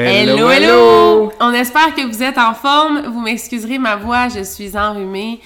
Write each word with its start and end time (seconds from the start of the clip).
Hello, 0.00 0.48
hello! 0.48 1.32
On 1.40 1.52
espère 1.52 1.92
que 1.92 2.06
vous 2.06 2.22
êtes 2.22 2.38
en 2.38 2.54
forme. 2.54 3.02
Vous 3.08 3.20
m'excuserez 3.20 3.78
ma 3.78 3.96
voix, 3.96 4.28
je 4.28 4.44
suis 4.44 4.78
enrhumée. 4.78 5.40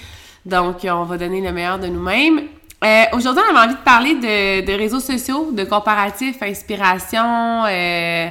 Donc, 0.45 0.81
on 0.83 1.05
va 1.05 1.17
donner 1.17 1.41
le 1.41 1.51
meilleur 1.51 1.79
de 1.79 1.87
nous-mêmes. 1.87 2.41
Euh, 2.85 3.03
Aujourd'hui, 3.13 3.41
on 3.49 3.55
avait 3.57 3.65
envie 3.65 3.79
de 3.79 3.83
parler 3.83 4.13
de, 4.13 4.63
de 4.63 4.73
réseaux 4.77 4.99
sociaux, 4.99 5.49
de 5.51 5.63
comparatifs, 5.63 6.39
inspiration. 6.43 7.65
euh, 7.65 8.27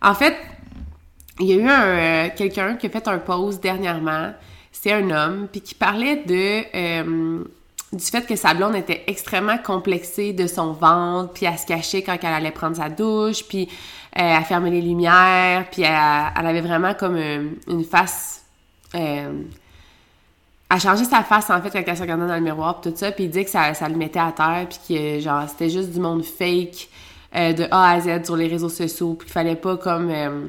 En 0.00 0.14
fait, 0.14 0.34
il 1.40 1.46
y 1.46 1.52
a 1.52 1.56
eu 1.56 1.68
euh, 1.68 2.28
quelqu'un 2.34 2.76
qui 2.76 2.86
a 2.86 2.88
fait 2.88 3.06
un 3.06 3.18
post 3.18 3.62
dernièrement. 3.62 4.32
C'est 4.72 4.92
un 4.94 5.10
homme, 5.10 5.48
puis 5.52 5.60
qui 5.60 5.74
parlait 5.74 6.22
de 6.24 6.62
euh, 6.74 7.44
du 7.92 8.04
fait 8.04 8.26
que 8.26 8.36
sa 8.36 8.52
blonde 8.54 8.76
était 8.76 9.04
extrêmement 9.06 9.56
complexée 9.58 10.32
de 10.32 10.46
son 10.46 10.72
ventre, 10.72 11.32
puis 11.32 11.46
elle 11.46 11.58
se 11.58 11.66
cachait 11.66 12.02
quand 12.02 12.16
elle 12.22 12.32
allait 12.34 12.50
prendre 12.50 12.76
sa 12.76 12.88
douche, 12.90 13.44
puis 13.48 13.66
euh, 13.66 13.72
elle 14.22 14.44
fermait 14.44 14.70
les 14.70 14.82
lumières, 14.82 15.66
puis 15.70 15.82
elle, 15.82 16.32
elle 16.38 16.46
avait 16.46 16.60
vraiment 16.60 16.94
comme 16.94 17.16
euh, 17.16 17.50
une 17.68 17.84
face... 17.84 18.42
Euh, 18.94 19.32
elle 20.70 20.80
changeait 20.80 21.04
sa 21.04 21.22
face, 21.22 21.48
en 21.48 21.62
fait, 21.62 21.70
quand 21.70 21.82
elle 21.86 21.96
se 21.96 22.02
regardait 22.02 22.26
dans 22.26 22.34
le 22.34 22.40
miroir, 22.42 22.80
tout 22.80 22.92
ça, 22.94 23.10
puis 23.10 23.24
il 23.24 23.30
dit 23.30 23.44
que 23.44 23.50
ça, 23.50 23.72
ça 23.72 23.88
le 23.88 23.96
mettait 23.96 24.18
à 24.18 24.32
terre, 24.36 24.66
puis 24.68 24.78
que, 24.88 25.20
genre, 25.20 25.48
c'était 25.48 25.70
juste 25.70 25.90
du 25.90 26.00
monde 26.00 26.24
fake 26.24 26.88
euh, 27.34 27.52
de 27.54 27.64
A 27.70 27.92
à 27.92 28.00
Z 28.00 28.24
sur 28.24 28.36
les 28.36 28.48
réseaux 28.48 28.68
sociaux, 28.68 29.14
puis 29.14 29.26
qu'il 29.26 29.32
fallait 29.32 29.56
pas 29.56 29.76
comme... 29.76 30.10
euh, 30.10 30.46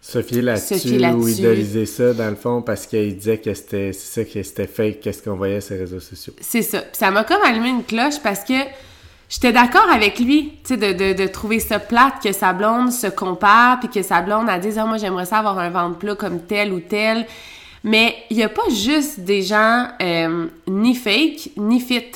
Sophie 0.00 0.40
là-dessus, 0.40 0.78
Sophie 0.78 0.98
là-dessus. 0.98 1.20
ou 1.20 1.28
idoliser 1.28 1.86
ça 1.86 2.14
dans 2.14 2.30
le 2.30 2.36
fond 2.36 2.62
parce 2.62 2.86
qu'il 2.86 3.16
disait 3.16 3.38
que 3.38 3.52
c'était 3.54 3.92
ça 3.92 4.24
que 4.24 4.40
c'était 4.42 4.68
fake, 4.68 5.00
qu'est-ce 5.00 5.20
qu'on 5.22 5.34
voyait 5.34 5.60
sur 5.60 5.74
les 5.74 5.80
réseaux 5.80 5.98
sociaux. 5.98 6.32
C'est 6.40 6.62
ça. 6.62 6.80
Puis 6.80 6.96
ça 6.96 7.10
m'a 7.10 7.24
comme 7.24 7.42
allumé 7.42 7.70
une 7.70 7.82
cloche 7.82 8.20
parce 8.22 8.44
que 8.44 8.54
j'étais 9.28 9.52
d'accord 9.52 9.88
avec 9.90 10.18
lui, 10.18 10.52
tu 10.64 10.74
sais, 10.74 10.76
de, 10.76 10.92
de, 10.92 11.12
de 11.16 11.26
trouver 11.26 11.60
ça 11.60 11.78
plate 11.78 12.22
que 12.22 12.32
sa 12.32 12.52
blonde 12.52 12.92
se 12.92 13.06
compare, 13.06 13.80
puis 13.80 13.88
que 13.88 14.02
sa 14.02 14.22
blonde 14.22 14.48
a 14.48 14.58
dit, 14.58 14.78
ah, 14.78 14.86
moi, 14.86 14.98
j'aimerais 14.98 15.26
ça 15.26 15.38
avoir 15.38 15.58
un 15.58 15.70
ventre 15.70 15.98
plat 15.98 16.14
comme 16.14 16.40
tel 16.40 16.72
ou 16.72 16.80
tel. 16.80 17.26
Mais 17.84 18.16
il 18.30 18.36
y 18.36 18.42
a 18.42 18.48
pas 18.48 18.68
juste 18.70 19.20
des 19.20 19.42
gens 19.42 19.86
euh, 20.02 20.46
ni 20.66 20.94
fake, 20.94 21.50
ni 21.56 21.80
fit 21.80 22.12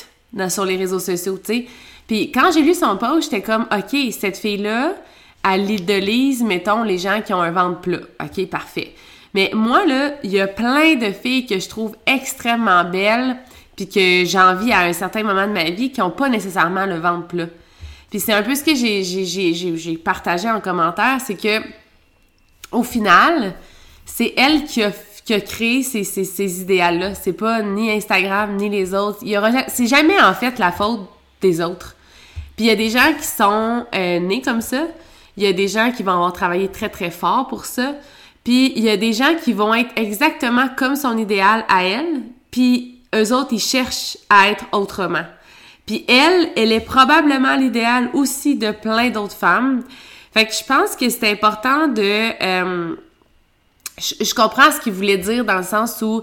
sur 0.48 0.64
les 0.64 0.76
réseaux 0.76 0.98
sociaux, 0.98 1.38
tu 1.38 1.54
sais. 1.54 1.66
Puis 2.06 2.32
quand 2.32 2.50
j'ai 2.52 2.62
lu 2.62 2.74
son 2.74 2.96
post, 2.96 3.30
j'étais 3.30 3.42
comme, 3.42 3.66
OK, 3.70 4.12
cette 4.12 4.36
fille-là, 4.36 4.94
elle 5.48 5.70
idolise, 5.70 6.42
mettons, 6.42 6.82
les 6.82 6.98
gens 6.98 7.22
qui 7.24 7.32
ont 7.32 7.40
un 7.40 7.52
ventre 7.52 7.80
plat. 7.80 8.00
OK, 8.20 8.46
parfait. 8.48 8.94
Mais 9.32 9.50
moi, 9.54 9.86
là, 9.86 10.14
il 10.24 10.30
y 10.32 10.40
a 10.40 10.48
plein 10.48 10.96
de 10.96 11.12
filles 11.12 11.46
que 11.46 11.58
je 11.60 11.68
trouve 11.68 11.94
extrêmement 12.06 12.84
belles, 12.84 13.36
puis 13.80 13.88
que 13.88 14.28
j'envie 14.28 14.72
à 14.72 14.80
un 14.80 14.92
certain 14.92 15.22
moment 15.22 15.46
de 15.46 15.52
ma 15.52 15.70
vie, 15.70 15.90
qui 15.90 16.02
ont 16.02 16.10
pas 16.10 16.28
nécessairement 16.28 16.84
le 16.84 16.98
ventre 16.98 17.28
plat. 17.28 17.46
Puis 18.10 18.20
c'est 18.20 18.34
un 18.34 18.42
peu 18.42 18.54
ce 18.54 18.62
que 18.62 18.74
j'ai, 18.74 19.02
j'ai, 19.02 19.24
j'ai, 19.24 19.54
j'ai, 19.54 19.74
j'ai 19.74 19.96
partagé 19.96 20.50
en 20.50 20.60
commentaire, 20.60 21.18
c'est 21.24 21.36
que 21.36 21.62
au 22.72 22.82
final, 22.82 23.54
c'est 24.04 24.34
elle 24.36 24.64
qui 24.64 24.82
a, 24.82 24.92
qui 25.24 25.32
a 25.32 25.40
créé 25.40 25.82
ces, 25.82 26.04
ces, 26.04 26.24
ces 26.24 26.60
idéaux-là. 26.60 27.14
C'est 27.14 27.32
pas 27.32 27.62
ni 27.62 27.90
Instagram, 27.90 28.54
ni 28.56 28.68
les 28.68 28.92
autres. 28.92 29.20
C'est 29.68 29.86
jamais, 29.86 30.20
en 30.20 30.34
fait, 30.34 30.58
la 30.58 30.72
faute 30.72 31.08
des 31.40 31.62
autres. 31.62 31.96
Puis 32.56 32.66
il 32.66 32.68
y 32.68 32.70
a 32.70 32.76
des 32.76 32.90
gens 32.90 33.14
qui 33.18 33.26
sont 33.26 33.86
euh, 33.94 34.20
nés 34.20 34.42
comme 34.42 34.60
ça. 34.60 34.88
Il 35.38 35.42
y 35.42 35.46
a 35.46 35.54
des 35.54 35.68
gens 35.68 35.90
qui 35.90 36.02
vont 36.02 36.12
avoir 36.12 36.34
travaillé 36.34 36.68
très, 36.68 36.90
très 36.90 37.10
fort 37.10 37.48
pour 37.48 37.64
ça. 37.64 37.94
Puis 38.44 38.74
il 38.76 38.84
y 38.84 38.90
a 38.90 38.98
des 38.98 39.14
gens 39.14 39.34
qui 39.42 39.54
vont 39.54 39.72
être 39.72 39.90
exactement 39.96 40.68
comme 40.76 40.96
son 40.96 41.16
idéal 41.16 41.64
à 41.68 41.84
elle. 41.84 42.22
Puis 42.50 42.99
eux 43.14 43.32
autres, 43.32 43.52
ils 43.52 43.60
cherchent 43.60 44.16
à 44.28 44.48
être 44.50 44.64
autrement. 44.72 45.24
Puis 45.86 46.04
elle, 46.08 46.50
elle 46.56 46.72
est 46.72 46.80
probablement 46.84 47.56
l'idéal 47.56 48.10
aussi 48.14 48.56
de 48.56 48.70
plein 48.70 49.10
d'autres 49.10 49.34
femmes. 49.34 49.82
Fait 50.32 50.46
que 50.46 50.52
je 50.52 50.64
pense 50.64 50.94
que 50.94 51.08
c'est 51.08 51.28
important 51.30 51.88
de... 51.88 52.42
euh, 52.42 52.94
je, 53.98 54.34
comprends 54.34 54.70
ce 54.70 54.80
qu'il 54.80 54.92
voulait 54.92 55.18
dire 55.18 55.44
dans 55.44 55.56
le 55.58 55.64
sens 55.64 56.00
où, 56.02 56.22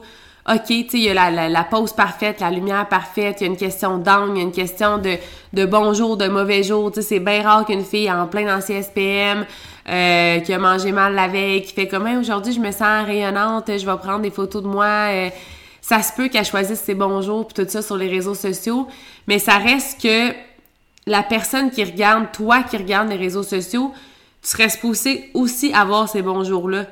OK, 0.49 0.63
tu 0.67 0.73
sais, 0.73 0.87
il 0.93 0.99
y 1.01 1.09
a 1.09 1.13
la, 1.13 1.49
la, 1.49 1.63
pose 1.65 1.91
parfaite, 1.91 2.39
la 2.39 2.49
lumière 2.49 2.87
parfaite, 2.87 3.41
il 3.41 3.43
y 3.43 3.47
a 3.47 3.49
une 3.51 3.57
question 3.57 3.97
d'angle, 3.97 4.31
il 4.35 4.37
y 4.37 4.39
a 4.39 4.43
une 4.43 4.53
question 4.53 4.97
de, 4.97 5.17
de 5.53 5.65
de 5.65 6.27
mauvais 6.29 6.63
jour. 6.63 6.89
Tu 6.91 7.01
sais, 7.01 7.07
c'est 7.07 7.19
bien 7.19 7.43
rare 7.43 7.65
qu'une 7.65 7.83
fille 7.83 8.09
en 8.09 8.27
plein 8.27 8.45
dans 8.45 8.61
SPM, 8.61 9.45
euh, 9.89 10.39
qui 10.39 10.53
a 10.53 10.57
mangé 10.57 10.93
mal 10.93 11.13
la 11.13 11.27
veille, 11.27 11.63
qui 11.63 11.73
fait 11.73 11.89
comme, 11.89 12.07
Hey, 12.07 12.15
aujourd'hui, 12.15 12.53
je 12.53 12.61
me 12.61 12.71
sens 12.71 13.05
rayonnante, 13.05 13.65
je 13.67 13.85
vais 13.85 13.97
prendre 13.97 14.21
des 14.21 14.31
photos 14.31 14.63
de 14.63 14.67
moi. 14.69 14.85
euh, 14.85 15.29
ça 15.87 16.01
se 16.01 16.11
peut 16.11 16.27
qu'elle 16.27 16.43
choisisse 16.43 16.81
ses 16.81 16.95
bons 16.95 17.21
jours 17.21 17.47
puis 17.47 17.63
tout 17.63 17.71
ça 17.71 17.81
sur 17.81 17.95
les 17.95 18.09
réseaux 18.09 18.35
sociaux, 18.35 18.87
mais 19.25 19.39
ça 19.39 19.57
reste 19.57 20.01
que 20.01 20.33
la 21.05 21.23
personne 21.23 21.71
qui 21.71 21.81
regarde, 21.81 22.25
toi 22.33 22.61
qui 22.63 22.75
regarde 22.75 23.07
les 23.07 23.15
réseaux 23.15 23.43
sociaux, 23.43 23.93
tu 24.41 24.49
serais 24.49 24.67
supposé 24.67 25.29
aussi 25.33 25.71
avoir 25.71 26.09
ces 26.09 26.21
bons 26.21 26.43
jours-là. 26.43 26.87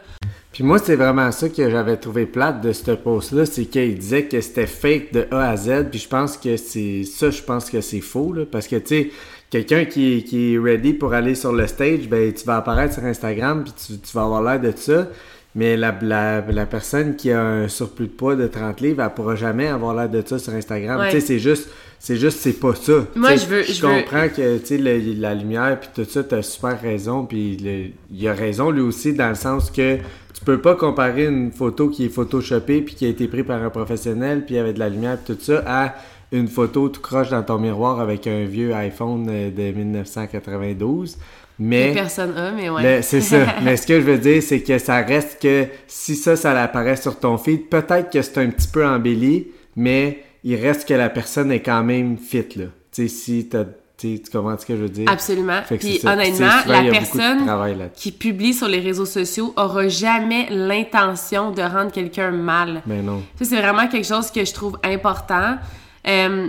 Puis 0.54 0.64
moi, 0.64 0.80
c'est 0.80 0.96
vraiment 0.96 1.30
ça 1.34 1.50
que 1.50 1.70
j'avais 1.70 1.98
trouvé 1.98 2.26
plate 2.26 2.62
de 2.62 2.72
ce 2.72 2.92
post-là, 2.92 3.46
c'est 3.46 3.66
qu'il 3.66 4.00
disait 4.00 4.28
que 4.28 4.40
c'était 4.40 4.66
fake 4.66 5.12
de 5.12 5.28
A 5.30 5.50
à 5.50 5.58
Z, 5.58 5.90
puis 5.92 6.00
je 6.00 6.08
pense 6.08 6.38
que 6.38 6.56
c'est 6.56 7.04
ça, 7.04 7.32
je 7.32 7.42
pense 7.42 7.70
que 7.70 7.82
c'est 7.82 8.00
faux, 8.00 8.32
là, 8.32 8.46
parce 8.50 8.70
que, 8.70 8.78
tu 8.78 8.88
sais, 8.88 9.12
quelqu'un 9.50 9.84
qui, 9.84 10.24
qui 10.24 10.54
est 10.54 10.58
ready 10.58 10.94
pour 10.94 11.14
aller 11.14 11.36
sur 11.36 11.52
le 11.52 11.68
stage, 11.68 12.08
ben, 12.08 12.32
tu 12.32 12.46
vas 12.46 12.56
apparaître 12.56 12.94
sur 12.94 13.04
Instagram, 13.04 13.66
puis 13.66 13.74
tu, 13.74 14.00
tu 14.00 14.14
vas 14.14 14.24
avoir 14.24 14.42
l'air 14.42 14.62
de 14.62 14.72
ça, 14.74 15.10
mais 15.56 15.78
la, 15.78 15.98
la, 16.02 16.42
la 16.42 16.66
personne 16.66 17.16
qui 17.16 17.32
a 17.32 17.42
un 17.42 17.68
surplus 17.68 18.08
de 18.08 18.12
poids 18.12 18.36
de 18.36 18.46
30 18.48 18.82
livres, 18.82 19.02
elle 19.04 19.14
pourra 19.14 19.36
jamais 19.36 19.68
avoir 19.68 19.96
l'air 19.96 20.10
de 20.10 20.22
ça 20.26 20.38
sur 20.38 20.54
Instagram. 20.54 21.00
Ouais. 21.00 21.10
Tu 21.12 21.20
sais, 21.22 21.26
c'est 21.26 21.40
juste, 21.40 21.70
c'est 22.00 22.18
juste, 22.18 22.40
c'est 22.42 22.60
pas 22.60 22.76
ça. 22.76 23.06
Moi, 23.16 23.36
je 23.38 23.46
veux- 23.46 23.64
Je 23.64 23.72
je 23.74 23.82
veux- 23.86 23.88
comprends 24.02 24.28
que, 24.28 24.58
tu 24.58 24.66
sais, 24.66 24.78
le- 24.78 25.20
la 25.20 25.34
lumière, 25.34 25.80
puis 25.80 25.90
tout 25.96 26.10
ça, 26.10 26.24
t'as 26.24 26.42
super 26.42 26.80
raison, 26.82 27.26
puis 27.26 27.58
le- 27.58 27.92
il 28.12 28.28
a 28.28 28.34
raison 28.34 28.70
lui 28.70 28.82
aussi, 28.82 29.14
dans 29.14 29.30
le 29.30 29.36
sens 29.36 29.72
que 29.72 29.96
tu 29.98 30.44
peux 30.44 30.60
pas 30.60 30.76
comparer 30.76 31.26
une 31.28 31.52
photo 31.54 31.88
qui 31.90 32.06
est 32.06 32.10
photoshopée 32.10 32.82
puis 32.82 32.94
qui 32.94 33.06
a 33.06 33.08
été 33.10 33.28
prise 33.30 33.46
par 33.46 33.64
un 33.64 33.70
professionnel 33.70 34.44
puis 34.46 34.58
avec 34.58 34.74
de 34.76 34.80
la 34.80 34.90
lumière 34.90 35.18
puis 35.24 35.34
tout 35.34 35.42
ça 35.42 35.64
à 35.66 35.96
une 36.34 36.50
photo 36.50 36.90
tout 36.90 37.00
croche 37.00 37.30
dans 37.30 37.42
ton 37.44 37.58
miroir 37.58 38.02
avec 38.02 38.28
un 38.28 38.44
vieux 38.44 38.74
iPhone 38.76 39.26
euh, 39.30 39.50
de 39.50 39.72
1992. 39.78 41.18
Mais 41.58 41.94
Personne 41.94 42.38
a, 42.38 42.52
mais 42.52 42.70
ouais. 42.70 43.02
c'est 43.02 43.22
ça. 43.22 43.46
Mais 43.64 43.78
ce 43.78 43.88
que 43.88 44.00
je 44.00 44.06
veux 44.06 44.18
dire, 44.18 44.44
c'est 44.44 44.62
que 44.62 44.78
ça 44.78 44.98
reste 44.98 45.42
que 45.42 45.68
si 45.88 46.16
ça, 46.16 46.36
ça 46.36 46.52
apparaît 46.62 46.98
sur 46.98 47.20
ton 47.20 47.38
feed, 47.38 47.70
peut-être 47.70 48.12
que 48.12 48.22
c'est 48.22 48.38
un 48.40 48.50
petit 48.50 48.68
peu 48.68 48.86
embelli, 48.86 49.48
mais 49.76 50.24
il 50.44 50.56
reste 50.56 50.88
que 50.88 50.94
la 50.94 51.10
personne 51.10 51.52
est 51.52 51.62
quand 51.62 51.84
même 51.84 52.18
fit, 52.18 52.46
là. 52.56 52.66
Tu 52.92 53.04
sais, 53.04 53.08
si 53.08 53.50
t'as, 53.50 53.66
tu 53.98 54.20
comprends 54.32 54.58
ce 54.58 54.66
que 54.66 54.76
je 54.76 54.82
veux 54.82 54.90
dire? 54.90 55.10
Absolument. 55.10 55.62
Puis 55.68 56.02
honnêtement, 56.06 56.62
souvent, 56.62 56.82
la 56.84 56.92
personne 56.92 57.90
qui 57.96 58.12
publie 58.12 58.54
sur 58.54 58.68
les 58.68 58.80
réseaux 58.80 59.06
sociaux 59.06 59.54
aura 59.58 59.88
jamais 59.88 60.48
l'intention 60.50 61.52
de 61.52 61.62
rendre 61.62 61.92
quelqu'un 61.92 62.32
mal. 62.32 62.82
Mais 62.86 63.02
non. 63.02 63.24
Ça, 63.40 63.46
c'est 63.46 63.62
vraiment 63.62 63.88
quelque 63.88 64.08
chose 64.08 64.32
que 64.32 64.44
je 64.44 64.54
trouve 64.54 64.78
important. 64.84 65.56
Euh, 66.08 66.48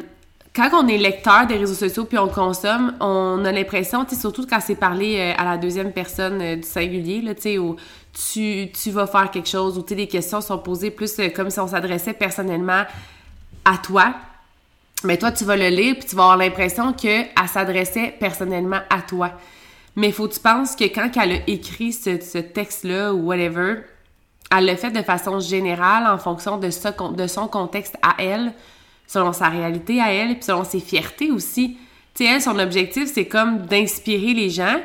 quand 0.57 0.71
on 0.73 0.89
est 0.89 0.97
lecteur 0.97 1.47
des 1.47 1.59
réseaux 1.59 1.75
sociaux 1.75 2.07
puis 2.07 2.17
on 2.17 2.29
consomme, 2.29 2.95
on 3.01 3.45
a 3.45 3.53
l'impression, 3.53 4.07
surtout 4.09 4.47
quand 4.47 4.61
c'est 4.61 4.75
parlé 4.75 5.19
euh, 5.19 5.35
à 5.37 5.45
la 5.45 5.59
deuxième 5.59 5.93
personne 5.93 6.41
euh, 6.41 6.57
du 6.57 6.63
singulier, 6.63 7.21
là, 7.21 7.33
où 7.61 7.77
tu, 8.33 8.73
tu 8.73 8.91
vas 8.91 9.07
faire 9.07 9.31
quelque 9.31 9.49
chose, 9.49 9.77
où, 9.77 9.85
les 9.95 10.09
questions 10.09 10.41
sont 10.41 10.59
posées 10.59 10.91
plus 10.91 11.19
euh, 11.19 11.29
comme 11.29 11.51
si 11.51 11.61
on 11.61 11.69
s'adressait 11.69 12.15
personnellement 12.15 12.85
à 13.67 13.77
toi. 13.77 14.15
Mais 15.05 15.19
toi, 15.19 15.31
tu 15.31 15.45
vas 15.45 15.57
le 15.57 15.69
lire 15.69 15.97
puis 15.99 16.09
tu 16.09 16.17
vas 16.17 16.23
avoir 16.23 16.39
l'impression 16.39 16.95
qu'elle 16.95 17.29
s'adressait 17.53 18.15
personnellement 18.19 18.81
à 18.89 19.03
toi. 19.03 19.33
Mais 19.95 20.11
faut 20.11 20.27
que 20.27 20.35
tu 20.35 20.41
penses 20.41 20.75
que 20.75 20.85
quand 20.85 21.11
elle 21.23 21.33
a 21.33 21.39
écrit 21.47 21.93
ce, 21.93 22.39
texte-là 22.39 23.13
ou 23.13 23.27
whatever, 23.27 23.83
elle 24.57 24.65
l'a 24.65 24.77
fait 24.77 24.91
de 24.91 25.03
façon 25.03 25.39
générale 25.39 26.07
en 26.07 26.17
fonction 26.17 26.59
de 26.59 27.27
son 27.27 27.49
contexte 27.49 27.97
à 28.01 28.15
elle, 28.19 28.55
selon 29.07 29.33
sa 29.33 29.49
réalité 29.49 30.01
à 30.01 30.13
elle, 30.13 30.35
puis 30.35 30.45
selon 30.45 30.65
ses 30.65 30.81
fiertés 30.81 31.31
aussi. 31.31 31.77
Tu 32.15 32.25
sais, 32.25 32.33
elle, 32.33 32.43
son 32.43 32.59
objectif, 32.59 33.11
c'est 33.13 33.27
comme 33.27 33.59
d'inspirer 33.67 34.35
les 34.35 34.51
gens. 34.51 34.77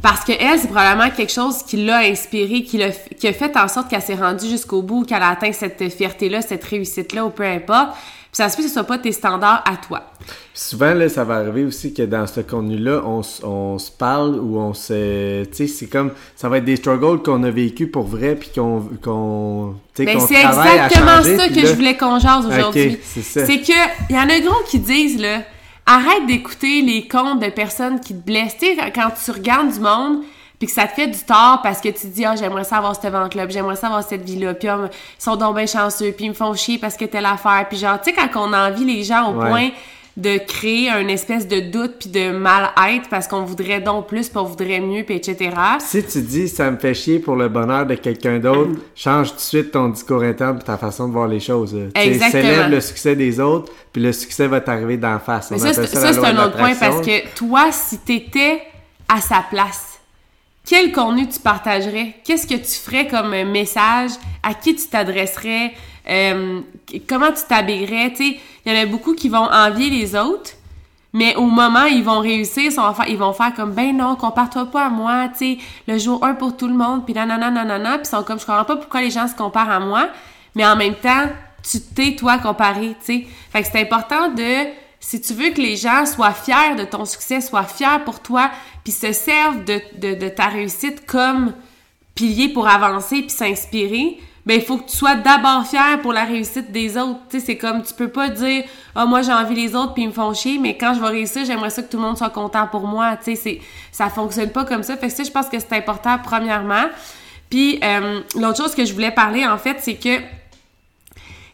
Parce 0.00 0.24
que 0.24 0.32
elle, 0.38 0.58
c'est 0.58 0.68
probablement 0.68 1.10
quelque 1.10 1.32
chose 1.32 1.62
qui 1.64 1.84
l'a 1.84 1.98
inspirée, 1.98 2.62
qui, 2.62 2.78
l'a, 2.78 2.90
qui 2.90 3.26
a 3.26 3.32
fait 3.32 3.56
en 3.56 3.66
sorte 3.66 3.88
qu'elle 3.88 4.02
s'est 4.02 4.14
rendue 4.14 4.48
jusqu'au 4.48 4.80
bout, 4.82 5.04
qu'elle 5.04 5.22
a 5.22 5.30
atteint 5.30 5.52
cette 5.52 5.92
fierté-là, 5.92 6.40
cette 6.40 6.64
réussite-là, 6.64 7.24
ou 7.24 7.30
peu 7.30 7.44
importe. 7.44 7.96
Ça 8.32 8.48
se 8.48 8.56
peut 8.56 8.62
que 8.62 8.68
ce 8.68 8.74
soit 8.74 8.84
pas 8.84 8.98
tes 8.98 9.12
standards 9.12 9.62
à 9.66 9.76
toi. 9.76 10.02
Souvent, 10.54 10.92
là, 10.92 11.08
ça 11.08 11.24
va 11.24 11.36
arriver 11.36 11.64
aussi 11.64 11.94
que 11.94 12.02
dans 12.02 12.26
ce 12.26 12.40
contenu-là, 12.40 13.02
on, 13.04 13.22
on, 13.44 13.78
se 13.78 13.90
parle 13.90 14.38
ou 14.38 14.58
on 14.58 14.74
se... 14.74 15.44
Tu 15.44 15.56
sais, 15.56 15.66
c'est 15.66 15.86
comme... 15.86 16.12
Ça 16.36 16.48
va 16.48 16.58
être 16.58 16.64
des 16.64 16.76
struggles 16.76 17.22
qu'on 17.22 17.42
a 17.44 17.50
vécu 17.50 17.86
pour 17.86 18.04
vrai, 18.04 18.34
puis 18.34 18.50
qu'on... 18.54 18.88
qu'on 19.02 19.76
ben, 19.96 20.20
c'est 20.20 20.34
exactement 20.34 21.22
ça 21.22 21.48
que 21.48 21.60
je 21.60 21.74
voulais 21.74 21.96
qu'on 21.96 22.18
jase 22.18 22.46
aujourd'hui. 22.46 22.98
c'est 23.02 23.60
que, 23.60 24.10
il 24.10 24.16
y 24.16 24.18
en 24.18 24.28
a 24.28 24.40
gros 24.40 24.62
qui 24.68 24.78
disent, 24.78 25.20
là, 25.20 25.42
arrête 25.86 26.26
d'écouter 26.26 26.82
les 26.82 27.08
comptes 27.08 27.40
de 27.40 27.48
personnes 27.48 28.00
qui 28.00 28.14
te 28.14 28.24
blessent. 28.24 28.58
Tu 28.58 28.66
sais, 28.66 28.92
quand 28.94 29.10
tu 29.24 29.30
regardes 29.30 29.72
du 29.72 29.80
monde 29.80 30.18
puis 30.58 30.66
que 30.66 30.72
ça 30.72 30.86
te 30.86 30.94
fait 30.94 31.06
du 31.06 31.18
tort 31.18 31.60
parce 31.62 31.80
que 31.80 31.88
tu 31.88 32.00
te 32.00 32.06
dis 32.06 32.24
ah 32.24 32.34
j'aimerais 32.36 32.64
ça 32.64 32.78
avoir 32.78 32.94
cette 33.00 33.12
vente 33.12 33.34
là 33.34 33.48
j'aimerais 33.48 33.76
ça 33.76 33.86
avoir 33.86 34.02
cette 34.02 34.24
vie 34.24 34.38
là 34.38 34.54
puis 34.54 34.68
ah, 34.68 34.88
ils 34.90 35.22
sont 35.22 35.36
donc 35.36 35.56
bien 35.56 35.66
chanceux 35.66 36.12
puis 36.12 36.26
ils 36.26 36.30
me 36.30 36.34
font 36.34 36.54
chier 36.54 36.78
parce 36.78 36.96
que 36.96 37.04
telle 37.04 37.26
affaire 37.26 37.66
puis 37.68 37.78
genre 37.78 38.00
tu 38.00 38.10
sais 38.10 38.16
quand 38.16 38.48
on 38.48 38.52
envie 38.52 38.84
les 38.84 39.04
gens 39.04 39.30
au 39.30 39.34
point 39.34 39.70
de 40.16 40.36
créer 40.38 40.90
un 40.90 41.06
espèce 41.06 41.46
de 41.46 41.60
doute 41.60 41.94
puis 42.00 42.10
de 42.10 42.32
mal-être 42.32 43.08
parce 43.08 43.28
qu'on 43.28 43.44
voudrait 43.44 43.80
donc 43.80 44.08
plus 44.08 44.28
puis 44.28 44.38
on 44.38 44.44
voudrait 44.44 44.80
mieux 44.80 45.04
puis 45.04 45.14
etc. 45.14 45.50
Si 45.78 46.04
tu 46.04 46.22
dis 46.22 46.48
ça 46.48 46.72
me 46.72 46.76
fait 46.76 46.92
chier 46.92 47.20
pour 47.20 47.36
le 47.36 47.48
bonheur 47.48 47.86
de 47.86 47.94
quelqu'un 47.94 48.40
d'autre, 48.40 48.72
change 48.96 49.30
tout 49.30 49.36
de 49.36 49.40
suite 49.40 49.70
ton 49.70 49.90
discours 49.90 50.24
interne 50.24 50.56
puis 50.56 50.64
ta 50.64 50.76
façon 50.76 51.06
de 51.06 51.12
voir 51.12 51.28
les 51.28 51.38
choses. 51.38 51.76
Exactement. 51.94 52.42
Célèbre 52.42 52.70
le 52.70 52.80
succès 52.80 53.14
des 53.14 53.38
autres 53.38 53.72
puis 53.92 54.02
le 54.02 54.12
succès 54.12 54.48
va 54.48 54.60
t'arriver 54.60 54.96
d'en 54.96 55.20
face. 55.20 55.56
ça, 55.56 55.72
ça 55.72 55.86
c'est 55.86 56.24
un 56.24 56.44
autre 56.44 56.56
point 56.56 56.74
parce 56.74 57.00
que 57.00 57.32
toi, 57.36 57.70
si 57.70 57.98
t'étais 57.98 58.60
à 59.08 59.20
sa 59.20 59.44
place, 59.48 59.87
quel 60.68 60.92
contenu 60.92 61.26
tu 61.26 61.40
partagerais? 61.40 62.16
Qu'est-ce 62.24 62.46
que 62.46 62.54
tu 62.54 62.78
ferais 62.78 63.08
comme 63.08 63.30
message? 63.44 64.10
À 64.42 64.52
qui 64.52 64.76
tu 64.76 64.86
t'adresserais? 64.86 65.72
Euh, 66.06 66.60
comment 67.08 67.32
tu 67.32 67.42
t'habillerais? 67.48 68.12
Tu 68.12 68.36
il 68.66 68.72
y 68.74 68.78
en 68.78 68.82
a 68.82 68.84
beaucoup 68.84 69.14
qui 69.14 69.30
vont 69.30 69.50
envier 69.50 69.88
les 69.88 70.14
autres, 70.14 70.50
mais 71.14 71.34
au 71.36 71.46
moment 71.46 71.86
ils 71.86 72.04
vont 72.04 72.20
réussir, 72.20 72.70
ils 73.08 73.16
vont 73.16 73.32
faire, 73.32 73.54
comme 73.54 73.72
ben 73.72 73.96
non, 73.96 74.14
compare-toi 74.14 74.66
pas 74.66 74.86
à 74.86 74.88
moi, 74.90 75.28
tu 75.28 75.38
sais, 75.38 75.58
le 75.86 75.96
jour 75.96 76.22
1 76.22 76.34
pour 76.34 76.54
tout 76.54 76.68
le 76.68 76.74
monde, 76.74 77.06
puis 77.06 77.14
nanana, 77.14 77.50
nanana, 77.50 77.96
puis 77.96 78.06
ils 78.06 78.10
sont 78.10 78.22
comme 78.22 78.38
je 78.38 78.44
comprends 78.44 78.64
pas 78.66 78.76
pourquoi 78.76 79.00
les 79.00 79.10
gens 79.10 79.26
se 79.26 79.34
comparent 79.34 79.70
à 79.70 79.80
moi, 79.80 80.10
mais 80.54 80.66
en 80.66 80.76
même 80.76 80.96
temps, 80.96 81.30
tu 81.62 81.80
t'es 81.80 82.14
toi 82.14 82.36
comparé, 82.36 82.94
tu 83.00 83.06
sais. 83.06 83.26
Fait 83.50 83.62
que 83.62 83.68
c'est 83.72 83.80
important 83.80 84.28
de 84.28 84.66
si 85.00 85.20
tu 85.20 85.32
veux 85.32 85.50
que 85.50 85.60
les 85.60 85.76
gens 85.76 86.06
soient 86.06 86.32
fiers 86.32 86.74
de 86.76 86.84
ton 86.84 87.04
succès, 87.04 87.40
soient 87.40 87.64
fiers 87.64 88.00
pour 88.04 88.20
toi, 88.20 88.50
puis 88.82 88.92
se 88.92 89.12
servent 89.12 89.64
de, 89.64 89.80
de, 89.96 90.28
ta 90.28 90.46
réussite 90.46 91.06
comme 91.06 91.52
pilier 92.14 92.48
pour 92.48 92.66
avancer 92.68 93.22
puis 93.22 93.30
s'inspirer, 93.30 94.18
ben 94.44 94.54
il 94.54 94.62
faut 94.62 94.78
que 94.78 94.90
tu 94.90 94.96
sois 94.96 95.14
d'abord 95.14 95.66
fier 95.66 96.00
pour 96.00 96.12
la 96.12 96.24
réussite 96.24 96.72
des 96.72 96.96
autres. 96.96 97.20
Tu 97.28 97.38
sais, 97.38 97.46
c'est 97.46 97.56
comme 97.58 97.82
tu 97.82 97.94
peux 97.94 98.08
pas 98.08 98.28
dire 98.28 98.64
ah 98.94 99.04
moi 99.04 99.22
j'ai 99.22 99.32
envie 99.32 99.54
les 99.54 99.76
autres 99.76 99.92
puis 99.92 100.04
ils 100.04 100.08
me 100.08 100.12
font 100.12 100.32
chier, 100.32 100.58
mais 100.58 100.76
quand 100.76 100.94
je 100.94 101.00
vais 101.00 101.08
réussir, 101.08 101.44
j'aimerais 101.44 101.70
ça 101.70 101.82
que 101.82 101.90
tout 101.90 101.98
le 101.98 102.02
monde 102.02 102.16
soit 102.16 102.30
content 102.30 102.66
pour 102.66 102.86
moi. 102.86 103.16
Tu 103.16 103.36
sais, 103.36 103.60
ça 103.92 104.08
fonctionne 104.08 104.50
pas 104.50 104.64
comme 104.64 104.82
ça. 104.82 104.96
Fait 104.96 105.08
que 105.08 105.12
ça, 105.12 105.22
je 105.22 105.30
pense 105.30 105.48
que 105.48 105.58
c'est 105.58 105.74
important 105.74 106.18
premièrement. 106.22 106.86
Puis 107.50 107.78
euh, 107.84 108.20
l'autre 108.36 108.56
chose 108.56 108.74
que 108.74 108.84
je 108.84 108.92
voulais 108.94 109.10
parler 109.10 109.46
en 109.46 109.58
fait, 109.58 109.76
c'est 109.80 109.96
que 109.96 110.18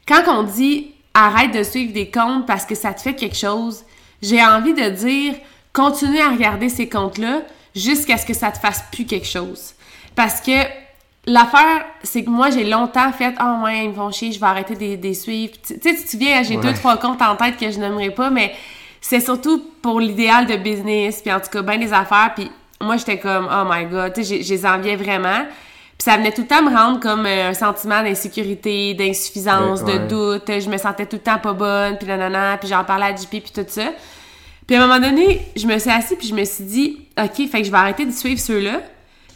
quand 0.07 0.23
on 0.29 0.45
dit 0.45 0.94
arrête 1.15 1.53
de 1.53 1.63
suivre 1.63 1.93
des 1.93 2.11
comptes 2.11 2.47
parce 2.47 2.67
que 2.67 2.75
ça 2.75 2.93
te 2.93 3.01
fait 3.01 3.15
quelque 3.15 3.37
chose. 3.37 3.85
J'ai 4.21 4.43
envie 4.43 4.75
de 4.75 4.89
dire, 4.91 5.35
continue 5.73 6.21
à 6.21 6.31
regarder 6.31 6.69
ces 6.69 6.89
comptes-là 6.89 7.43
jusqu'à 7.75 8.19
ce 8.19 8.27
que 8.27 8.35
ça 8.35 8.51
te 8.51 8.59
fasse 8.59 8.85
plus 8.93 9.07
quelque 9.07 9.27
chose. 9.27 9.75
Parce 10.15 10.41
que 10.41 10.53
l'affaire, 11.27 11.85
c'est 12.03 12.25
que 12.25 12.31
moi, 12.31 12.51
j'ai 12.51 12.65
longtemps 12.65 13.13
fait 13.13 13.35
«Oh, 13.41 13.65
ouais, 13.65 13.85
ils 13.85 13.91
me 13.91 13.95
font 13.95 14.11
chier, 14.11 14.33
je 14.33 14.41
vais 14.41 14.47
arrêter 14.47 14.75
de 14.97 15.03
les 15.03 15.15
suivre.» 15.15 15.55
Tu 15.67 15.75
sais, 15.75 15.95
tu 15.95 16.05
te 16.05 16.11
souviens, 16.11 16.43
j'ai 16.43 16.57
deux, 16.57 16.73
trois 16.75 16.97
comptes 16.97 17.23
en 17.23 17.37
tête 17.37 17.57
que 17.57 17.71
je 17.71 17.79
n'aimerais 17.79 18.11
pas, 18.11 18.31
mais 18.31 18.55
c'est 19.01 19.21
surtout 19.21 19.63
pour 19.83 20.01
l'idéal 20.01 20.47
de 20.47 20.57
business, 20.57 21.21
puis 21.21 21.33
en 21.33 21.41
tout 21.41 21.51
cas, 21.51 21.63
bien 21.63 21.79
des 21.79 21.93
affaires, 21.93 22.33
puis 22.35 22.51
moi, 22.81 22.97
j'étais 22.97 23.19
comme 23.19 23.49
«Oh 23.53 23.65
my 23.69 23.85
God!» 23.87 24.13
Tu 24.15 24.25
sais, 24.25 24.43
je 24.43 24.55
les 24.55 24.67
enviais 24.67 24.97
vraiment. 24.97 25.47
Ça 26.05 26.19
venait 26.19 26.33
tout 26.33 26.43
le 26.43 26.47
temps 26.47 26.63
me 26.63 26.69
rendre 26.69 27.01
comme 27.01 27.25
euh, 27.25 27.49
un 27.49 27.55
sentiment 27.55 28.03
d'insécurité, 28.03 28.93
d'insuffisance, 28.93 29.83
de 29.85 30.07
doute. 30.07 30.45
Je 30.49 30.69
me 30.69 30.77
sentais 30.77 31.07
tout 31.07 31.17
le 31.17 31.23
temps 31.23 31.39
pas 31.39 31.55
bonne, 31.55 31.97
puis 31.97 32.07
nanana, 32.07 32.59
puis 32.59 32.69
j'en 32.69 32.85
parlais 32.85 33.07
à 33.07 33.17
JP, 33.17 33.31
puis 33.31 33.53
tout 33.55 33.65
ça. 33.67 33.91
Puis 34.67 34.77
à 34.77 34.83
un 34.83 34.87
moment 34.87 35.01
donné, 35.01 35.41
je 35.57 35.67
me 35.67 35.79
suis 35.79 35.89
assise, 35.89 36.19
puis 36.19 36.29
je 36.29 36.35
me 36.35 36.45
suis 36.45 36.65
dit, 36.65 36.99
OK, 37.19 37.49
fait 37.49 37.61
que 37.63 37.65
je 37.65 37.71
vais 37.71 37.79
arrêter 37.79 38.05
de 38.05 38.11
suivre 38.11 38.39
ceux-là, 38.39 38.83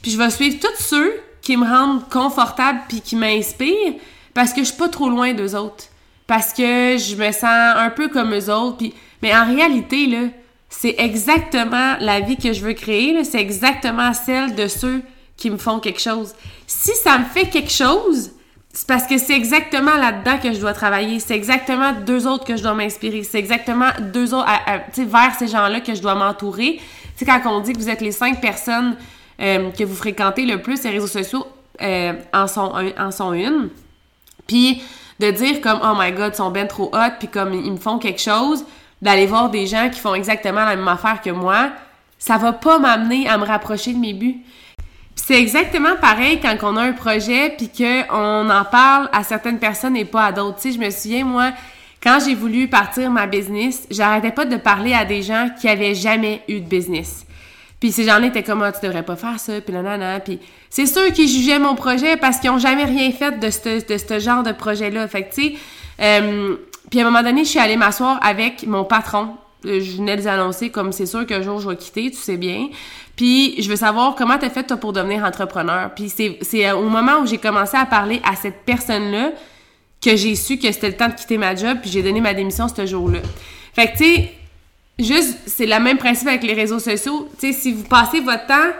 puis 0.02 0.10
je 0.10 0.18
vais 0.18 0.28
suivre 0.28 0.58
tous 0.60 0.82
ceux 0.82 1.10
qui 1.40 1.56
me 1.56 1.66
rendent 1.66 2.06
confortable 2.10 2.80
puis 2.86 3.00
qui 3.00 3.16
m'inspirent, 3.16 3.94
parce 4.34 4.52
que 4.52 4.60
je 4.60 4.66
suis 4.66 4.76
pas 4.76 4.90
trop 4.90 5.08
loin 5.08 5.32
d'eux 5.32 5.56
autres. 5.56 5.84
Parce 6.26 6.52
que 6.52 6.98
je 6.98 7.16
me 7.16 7.32
sens 7.32 7.46
un 7.46 7.88
peu 7.88 8.08
comme 8.08 8.34
eux 8.34 8.52
autres, 8.52 8.76
puis... 8.76 8.92
Mais 9.22 9.34
en 9.34 9.46
réalité, 9.46 10.06
là, 10.06 10.26
c'est 10.68 10.96
exactement 10.98 11.96
la 11.98 12.20
vie 12.20 12.36
que 12.36 12.52
je 12.52 12.60
veux 12.60 12.74
créer, 12.74 13.24
c'est 13.24 13.40
exactement 13.40 14.12
celle 14.12 14.54
de 14.54 14.68
ceux 14.68 15.00
qui 15.38 15.48
me 15.50 15.56
font 15.56 15.78
quelque 15.78 16.00
chose. 16.00 16.34
Si 16.66 16.94
ça 16.96 17.16
me 17.16 17.24
fait 17.24 17.48
quelque 17.48 17.70
chose, 17.70 18.32
c'est 18.72 18.86
parce 18.86 19.06
que 19.06 19.16
c'est 19.16 19.34
exactement 19.34 19.94
là-dedans 19.94 20.38
que 20.38 20.52
je 20.52 20.60
dois 20.60 20.74
travailler. 20.74 21.20
C'est 21.20 21.34
exactement 21.34 21.92
deux 21.92 22.26
autres 22.26 22.44
que 22.44 22.56
je 22.56 22.62
dois 22.62 22.74
m'inspirer. 22.74 23.22
C'est 23.22 23.38
exactement 23.38 23.88
deux 24.12 24.34
autres, 24.34 24.48
tu 24.92 25.02
sais, 25.02 25.04
vers 25.08 25.34
ces 25.38 25.48
gens-là 25.48 25.80
que 25.80 25.94
je 25.94 26.02
dois 26.02 26.14
m'entourer. 26.14 26.80
Tu 27.16 27.24
quand 27.24 27.40
on 27.46 27.60
dit 27.60 27.72
que 27.72 27.78
vous 27.78 27.88
êtes 27.88 28.02
les 28.02 28.12
cinq 28.12 28.40
personnes 28.40 28.96
euh, 29.40 29.70
que 29.70 29.84
vous 29.84 29.96
fréquentez 29.96 30.44
le 30.44 30.60
plus, 30.60 30.82
les 30.84 30.90
réseaux 30.90 31.06
sociaux 31.06 31.46
euh, 31.80 32.12
en, 32.34 32.46
sont 32.46 32.72
en 32.98 33.10
sont 33.10 33.32
une. 33.32 33.70
Puis 34.46 34.82
de 35.20 35.30
dire 35.30 35.60
comme, 35.60 35.80
oh 35.82 35.94
my 35.98 36.12
god, 36.12 36.32
ils 36.34 36.36
sont 36.36 36.50
bien 36.50 36.66
trop 36.66 36.90
hot, 36.92 37.12
puis 37.18 37.28
comme 37.28 37.54
ils 37.54 37.72
me 37.72 37.78
font 37.78 37.98
quelque 37.98 38.20
chose, 38.20 38.64
d'aller 39.02 39.26
voir 39.26 39.50
des 39.50 39.66
gens 39.66 39.88
qui 39.90 39.98
font 39.98 40.14
exactement 40.14 40.64
la 40.64 40.76
même 40.76 40.88
affaire 40.88 41.20
que 41.20 41.30
moi, 41.30 41.70
ça 42.18 42.36
va 42.36 42.52
pas 42.52 42.78
m'amener 42.78 43.28
à 43.28 43.38
me 43.38 43.44
rapprocher 43.44 43.92
de 43.92 43.98
mes 43.98 44.14
buts 44.14 44.42
c'est 45.24 45.38
exactement 45.38 45.96
pareil 46.00 46.38
quand 46.40 46.56
on 46.62 46.76
a 46.76 46.82
un 46.82 46.92
projet 46.92 47.54
puis 47.56 47.68
qu'on 47.68 48.50
en 48.50 48.64
parle 48.64 49.10
à 49.12 49.24
certaines 49.24 49.58
personnes 49.58 49.96
et 49.96 50.04
pas 50.04 50.26
à 50.26 50.32
d'autres. 50.32 50.60
Tu 50.60 50.70
sais, 50.70 50.78
je 50.78 50.84
me 50.84 50.90
souviens, 50.90 51.24
moi, 51.24 51.50
quand 52.02 52.18
j'ai 52.24 52.34
voulu 52.34 52.68
partir 52.68 53.10
ma 53.10 53.26
business, 53.26 53.86
j'arrêtais 53.90 54.30
pas 54.30 54.44
de 54.44 54.56
parler 54.56 54.94
à 54.94 55.04
des 55.04 55.22
gens 55.22 55.48
qui 55.60 55.68
avaient 55.68 55.94
jamais 55.94 56.42
eu 56.48 56.60
de 56.60 56.66
business. 56.66 57.26
Puis 57.80 57.92
ces 57.92 58.04
gens-là 58.04 58.28
étaient 58.28 58.42
comme, 58.42 58.62
ah, 58.62 58.72
tu 58.72 58.84
devrais 58.86 59.02
pas 59.02 59.16
faire 59.16 59.38
ça, 59.38 59.60
puis 59.60 59.74
nanana. 59.74 60.20
Puis 60.20 60.38
c'est 60.70 60.86
sûr 60.86 61.12
qu'ils 61.12 61.28
jugeaient 61.28 61.58
mon 61.58 61.74
projet 61.74 62.16
parce 62.16 62.38
qu'ils 62.38 62.50
ont 62.50 62.58
jamais 62.58 62.84
rien 62.84 63.10
fait 63.10 63.38
de 63.38 63.50
ce, 63.50 63.86
de 63.86 63.98
ce 63.98 64.18
genre 64.20 64.42
de 64.42 64.52
projet-là. 64.52 65.06
Fait 65.08 65.24
que, 65.24 65.34
tu 65.34 65.42
sais, 65.42 65.54
euh, 66.00 66.56
puis 66.90 67.00
à 67.00 67.02
un 67.02 67.10
moment 67.10 67.22
donné, 67.22 67.44
je 67.44 67.50
suis 67.50 67.58
allée 67.58 67.76
m'asseoir 67.76 68.18
avec 68.24 68.66
mon 68.66 68.84
patron. 68.84 69.36
Euh, 69.66 69.80
je 69.80 69.96
venais 69.96 70.16
de 70.16 70.20
les 70.20 70.28
annoncer 70.28 70.70
comme 70.70 70.92
c'est 70.92 71.06
sûr 71.06 71.26
qu'un 71.26 71.42
jour 71.42 71.60
je 71.60 71.68
vais 71.68 71.76
quitter, 71.76 72.10
tu 72.10 72.16
sais 72.16 72.36
bien. 72.36 72.68
Puis 73.16 73.60
je 73.60 73.68
veux 73.68 73.76
savoir 73.76 74.14
comment 74.14 74.38
t'as 74.38 74.50
fait 74.50 74.64
toi 74.64 74.76
pour 74.76 74.92
devenir 74.92 75.24
entrepreneur. 75.24 75.90
Puis 75.94 76.10
c'est 76.10 76.72
au 76.72 76.88
moment 76.88 77.18
où 77.22 77.26
j'ai 77.26 77.38
commencé 77.38 77.76
à 77.76 77.84
parler 77.84 78.20
à 78.24 78.36
cette 78.36 78.64
personne-là 78.64 79.32
que 80.00 80.14
j'ai 80.14 80.36
su 80.36 80.58
que 80.58 80.70
c'était 80.70 80.88
le 80.88 80.96
temps 80.96 81.08
de 81.08 81.14
quitter 81.14 81.38
ma 81.38 81.56
job, 81.56 81.78
puis 81.82 81.90
j'ai 81.90 82.04
donné 82.04 82.20
ma 82.20 82.34
démission 82.34 82.68
ce 82.68 82.86
jour-là. 82.86 83.18
Fait 83.74 83.88
que 83.90 83.98
tu 83.98 84.04
sais, 84.04 84.32
juste 84.98 85.38
c'est 85.46 85.66
le 85.66 85.80
même 85.80 85.98
principe 85.98 86.28
avec 86.28 86.44
les 86.44 86.54
réseaux 86.54 86.78
sociaux. 86.78 87.28
Tu 87.40 87.52
sais, 87.52 87.58
si 87.58 87.72
vous 87.72 87.82
passez 87.82 88.20
votre 88.20 88.46
temps 88.46 88.70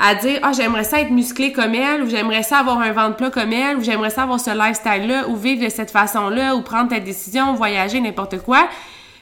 à 0.00 0.14
dire 0.14 0.38
ah 0.42 0.52
j'aimerais 0.52 0.84
ça 0.84 1.00
être 1.00 1.10
musclé 1.10 1.52
comme 1.52 1.74
elle 1.74 2.02
ou 2.02 2.08
j'aimerais 2.08 2.42
ça 2.42 2.58
avoir 2.60 2.80
un 2.80 2.92
ventre 2.92 3.16
plat 3.16 3.30
comme 3.30 3.52
elle 3.52 3.76
ou 3.76 3.82
j'aimerais 3.82 4.10
ça 4.10 4.22
avoir 4.22 4.40
ce 4.40 4.50
lifestyle 4.50 5.06
là 5.06 5.28
ou 5.28 5.36
vivre 5.36 5.62
de 5.64 5.68
cette 5.68 5.90
façon 5.90 6.30
là 6.30 6.56
ou 6.56 6.62
prendre 6.62 6.88
ta 6.88 7.00
décision 7.00 7.52
voyager 7.52 8.00
n'importe 8.00 8.38
quoi 8.38 8.66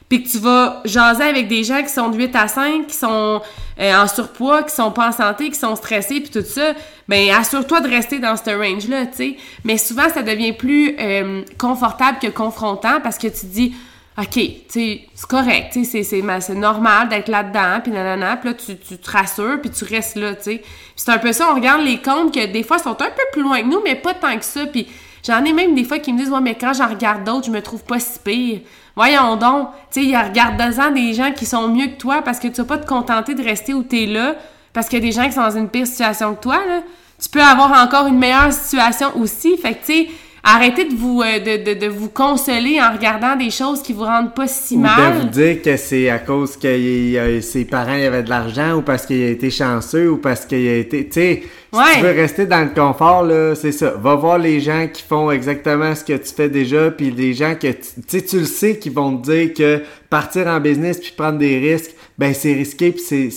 puis 0.09 0.23
que 0.23 0.29
tu 0.29 0.39
vas 0.39 0.81
jaser 0.85 1.23
avec 1.23 1.47
des 1.47 1.63
gens 1.63 1.83
qui 1.83 1.89
sont 1.89 2.09
de 2.09 2.17
8 2.17 2.35
à 2.35 2.47
5, 2.47 2.87
qui 2.87 2.95
sont 2.95 3.41
euh, 3.79 3.95
en 3.95 4.07
surpoids, 4.07 4.63
qui 4.63 4.75
sont 4.75 4.91
pas 4.91 5.09
en 5.09 5.11
santé, 5.11 5.49
qui 5.49 5.59
sont 5.59 5.75
stressés, 5.75 6.19
puis 6.19 6.31
tout 6.31 6.45
ça, 6.45 6.73
ben 7.07 7.29
assure-toi 7.29 7.81
de 7.81 7.89
rester 7.89 8.17
dans 8.17 8.35
ce 8.35 8.49
range-là, 8.49 9.05
tu 9.05 9.15
sais. 9.15 9.37
Mais 9.63 9.77
souvent, 9.77 10.09
ça 10.09 10.23
devient 10.23 10.53
plus 10.53 10.95
euh, 10.99 11.43
confortable 11.59 12.17
que 12.19 12.27
confrontant 12.27 12.99
parce 13.01 13.19
que 13.19 13.27
tu 13.27 13.45
dis, 13.45 13.75
OK, 14.17 14.39
c'est 14.67 15.05
correct, 15.29 15.77
c'est 15.83 16.55
normal 16.55 17.07
d'être 17.07 17.29
là-dedans, 17.29 17.79
puis 17.81 17.91
nanana, 17.91 18.35
puis 18.35 18.49
là, 18.49 18.55
tu, 18.55 18.77
tu 18.77 18.97
te 18.97 19.11
rassures, 19.11 19.61
puis 19.61 19.69
tu 19.69 19.85
restes 19.85 20.17
là, 20.17 20.35
tu 20.35 20.43
sais. 20.43 20.63
c'est 20.95 21.11
un 21.11 21.19
peu 21.19 21.31
ça, 21.31 21.49
on 21.51 21.55
regarde 21.55 21.83
les 21.83 21.99
comptes 22.01 22.33
que 22.33 22.47
des 22.47 22.63
fois 22.63 22.79
sont 22.79 22.99
un 23.01 23.11
peu 23.11 23.23
plus 23.31 23.43
loin 23.43 23.61
que 23.61 23.67
nous, 23.67 23.81
mais 23.83 23.95
pas 23.95 24.15
tant 24.15 24.35
que 24.37 24.43
ça, 24.43 24.65
puis 24.65 24.87
j'en 25.25 25.43
ai 25.43 25.53
même 25.53 25.75
des 25.75 25.83
fois 25.83 25.99
qui 25.99 26.13
me 26.13 26.17
disent, 26.17 26.29
ouais, 26.29 26.41
mais 26.41 26.55
quand 26.55 26.73
j'en 26.73 26.87
regarde 26.87 27.23
d'autres, 27.23 27.47
je 27.47 27.51
me 27.51 27.61
trouve 27.61 27.83
pas 27.83 27.99
si 27.99 28.19
pire. 28.19 28.61
Voyons 28.95 29.35
donc, 29.35 29.69
tu 29.91 30.09
sais, 30.09 30.17
regarde-en 30.17 30.91
des 30.91 31.13
gens 31.13 31.31
qui 31.31 31.45
sont 31.45 31.67
mieux 31.69 31.87
que 31.87 31.97
toi 31.97 32.21
parce 32.21 32.39
que 32.39 32.47
tu 32.47 32.61
vas 32.61 32.67
pas 32.67 32.77
te 32.77 32.87
contenter 32.87 33.33
de 33.33 33.43
rester 33.43 33.73
où 33.73 33.83
tu 33.83 34.03
es 34.03 34.05
là 34.05 34.35
parce 34.73 34.87
qu'il 34.87 34.99
y 34.99 35.01
a 35.01 35.05
des 35.05 35.11
gens 35.11 35.25
qui 35.25 35.33
sont 35.33 35.41
dans 35.41 35.57
une 35.57 35.69
pire 35.69 35.87
situation 35.87 36.35
que 36.35 36.41
toi, 36.41 36.57
là. 36.67 36.81
Tu 37.21 37.27
peux 37.27 37.41
avoir 37.41 37.83
encore 37.83 38.07
une 38.07 38.17
meilleure 38.17 38.53
situation 38.53 39.09
aussi. 39.17 39.57
Fait 39.57 39.73
que, 39.73 39.85
tu 39.85 39.93
sais, 39.93 40.07
Arrêtez 40.43 40.85
de 40.85 40.95
vous, 40.95 41.21
euh, 41.21 41.39
de, 41.39 41.63
de, 41.63 41.79
de, 41.79 41.87
vous 41.87 42.09
consoler 42.09 42.79
en 42.81 42.93
regardant 42.93 43.35
des 43.35 43.49
choses 43.49 43.81
qui 43.81 43.93
vous 43.93 44.03
rendent 44.03 44.33
pas 44.33 44.47
si 44.47 44.75
ou 44.75 44.79
mal. 44.79 45.15
de 45.15 45.19
vous 45.19 45.27
dire 45.27 45.61
que 45.61 45.75
c'est 45.75 46.09
à 46.09 46.19
cause 46.19 46.55
que 46.55 47.39
ses 47.41 47.65
parents 47.65 47.91
avaient 47.91 48.23
de 48.23 48.29
l'argent 48.29 48.75
ou 48.75 48.81
parce 48.81 49.05
qu'il 49.05 49.21
a 49.21 49.29
été 49.29 49.49
chanceux 49.49 50.11
ou 50.11 50.17
parce 50.17 50.45
qu'il 50.45 50.67
a 50.67 50.77
été... 50.77 51.07
Tu 51.07 51.13
sais, 51.13 51.43
si 51.73 51.79
tu 51.95 52.01
veux 52.01 52.11
rester 52.11 52.45
dans 52.45 52.61
le 52.61 52.69
confort, 52.73 53.23
là, 53.23 53.53
c'est 53.53 53.71
ça. 53.73 53.91
Va 53.91 54.15
voir 54.15 54.37
les 54.37 54.59
gens 54.59 54.87
qui 54.91 55.03
font 55.03 55.29
exactement 55.29 55.93
ce 55.93 56.03
que 56.03 56.13
tu 56.13 56.33
fais 56.33 56.49
déjà 56.49 56.89
puis 56.89 57.11
les 57.11 57.33
gens 57.33 57.55
que... 57.55 57.67
Tu 57.67 57.79
tu 58.07 58.19
sais, 58.19 58.21
tu 58.25 58.39
le 58.39 58.45
sais 58.45 58.77
qui 58.77 58.89
vont 58.89 59.17
te 59.17 59.31
dire 59.31 59.53
que 59.53 59.83
partir 60.09 60.47
en 60.47 60.59
business 60.59 60.99
puis 60.99 61.13
prendre 61.15 61.37
des 61.37 61.59
risques, 61.59 61.91
ben 62.17 62.33
c'est 62.33 62.53
risqué 62.53 62.91
puis 62.91 63.01
c'est... 63.01 63.29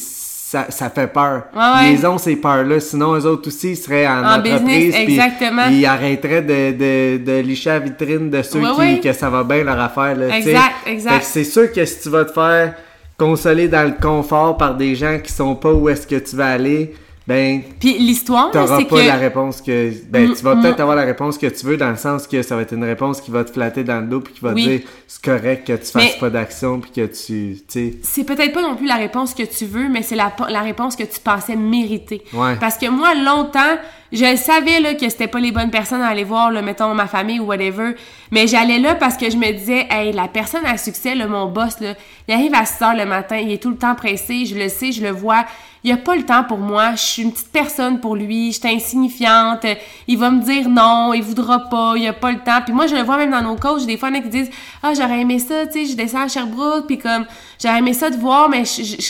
Ça, 0.53 0.67
ça 0.69 0.91
fait 0.91 1.07
peur. 1.07 1.45
Ouais, 1.57 1.61
ouais. 1.63 1.95
Ils 1.95 2.07
ont 2.07 2.19
ces 2.19 2.37
peurs-là. 2.37 2.79
Sinon, 2.79 3.15
eux 3.15 3.25
autres 3.25 3.49
aussi, 3.49 3.71
ils 3.71 3.77
seraient 3.77 4.07
en, 4.07 4.23
En 4.23 4.39
entreprise. 4.39 4.61
business, 4.61 4.95
exactement. 4.97 5.63
Ils 5.71 5.87
arrêteraient 5.87 6.43
de, 6.43 6.73
de, 6.73 7.25
de 7.25 7.41
licher 7.41 7.71
la 7.71 7.79
vitrine 7.79 8.29
de 8.29 8.43
ceux 8.43 8.61
Ouais, 8.61 8.97
qui, 8.97 9.01
que 9.09 9.15
ça 9.15 9.31
va 9.31 9.45
bien 9.45 9.65
leur 9.65 9.81
affaire. 9.81 10.15
Là. 10.15 10.37
Exact, 10.37 10.75
exact. 10.87 11.23
C'est 11.25 11.45
sûr 11.45 11.73
que 11.73 11.83
si 11.87 12.03
tu 12.03 12.11
vas 12.11 12.27
te 12.27 12.33
faire 12.33 12.75
consoler 13.17 13.67
dans 13.69 13.83
le 13.87 13.95
confort 13.99 14.59
par 14.59 14.75
des 14.75 14.95
gens 14.95 15.19
qui 15.25 15.33
sont 15.33 15.55
pas 15.55 15.73
où 15.73 15.89
est-ce 15.89 16.07
que 16.07 16.17
tu 16.17 16.37
vas 16.37 16.49
aller, 16.51 16.93
ben 17.27 17.63
Puis 17.79 17.99
l'histoire, 17.99 18.51
c'est 18.53 18.85
pas 18.89 19.01
que... 19.01 19.07
la 19.07 19.15
réponse 19.17 19.61
que 19.63 19.93
ben 20.11 20.31
Mm, 20.31 20.35
tu 20.35 20.43
vas 20.43 20.55
mm. 20.55 20.63
peut-être 20.63 20.81
avoir 20.81 20.97
la 20.97 21.05
réponse 21.05 21.39
que 21.39 21.47
tu 21.47 21.67
veux 21.67 21.77
dans 21.77 21.91
le 21.91 21.97
sens 21.97 22.27
que 22.27 22.43
ça 22.43 22.57
va 22.57 22.63
être 22.63 22.75
une 22.75 22.85
réponse 22.85 23.21
qui 23.21 23.31
va 23.31 23.45
te 23.45 23.53
flatter 23.53 23.85
dans 23.85 24.01
le 24.01 24.07
dos 24.07 24.21
puis 24.21 24.35
qui 24.35 24.41
va 24.41 24.53
Oui. 24.53 24.65
te 24.65 24.69
dire 24.71 24.81
c'est 25.07 25.23
correct 25.25 25.67
que 25.67 25.73
tu 25.75 25.85
fasses 25.87 25.95
Mais- 26.15 26.17
pas 26.21 26.31
d'action 26.31 26.81
puis 26.81 26.91
que 26.91 27.07
tu 27.07 27.59
tu 27.59 27.63
sais 27.69 27.95
c'est 28.03 28.25
peut-être 28.25 28.53
pas 28.53 28.63
non 28.63 28.75
plus 28.77 28.87
la 28.87 28.97
réponse 28.97 29.35
que 29.35 29.43
tu 29.45 29.65
veux, 29.67 29.89
mais 29.89 30.03
c'est 30.03 30.17
la, 30.17 30.33
la 30.49 30.61
réponse 30.63 30.97
que 30.97 31.05
tu 31.05 31.21
pensais 31.21 31.57
mériter. 31.57 32.23
Ouais. 32.33 32.57
Parce 32.61 32.77
que 32.77 32.89
moi, 32.89 33.15
longtemps, 33.15 33.77
je 34.13 34.37
savais 34.37 34.79
là, 34.81 34.95
que 34.95 35.09
c'était 35.09 35.27
pas 35.27 35.41
les 35.41 35.53
bonnes 35.53 35.71
personnes 35.71 36.03
à 36.03 36.09
aller 36.09 36.25
voir, 36.25 36.51
là, 36.51 36.61
mettons 36.61 36.93
ma 36.95 37.07
famille 37.07 37.41
ou 37.41 37.47
whatever, 37.47 37.95
mais 38.31 38.47
j'allais 38.47 38.79
là 38.79 38.95
parce 38.95 39.17
que 39.17 39.31
je 39.31 39.37
me 39.37 39.51
disais, 39.53 39.87
hey, 39.91 40.13
la 40.13 40.29
personne 40.29 40.67
à 40.67 40.77
succès, 40.77 41.15
là, 41.15 41.27
mon 41.27 41.47
boss, 41.47 41.81
là, 41.81 41.95
il 42.29 42.35
arrive 42.35 42.55
à 42.55 42.67
6 42.67 42.85
heures 42.85 42.95
le 42.95 43.07
matin, 43.07 43.39
il 43.39 43.51
est 43.51 43.63
tout 43.63 43.71
le 43.71 43.79
temps 43.79 43.95
pressé, 43.95 44.45
je 44.45 44.55
le 44.55 44.69
sais, 44.69 44.93
je 44.93 45.03
le 45.03 45.11
vois, 45.11 45.47
il 45.83 45.91
a 45.93 45.97
pas 45.97 46.15
le 46.15 46.25
temps 46.25 46.45
pour 46.45 46.59
moi, 46.59 46.93
je 46.95 47.01
suis 47.01 47.23
une 47.23 47.33
petite 47.33 47.51
personne 47.51 48.01
pour 48.01 48.15
lui, 48.15 48.53
je 48.53 48.61
suis 48.61 48.69
insignifiante, 48.69 49.67
il 50.07 50.19
va 50.19 50.31
me 50.31 50.43
dire 50.43 50.69
non, 50.69 51.13
il 51.15 51.23
voudra 51.23 51.71
pas, 51.71 51.95
il 51.97 52.07
a 52.07 52.13
pas 52.13 52.31
le 52.31 52.39
temps. 52.39 52.61
Puis 52.65 52.75
moi, 52.75 52.87
je 52.87 52.95
le 52.95 53.03
vois 53.03 53.17
même 53.17 53.31
dans 53.31 53.43
nos 53.43 53.57
coachs, 53.57 53.87
des 53.87 53.97
fois, 53.97 54.11
il 54.11 54.17
y 54.17 54.19
en 54.19 54.21
a 54.21 54.23
qui 54.23 54.29
disent 54.29 54.51
Ah, 54.83 54.93
j'aurais 54.95 55.21
aimé 55.21 55.39
ça, 55.39 55.67
tu 55.67 55.87
sais, 55.87 55.93
je 55.93 55.97
descends 55.97 56.23
à 56.23 56.29
Sherbrooke, 56.29 56.87
puis 56.87 56.99
comme, 56.99 57.25
j'aurais 57.61 57.79
aimé 57.79 57.95
ça 57.95 58.11
de 58.11 58.17
voir, 58.17 58.49
mais 58.49 58.65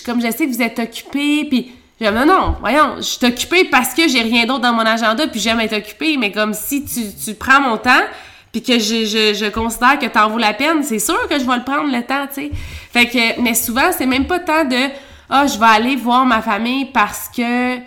comme 0.07 0.21
je 0.21 0.31
sais 0.31 0.47
que 0.47 0.53
vous 0.53 0.63
êtes 0.63 0.79
occupé, 0.79 1.45
puis 1.51 1.73
non, 2.11 2.27
non, 2.27 2.57
voyons, 2.61 2.97
je 2.97 3.03
suis 3.03 3.65
parce 3.71 3.95
que 3.95 4.09
j'ai 4.09 4.23
rien 4.23 4.47
d'autre 4.47 4.61
dans 4.61 4.73
mon 4.73 4.85
agenda, 4.87 5.27
puis 5.27 5.41
j'aime 5.41 5.61
être 5.61 5.77
occupée, 5.77 6.17
mais 6.17 6.33
comme 6.33 6.55
si 6.55 6.85
tu, 6.85 7.01
tu 7.25 7.35
prends 7.35 7.61
mon 7.61 7.77
temps, 7.77 8.03
puis 8.51 8.63
que 8.63 8.79
je, 8.79 9.05
je, 9.05 9.35
je 9.35 9.51
considère 9.51 9.99
que 9.99 10.07
t'en 10.07 10.29
vaut 10.29 10.39
la 10.39 10.53
peine, 10.53 10.83
c'est 10.83 10.99
sûr 10.99 11.29
que 11.29 11.39
je 11.39 11.45
vais 11.45 11.57
le 11.57 11.65
prendre 11.65 11.91
le 11.91 12.03
temps, 12.03 12.27
tu 12.27 12.43
sais. 12.43 12.51
Fait 12.93 13.07
que, 13.07 13.41
mais 13.41 13.55
souvent, 13.55 13.91
c'est 13.97 14.07
même 14.07 14.27
pas 14.27 14.41
tant 14.41 14.65
de 14.65 14.91
ah, 15.35 15.47
je 15.47 15.59
vais 15.59 15.67
aller 15.67 15.97
voir 15.97 16.27
ma 16.27 16.43
famille 16.43 16.85
parce 16.87 17.31
que 17.35 17.79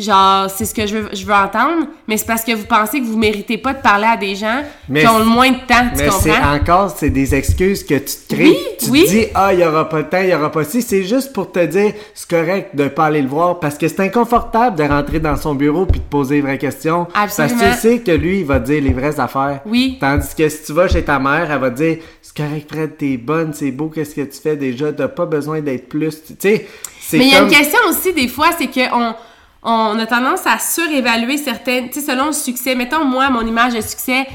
genre 0.00 0.48
c'est 0.50 0.64
ce 0.64 0.74
que 0.74 0.86
je 0.86 0.96
veux, 0.96 1.08
je 1.12 1.24
veux 1.24 1.32
entendre, 1.34 1.86
mais 2.08 2.16
c'est 2.16 2.26
parce 2.26 2.44
que 2.44 2.52
vous 2.52 2.64
pensez 2.66 3.00
que 3.00 3.04
vous 3.06 3.16
méritez 3.18 3.58
pas 3.58 3.72
de 3.74 3.80
parler 3.82 4.06
à 4.06 4.16
des 4.16 4.34
gens 4.34 4.62
Mais 4.88 5.00
qui 5.02 5.06
ont 5.08 5.18
le 5.18 5.24
moins 5.24 5.50
de 5.50 5.56
temps, 5.66 5.88
tu 5.94 6.02
mais 6.02 6.10
c'est 6.10 6.30
comprends? 6.30 6.54
encore 6.54 6.94
c'est 6.96 7.10
des 7.10 7.34
excuses 7.34 7.84
que 7.84 7.94
tu 7.94 8.04
te 8.28 8.34
crées 8.34 8.44
Oui, 8.48 8.56
tu 8.78 8.90
oui. 8.90 9.04
te 9.04 9.10
dis 9.10 9.26
ah 9.34 9.52
il 9.54 9.60
y 9.60 9.64
aura 9.64 9.88
pas 9.88 9.98
le 9.98 10.08
temps 10.08 10.20
il 10.22 10.28
y 10.30 10.34
aura 10.34 10.50
pas 10.50 10.64
ci 10.64 10.82
c'est 10.82 11.04
juste 11.04 11.32
pour 11.32 11.50
te 11.52 11.64
dire 11.64 11.92
c'est 12.14 12.28
correct 12.28 12.74
de 12.74 12.88
pas 12.88 13.06
aller 13.06 13.22
le 13.22 13.28
voir 13.28 13.60
parce 13.60 13.76
que 13.78 13.88
c'est 13.88 14.00
inconfortable 14.00 14.76
de 14.76 14.82
rentrer 14.84 15.20
dans 15.20 15.36
son 15.36 15.54
bureau 15.54 15.86
puis 15.86 16.00
de 16.00 16.04
poser 16.04 16.36
les 16.36 16.40
vraies 16.42 16.58
questions 16.58 17.06
Absolument. 17.14 17.58
parce 17.60 17.76
que 17.82 17.88
tu 17.88 17.94
sais 17.96 17.98
que 18.00 18.12
lui 18.12 18.40
il 18.40 18.44
va 18.46 18.60
te 18.60 18.66
dire 18.66 18.82
les 18.82 18.92
vraies 18.92 19.18
affaires 19.20 19.60
Oui. 19.66 19.98
tandis 20.00 20.34
que 20.36 20.48
si 20.48 20.62
tu 20.64 20.72
vas 20.72 20.88
chez 20.88 21.02
ta 21.02 21.18
mère 21.18 21.50
elle 21.50 21.58
va 21.60 21.70
te 21.70 21.76
dire 21.76 21.96
c'est 22.22 22.36
correct 22.36 22.66
Fred 22.72 22.96
t'es 22.96 23.16
bonne 23.16 23.52
c'est 23.52 23.70
beau 23.70 23.88
qu'est-ce 23.88 24.14
que 24.14 24.20
tu 24.22 24.40
fais 24.40 24.56
déjà? 24.56 24.92
T'as 24.92 25.08
pas 25.08 25.26
besoin 25.26 25.60
d'être 25.60 25.88
plus 25.88 26.22
tu 26.24 26.34
sais 26.38 26.66
c'est 27.00 27.18
Mais 27.18 27.24
il 27.26 27.32
y 27.32 27.34
a 27.34 27.40
une 27.42 27.48
question 27.50 27.78
aussi, 27.88 28.12
des 28.12 28.28
fois, 28.28 28.50
c'est 28.56 28.68
qu'on 28.68 28.88
on 29.08 29.14
a 29.62 30.06
tendance 30.06 30.46
à 30.46 30.58
surévaluer 30.58 31.36
certaines, 31.36 31.88
tu 31.88 32.00
sais, 32.00 32.06
selon 32.06 32.26
le 32.26 32.32
succès. 32.32 32.74
Mettons, 32.74 33.04
moi, 33.04 33.28
mon 33.30 33.46
image 33.46 33.74
de 33.74 33.80
succès, 33.80 34.26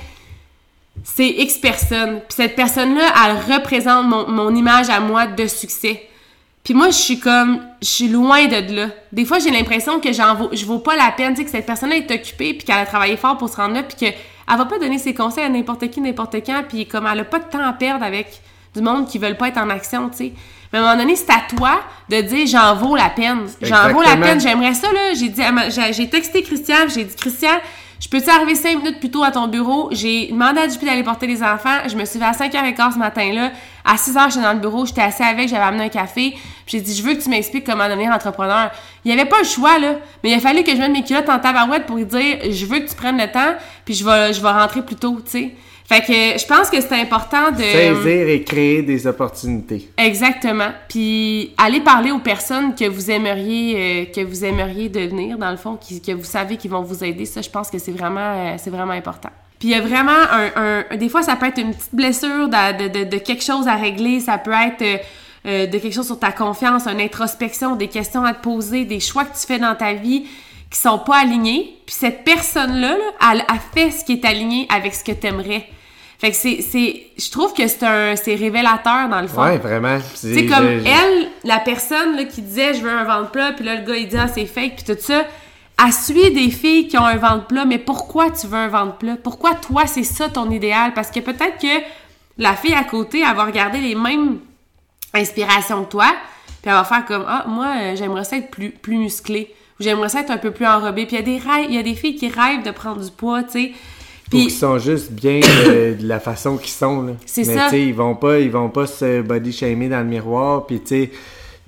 c'est 1.04 1.28
X 1.28 1.58
personne. 1.58 2.20
Puis 2.22 2.36
cette 2.36 2.56
personne-là, 2.56 3.04
elle 3.26 3.54
représente 3.56 4.08
mon, 4.08 4.30
mon 4.30 4.56
image 4.56 4.90
à 4.90 5.00
moi 5.00 5.28
de 5.28 5.48
succès. 5.48 6.10
Puis 6.64 6.74
moi, 6.74 6.88
je 6.88 6.98
suis 6.98 7.20
comme, 7.20 7.62
je 7.80 7.88
suis 7.88 8.08
loin 8.08 8.48
de 8.48 8.76
là. 8.76 8.88
Des 9.12 9.24
fois, 9.24 9.38
j'ai 9.38 9.52
l'impression 9.52 10.00
que 10.00 10.12
j'en 10.12 10.34
vaux, 10.34 10.50
je 10.52 10.66
vaux 10.66 10.80
pas 10.80 10.96
la 10.96 11.12
peine, 11.12 11.34
tu 11.34 11.42
sais, 11.42 11.46
que 11.46 11.52
cette 11.52 11.66
personne-là 11.68 11.98
est 11.98 12.10
occupée, 12.10 12.56
puis 12.56 12.66
qu'elle 12.66 12.80
a 12.80 12.88
travaillé 12.88 13.18
fort 13.18 13.38
pour 13.38 13.50
se 13.50 13.56
rendre 13.56 13.76
là, 13.76 13.84
puis 13.84 13.96
qu'elle 13.96 14.16
va 14.48 14.66
pas 14.66 14.80
donner 14.80 14.98
ses 14.98 15.14
conseils 15.14 15.44
à 15.44 15.50
n'importe 15.50 15.88
qui, 15.92 16.02
n'importe 16.02 16.38
quand, 16.44 16.64
puis 16.68 16.88
comme 16.88 17.06
elle 17.06 17.20
a 17.20 17.24
pas 17.24 17.38
de 17.38 17.46
temps 17.46 17.64
à 17.64 17.72
perdre 17.74 18.04
avec 18.04 18.42
du 18.76 18.82
monde 18.82 19.08
qui 19.08 19.20
veulent 19.20 19.38
pas 19.38 19.50
être 19.50 19.60
en 19.60 19.70
action, 19.70 20.10
tu 20.10 20.18
sais. 20.18 20.34
Mais 20.76 20.82
à 20.82 20.84
un 20.84 20.88
moment 20.88 21.04
donné, 21.04 21.16
c'est 21.16 21.30
à 21.30 21.42
toi 21.56 21.80
de 22.10 22.20
dire 22.20 22.46
j'en 22.48 22.76
vaux 22.76 22.98
la 22.98 23.08
peine. 23.08 23.48
J'en 23.62 23.94
vaux 23.94 24.02
la 24.02 24.18
peine, 24.18 24.42
j'aimerais 24.42 24.74
ça, 24.74 24.92
là. 24.92 25.14
J'ai 25.14 25.30
dit, 25.30 25.42
j'ai 25.92 26.10
texté 26.10 26.44
Christian, 26.44 26.90
j'ai 26.94 27.06
dit, 27.06 27.16
Christian, 27.16 27.62
je 27.98 28.10
peux-tu 28.10 28.30
arriver 28.30 28.56
cinq 28.56 28.80
minutes 28.80 29.00
plus 29.00 29.10
tôt 29.10 29.24
à 29.24 29.32
ton 29.32 29.48
bureau? 29.48 29.88
J'ai 29.94 30.28
demandé 30.28 30.60
à 30.60 30.68
JP 30.68 30.84
d'aller 30.84 31.04
porter 31.04 31.28
les 31.28 31.42
enfants. 31.42 31.88
Je 31.88 31.96
me 31.96 32.04
suis 32.04 32.20
levée 32.20 32.30
à 32.30 32.34
5h15 32.34 32.96
ce 32.96 33.00
matin-là. 33.00 33.52
À 33.86 33.96
6h, 33.96 34.32
j'étais 34.32 34.42
dans 34.42 34.52
le 34.52 34.60
bureau, 34.60 34.86
j'étais 34.86 35.04
assis 35.04 35.24
avec, 35.24 35.48
j'avais 35.48 35.64
amené 35.64 35.86
un 35.86 35.90
café. 35.90 36.36
J'ai 36.68 36.82
dit, 36.82 36.94
je 36.94 37.02
veux 37.04 37.14
que 37.14 37.24
tu 37.24 37.30
m'expliques 37.30 37.66
comment 37.66 37.88
devenir 37.88 38.12
entrepreneur. 38.12 38.70
Il 39.06 39.14
n'y 39.16 39.18
avait 39.18 39.30
pas 39.30 39.40
le 39.40 39.48
choix, 39.48 39.80
là. 39.80 39.94
Mais 40.26 40.32
il 40.32 40.34
a 40.34 40.42
fallu 40.42 40.64
que 40.64 40.72
je 40.72 40.78
mette 40.78 40.92
mes 40.92 41.06
culottes 41.06 41.30
en 41.30 41.40
tabarouette 41.40 41.86
pour 41.86 41.96
lui 41.96 42.06
dire, 42.06 42.40
je 42.50 42.66
veux 42.66 42.80
que 42.80 42.90
tu 42.90 42.96
prennes 42.96 43.18
le 43.18 43.32
temps, 43.32 43.56
puis 43.86 43.94
je 43.94 44.04
vais, 44.04 44.34
je 44.34 44.42
vais 44.42 44.52
rentrer 44.52 44.82
plus 44.82 44.98
tôt, 44.98 45.22
tu 45.24 45.32
sais. 45.32 45.56
Fait 45.88 46.02
que 46.02 46.40
je 46.40 46.46
pense 46.48 46.70
que 46.72 46.82
c'est 46.82 47.00
important 47.00 47.52
de... 47.52 47.62
saisir 47.62 48.28
et 48.28 48.42
créer 48.44 48.82
des 48.82 49.06
opportunités 49.06 49.90
Exactement. 49.98 50.70
Puis 50.90 51.54
aller 51.60 51.80
parler 51.82 52.10
aux 52.12 52.18
personnes 52.20 52.74
que 52.74 52.86
vous 52.90 53.12
aimeriez 53.12 53.76
euh, 53.78 54.06
que 54.12 54.22
vous 54.22 54.44
aimeriez 54.44 54.90
devenir 54.90 55.38
dans 55.38 55.52
le 55.52 55.58
fond, 55.58 55.76
qui, 55.80 56.02
que 56.02 56.12
vous 56.12 56.24
savez 56.24 56.58
qu'ils 56.58 56.72
vont 56.72 56.82
vous 56.82 57.04
aider. 57.04 57.26
Ça, 57.26 57.42
je 57.42 57.50
pense 57.52 57.70
que 57.70 57.78
c'est 57.78 57.92
vraiment 57.92 58.20
euh, 58.36 58.56
c'est 58.58 58.72
vraiment 58.72 58.94
important. 58.94 59.30
Puis 59.60 59.70
il 59.70 59.72
y 59.72 59.76
a 59.76 59.82
vraiment 59.82 60.12
un, 60.12 60.84
un- 60.92 60.98
des 60.98 61.08
fois 61.08 61.22
ça 61.22 61.36
peut 61.36 61.46
être 61.46 61.60
une 61.62 61.74
petite 61.74 61.94
blessure 61.94 62.50
de, 62.50 62.88
de, 62.88 63.00
de, 63.00 63.10
de 63.10 63.18
quelque 63.18 63.44
chose 63.44 63.68
à 63.68 63.76
régler. 63.76 64.20
Ça 64.20 64.38
peut 64.40 64.52
être 64.54 64.82
euh, 64.82 64.98
euh, 65.46 65.66
de 65.68 65.78
quelque 65.78 65.94
chose 65.94 66.08
sur 66.08 66.18
ta 66.20 66.32
confiance, 66.32 66.88
une 66.88 67.00
introspection, 67.00 67.76
des 67.76 67.90
questions 67.90 68.24
à 68.26 68.34
te 68.34 68.42
poser, 68.42 68.86
des 68.86 69.00
choix 69.00 69.24
que 69.24 69.40
tu 69.40 69.46
fais 69.46 69.60
dans 69.60 69.76
ta 69.76 69.94
vie 69.94 70.26
qui 70.72 70.80
sont 70.80 71.00
pas 71.00 71.18
alignés. 71.18 71.78
Puis 71.86 71.96
cette 71.98 72.24
personne-là, 72.24 72.98
là, 72.98 73.32
elle 73.32 73.42
a 73.42 73.60
fait 73.74 73.92
ce 73.92 74.04
qui 74.04 74.14
est 74.14 74.26
aligné 74.26 74.68
avec 74.70 74.94
ce 74.96 75.04
que 75.04 75.12
t'aimerais. 75.12 75.68
Fait 76.18 76.32
que 76.32 76.36
c'est, 76.38 76.62
c'est, 76.62 77.08
je 77.18 77.30
trouve 77.30 77.54
que 77.54 77.68
c'est 77.68 77.84
un, 77.84 78.16
c'est 78.16 78.36
révélateur 78.36 79.10
dans 79.10 79.22
le 79.22 79.28
fond. 79.28 79.44
ouais 79.44 79.58
vraiment 79.58 79.98
Tu 80.00 80.34
sais, 80.34 80.46
comme 80.46 80.66
je- 80.66 80.80
je- 80.80 80.86
elle, 80.88 81.28
la 81.44 81.60
personne 81.60 82.16
là, 82.16 82.24
qui 82.24 82.42
disait 82.42 82.74
je 82.74 82.80
veux 82.82 82.90
un 82.92 83.04
ventre 83.04 83.32
plat, 83.32 83.52
puis 83.52 83.66
là 83.66 83.76
le 83.76 83.82
gars 83.86 83.96
il 83.98 84.08
dit 84.08 84.18
ah 84.18 84.28
c'est 84.28 84.46
fake, 84.46 84.78
puis 84.78 84.96
tout 84.96 85.02
ça, 85.02 85.24
elle 85.86 85.92
suit 85.94 86.32
des 86.32 86.50
filles 86.52 86.88
qui 86.88 86.98
ont 86.98 87.06
un 87.06 87.18
ventre 87.18 87.48
plat, 87.48 87.66
mais 87.66 87.78
pourquoi 87.78 88.32
tu 88.32 88.48
veux 88.48 88.58
un 88.58 88.70
ventre 88.70 88.96
plat? 88.96 89.18
Pourquoi 89.22 89.56
toi 89.56 89.88
c'est 89.88 90.04
ça 90.04 90.30
ton 90.30 90.50
idéal? 90.50 90.94
Parce 90.94 91.12
que 91.12 91.20
peut-être 91.20 91.60
que 91.62 91.84
la 92.38 92.54
fille 92.56 92.74
à 92.74 92.86
côté, 92.86 93.20
elle 93.30 93.36
va 93.36 93.44
regarder 93.44 93.80
les 93.82 93.94
mêmes 93.96 94.40
inspirations 95.14 95.84
que 95.86 95.92
toi, 95.92 96.08
puis 96.62 96.72
elle 96.72 96.74
va 96.74 96.84
faire 96.86 97.06
comme 97.06 97.26
ah 97.28 97.44
moi 97.48 97.74
euh, 97.78 97.96
j'aimerais 97.98 98.24
ça 98.24 98.38
être 98.38 98.50
plus, 98.52 98.72
plus 98.72 98.98
musclé, 98.98 99.54
ou 99.54 99.54
j'aimerais 99.80 100.10
ça 100.10 100.22
être 100.22 100.32
un 100.32 100.38
peu 100.38 100.52
plus 100.52 100.66
enrobé. 100.66 101.06
Puis 101.06 101.16
il 101.16 101.20
y 101.20 101.22
a 101.22 101.26
des 101.26 101.38
rêves, 101.38 101.66
il 101.70 101.76
y 101.76 101.78
a 101.78 101.84
des 101.84 101.96
filles 101.96 102.16
qui 102.16 102.28
rêvent 102.28 102.64
de 102.64 102.72
prendre 102.72 103.04
du 103.04 103.12
poids, 103.12 103.44
tu 103.44 103.52
sais. 103.52 103.72
Ou 104.28 104.30
Puis 104.30 104.46
qui 104.48 104.52
sont 104.52 104.80
juste 104.80 105.12
bien 105.12 105.40
de, 105.40 106.02
de 106.02 106.08
la 106.08 106.20
façon 106.20 106.58
qu'ils 106.58 106.72
sont 106.72 107.04
là. 107.04 107.14
C'est 107.28 107.46
mais 107.46 107.56
ça. 107.56 107.66
tu 107.66 107.72
sais, 107.72 107.86
ils 107.86 107.94
vont 107.94 108.16
pas 108.16 108.40
ils 108.40 108.50
vont 108.50 108.70
pas 108.70 108.88
se 108.88 109.22
body 109.22 109.54
shamer 109.54 109.88
dans 109.88 110.00
le 110.00 110.06
miroir 110.06 110.66
puis 110.66 110.80
tu 110.80 110.88
sais 110.88 111.12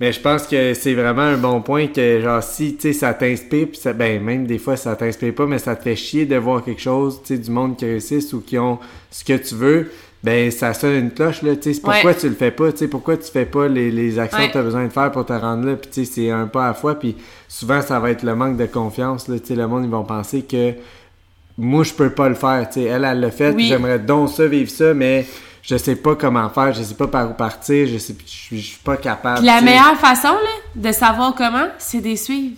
mais 0.00 0.12
je 0.12 0.20
pense 0.20 0.46
que 0.46 0.74
c'est 0.74 0.94
vraiment 0.94 1.22
un 1.22 1.36
bon 1.36 1.60
point 1.60 1.86
que 1.86 2.20
genre 2.20 2.42
si 2.42 2.74
tu 2.74 2.82
sais 2.82 2.92
ça 2.92 3.14
t'inspire 3.14 3.68
puis 3.68 3.78
ça 3.80 3.92
ben 3.92 4.20
même 4.20 4.44
des 4.44 4.58
fois 4.58 4.76
ça 4.76 4.96
t'inspire 4.96 5.34
pas 5.34 5.46
mais 5.46 5.58
ça 5.60 5.76
te 5.76 5.84
fait 5.84 5.94
chier 5.94 6.26
de 6.26 6.34
voir 6.36 6.64
quelque 6.64 6.80
chose 6.80 7.20
tu 7.24 7.34
sais 7.34 7.38
du 7.40 7.50
monde 7.50 7.76
qui 7.76 7.84
réussissent 7.84 8.32
ou 8.32 8.40
qui 8.40 8.58
ont 8.58 8.80
ce 9.12 9.22
que 9.22 9.34
tu 9.34 9.54
veux 9.54 9.92
ben 10.24 10.50
ça 10.50 10.74
sonne 10.74 10.94
une 10.94 11.10
cloche 11.12 11.42
là 11.42 11.54
tu 11.56 11.72
sais. 11.72 11.80
Pourquoi 11.80 12.10
Ouais. 12.10 12.16
tu 12.16 12.28
le 12.28 12.34
fais 12.34 12.50
pas 12.50 12.72
tu 12.72 12.78
sais. 12.78 12.88
Pourquoi 12.88 13.16
tu 13.16 13.30
fais 13.30 13.46
pas 13.46 13.68
les, 13.68 13.90
les 13.90 14.18
actions 14.18 14.38
Ouais. 14.38 14.48
que 14.48 14.52
tu 14.52 14.58
as 14.58 14.62
besoin 14.62 14.84
de 14.84 14.92
faire 14.92 15.12
pour 15.12 15.24
te 15.24 15.32
rendre 15.32 15.64
là? 15.66 15.76
Puis 15.76 15.90
tu 15.90 16.04
sais 16.04 16.12
c'est 16.12 16.30
un 16.30 16.46
pas 16.46 16.64
à 16.64 16.68
la 16.68 16.74
fois. 16.74 16.98
Puis 16.98 17.16
souvent 17.46 17.80
ça 17.82 18.00
va 18.00 18.10
être 18.10 18.22
le 18.24 18.34
manque 18.34 18.56
de 18.56 18.66
confiance 18.66 19.28
là. 19.28 19.38
Tu 19.38 19.46
sais 19.46 19.54
le 19.54 19.66
monde 19.68 19.84
ils 19.84 19.90
vont 19.90 20.04
penser 20.04 20.42
que 20.42 20.74
moi 21.56 21.84
je 21.84 21.92
peux 21.92 22.10
pas 22.10 22.28
le 22.28 22.34
faire 22.34 22.66
tu 22.68 22.74
sais. 22.80 22.84
Elle 22.86 23.04
elle 23.04 23.20
l'a 23.20 23.30
fait. 23.30 23.54
Oui. 23.54 23.66
j'aimerais 23.66 23.98
donc 23.98 24.30
ça 24.30 24.46
vivre 24.46 24.70
ça 24.70 24.92
mais 24.94 25.26
je 25.62 25.76
sais 25.76 25.96
pas 25.96 26.14
comment 26.16 26.48
faire. 26.48 26.72
Je 26.72 26.82
sais 26.82 26.94
pas 26.94 27.06
par 27.08 27.30
où 27.30 27.34
partir. 27.34 27.86
Je 27.86 27.98
sais 27.98 28.14
je 28.26 28.56
suis- 28.56 28.78
pas 28.82 28.96
capable 28.96 29.44
la 29.44 29.60
meilleure 29.60 29.96
façon 29.96 30.28
là, 30.32 30.50
de 30.74 30.92
savoir 30.92 31.34
comment, 31.34 31.66
c'est 31.78 32.00
de 32.00 32.04
les 32.06 32.16
suivre. 32.16 32.56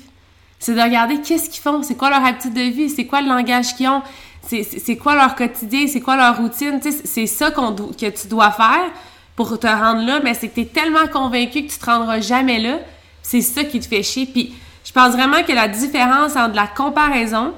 C'est 0.58 0.74
de 0.74 0.80
regarder 0.80 1.20
qu'est-ce 1.22 1.48
qu'ils 1.50 1.62
font, 1.62 1.82
c'est 1.82 1.94
quoi 1.94 2.10
leur 2.10 2.22
habitude 2.24 2.52
de 2.52 2.60
vie, 2.60 2.90
c'est 2.90 3.06
quoi 3.06 3.22
le 3.22 3.28
langage 3.28 3.74
qu'ils 3.74 3.88
ont, 3.88 4.02
c'est- 4.50 4.96
quoi 4.96 5.14
leur 5.14 5.34
quotidien, 5.34 5.86
c'est 5.86 6.00
quoi 6.00 6.16
leur 6.16 6.36
routine? 6.36 6.80
C'est 7.04 7.26
ça 7.26 7.50
que 7.50 8.08
tu 8.10 8.28
dois 8.28 8.50
faire 8.50 8.90
pour 9.36 9.58
te 9.58 9.66
rendre 9.66 10.04
là, 10.04 10.20
mais 10.22 10.34
c'est 10.34 10.48
que 10.48 10.54
tu 10.54 10.60
es 10.62 10.66
tellement 10.66 11.06
convaincu 11.12 11.62
que 11.66 11.72
tu 11.72 11.78
te 11.78 11.86
rendras 11.86 12.20
jamais 12.20 12.58
là. 12.58 12.78
C'est 13.22 13.40
ça 13.42 13.64
qui 13.64 13.80
te 13.80 13.86
fait 13.86 14.02
chier. 14.02 14.26
Puis 14.26 14.54
je 14.84 14.92
pense 14.92 15.12
vraiment 15.12 15.42
que 15.42 15.52
la 15.52 15.68
différence 15.68 16.36
entre 16.36 16.56
la 16.56 16.66
comparaison, 16.66 17.52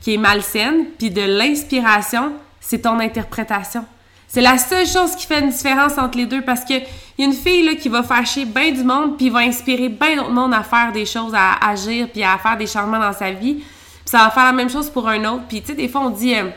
qui 0.00 0.14
est 0.14 0.18
malsaine, 0.18 0.86
puis 0.98 1.10
de 1.10 1.22
l'inspiration, 1.22 2.32
c'est 2.60 2.82
ton 2.82 2.98
interprétation. 3.00 3.84
C'est 4.28 4.40
la 4.40 4.58
seule 4.58 4.86
chose 4.86 5.14
qui 5.14 5.26
fait 5.26 5.40
une 5.40 5.50
différence 5.50 5.96
entre 5.96 6.18
les 6.18 6.26
deux 6.26 6.42
parce 6.42 6.64
que 6.64 6.72
y 6.74 7.22
a 7.22 7.26
une 7.26 7.32
fille 7.32 7.76
qui 7.76 7.88
va 7.88 8.02
fâcher 8.02 8.44
bien 8.44 8.72
du 8.72 8.82
monde 8.82 9.16
puis 9.16 9.30
va 9.30 9.40
inspirer 9.40 9.88
bien 9.88 10.16
d'autres 10.16 10.30
monde 10.32 10.52
à 10.52 10.64
faire 10.64 10.90
des 10.92 11.06
choses, 11.06 11.32
à 11.34 11.68
agir 11.68 12.08
puis 12.12 12.24
à 12.24 12.36
faire 12.38 12.56
des 12.56 12.66
changements 12.66 12.98
dans 12.98 13.12
sa 13.12 13.30
vie. 13.30 13.62
Ça 14.04 14.18
va 14.18 14.30
faire 14.30 14.44
la 14.44 14.52
même 14.52 14.70
chose 14.70 14.90
pour 14.90 15.08
un 15.08 15.24
autre. 15.24 15.44
Puis 15.48 15.60
tu 15.60 15.68
sais, 15.68 15.74
des 15.74 15.88
fois 15.88 16.02
on 16.02 16.10
dit 16.10 16.34
euh, 16.34 16.50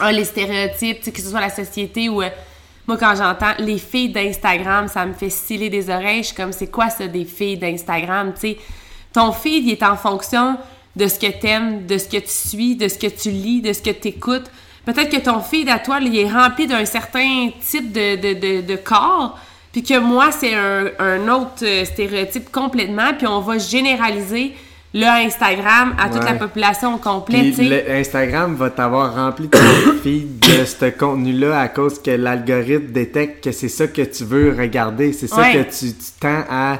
ah, 0.00 0.12
les 0.12 0.24
stéréotypes, 0.24 1.12
que 1.12 1.20
ce 1.20 1.30
soit 1.30 1.40
la 1.40 1.50
société 1.50 2.08
ou 2.08 2.22
euh, 2.22 2.28
moi 2.86 2.96
quand 2.96 3.14
j'entends 3.16 3.54
les 3.58 3.78
filles 3.78 4.10
d'Instagram, 4.10 4.88
ça 4.88 5.06
me 5.06 5.12
fait 5.12 5.30
sciller 5.30 5.70
des 5.70 5.88
oreilles. 5.88 6.22
Je 6.22 6.28
suis 6.28 6.36
comme 6.36 6.52
c'est 6.52 6.70
quoi 6.70 6.90
ça 6.90 7.06
des 7.06 7.24
filles 7.24 7.56
d'Instagram, 7.56 8.32
tu 8.34 8.40
sais? 8.40 8.58
Ton 9.12 9.32
feed 9.32 9.66
il 9.66 9.72
est 9.72 9.82
en 9.84 9.96
fonction 9.96 10.56
de 10.96 11.08
ce 11.08 11.18
que 11.18 11.26
t'aimes, 11.26 11.86
de 11.86 11.98
ce 11.98 12.08
que 12.08 12.18
tu 12.18 12.28
suis, 12.28 12.76
de 12.76 12.88
ce 12.88 12.98
que 12.98 13.06
tu 13.06 13.30
lis, 13.30 13.60
de 13.60 13.72
ce 13.72 13.82
que 13.82 13.90
tu 13.90 14.08
écoutes. 14.08 14.50
Peut-être 14.84 15.10
que 15.10 15.22
ton 15.22 15.40
feed 15.40 15.68
à 15.68 15.78
toi, 15.78 15.98
il 16.00 16.16
est 16.16 16.30
rempli 16.30 16.66
d'un 16.66 16.84
certain 16.84 17.50
type 17.60 17.92
de, 17.92 18.16
de, 18.16 18.60
de, 18.60 18.76
corps, 18.76 19.38
puis 19.72 19.82
que 19.82 19.98
moi, 19.98 20.30
c'est 20.30 20.54
un, 20.54 20.90
un, 20.98 21.28
autre 21.28 21.64
euh, 21.64 21.84
stéréotype 21.84 22.52
complètement, 22.52 23.14
puis 23.16 23.26
on 23.26 23.40
va 23.40 23.58
généraliser 23.58 24.54
le 24.94 25.26
Instagram 25.26 25.96
à 25.98 26.08
toute 26.08 26.24
la 26.24 26.34
population 26.34 26.96
complète. 26.98 27.58
Instagram 27.90 28.54
va 28.54 28.70
t'avoir 28.70 29.14
rempli 29.14 29.48
ton 29.48 29.58
feed 30.02 30.38
de 30.38 30.64
ce 30.64 30.90
contenu-là 30.90 31.60
à 31.60 31.68
cause 31.68 32.00
que 32.00 32.12
l'algorithme 32.12 32.92
détecte 32.92 33.42
que 33.42 33.50
c'est 33.50 33.68
ça 33.68 33.88
que 33.88 34.02
tu 34.02 34.24
veux 34.24 34.54
regarder, 34.56 35.12
c'est 35.12 35.26
ça 35.26 35.52
que 35.52 35.62
tu, 35.62 35.92
tu 35.92 36.10
tends 36.20 36.44
à 36.48 36.78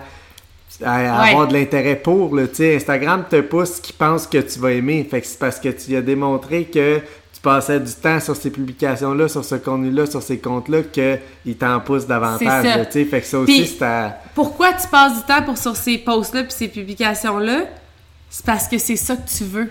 à 0.82 1.22
avoir 1.22 1.46
de 1.46 1.54
l'intérêt 1.54 1.96
pour. 1.96 2.34
Là. 2.34 2.44
Instagram 2.58 3.24
te 3.28 3.40
pousse 3.40 3.76
ce 3.76 3.80
qu'il 3.80 3.94
pense 3.94 4.26
que 4.26 4.38
tu 4.38 4.58
vas 4.58 4.72
aimer. 4.72 5.06
Fait 5.08 5.20
que 5.20 5.26
c'est 5.26 5.38
parce 5.38 5.60
que 5.60 5.68
tu 5.68 5.94
as 5.96 6.02
démontré 6.02 6.64
que 6.64 6.98
tu 6.98 7.40
passais 7.40 7.78
du 7.78 7.92
temps 7.92 8.18
sur 8.18 8.34
ces 8.34 8.50
publications-là, 8.50 9.28
sur 9.28 9.44
ce 9.44 9.54
contenu-là, 9.54 10.06
sur 10.06 10.20
ces 10.22 10.38
comptes-là, 10.38 10.82
qu'il 10.82 11.56
t'en 11.56 11.78
pousse 11.80 12.06
davantage. 12.06 12.64
Là, 12.64 12.84
fait 12.86 13.06
que 13.06 13.26
ça 13.26 13.38
aussi. 13.38 13.78
Pourquoi 14.34 14.72
tu 14.72 14.88
passes 14.88 15.14
du 15.14 15.22
temps 15.22 15.42
pour 15.42 15.58
sur 15.58 15.76
ces 15.76 15.98
posts-là 15.98 16.42
puis 16.42 16.52
ces 16.52 16.68
publications-là? 16.68 17.66
C'est 18.36 18.44
parce 18.44 18.66
que 18.66 18.78
c'est 18.78 18.96
ça 18.96 19.14
que 19.14 19.28
tu 19.28 19.44
veux. 19.44 19.70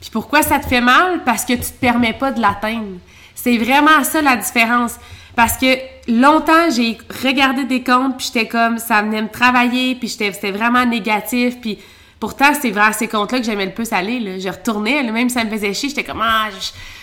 Puis 0.00 0.10
pourquoi 0.12 0.42
ça 0.42 0.60
te 0.60 0.68
fait 0.68 0.80
mal? 0.80 1.24
Parce 1.24 1.44
que 1.44 1.54
tu 1.54 1.58
te 1.72 1.80
permets 1.80 2.12
pas 2.12 2.30
de 2.30 2.40
l'atteindre. 2.40 2.98
C'est 3.34 3.58
vraiment 3.58 4.04
ça 4.04 4.22
la 4.22 4.36
différence. 4.36 4.94
Parce 5.34 5.56
que 5.56 5.66
longtemps, 6.06 6.70
j'ai 6.70 6.98
regardé 7.24 7.64
des 7.64 7.82
comptes, 7.82 8.16
puis 8.16 8.30
j'étais 8.32 8.46
comme, 8.46 8.78
ça 8.78 9.02
venait 9.02 9.22
me 9.22 9.28
travailler, 9.28 9.96
puis 9.96 10.08
c'était 10.08 10.52
vraiment 10.52 10.86
négatif, 10.86 11.60
puis 11.60 11.80
pourtant, 12.20 12.52
c'est 12.54 12.70
vers 12.70 12.94
ces 12.94 13.08
comptes-là 13.08 13.40
que 13.40 13.44
j'aimais 13.44 13.66
le 13.66 13.74
plus 13.74 13.92
aller. 13.92 14.38
Je 14.38 14.48
retournais, 14.50 15.02
même 15.02 15.28
si 15.28 15.34
ça 15.34 15.42
me 15.44 15.50
faisait 15.50 15.74
chier, 15.74 15.88
j'étais 15.88 16.04
comme, 16.04 16.22
ah, 16.22 16.46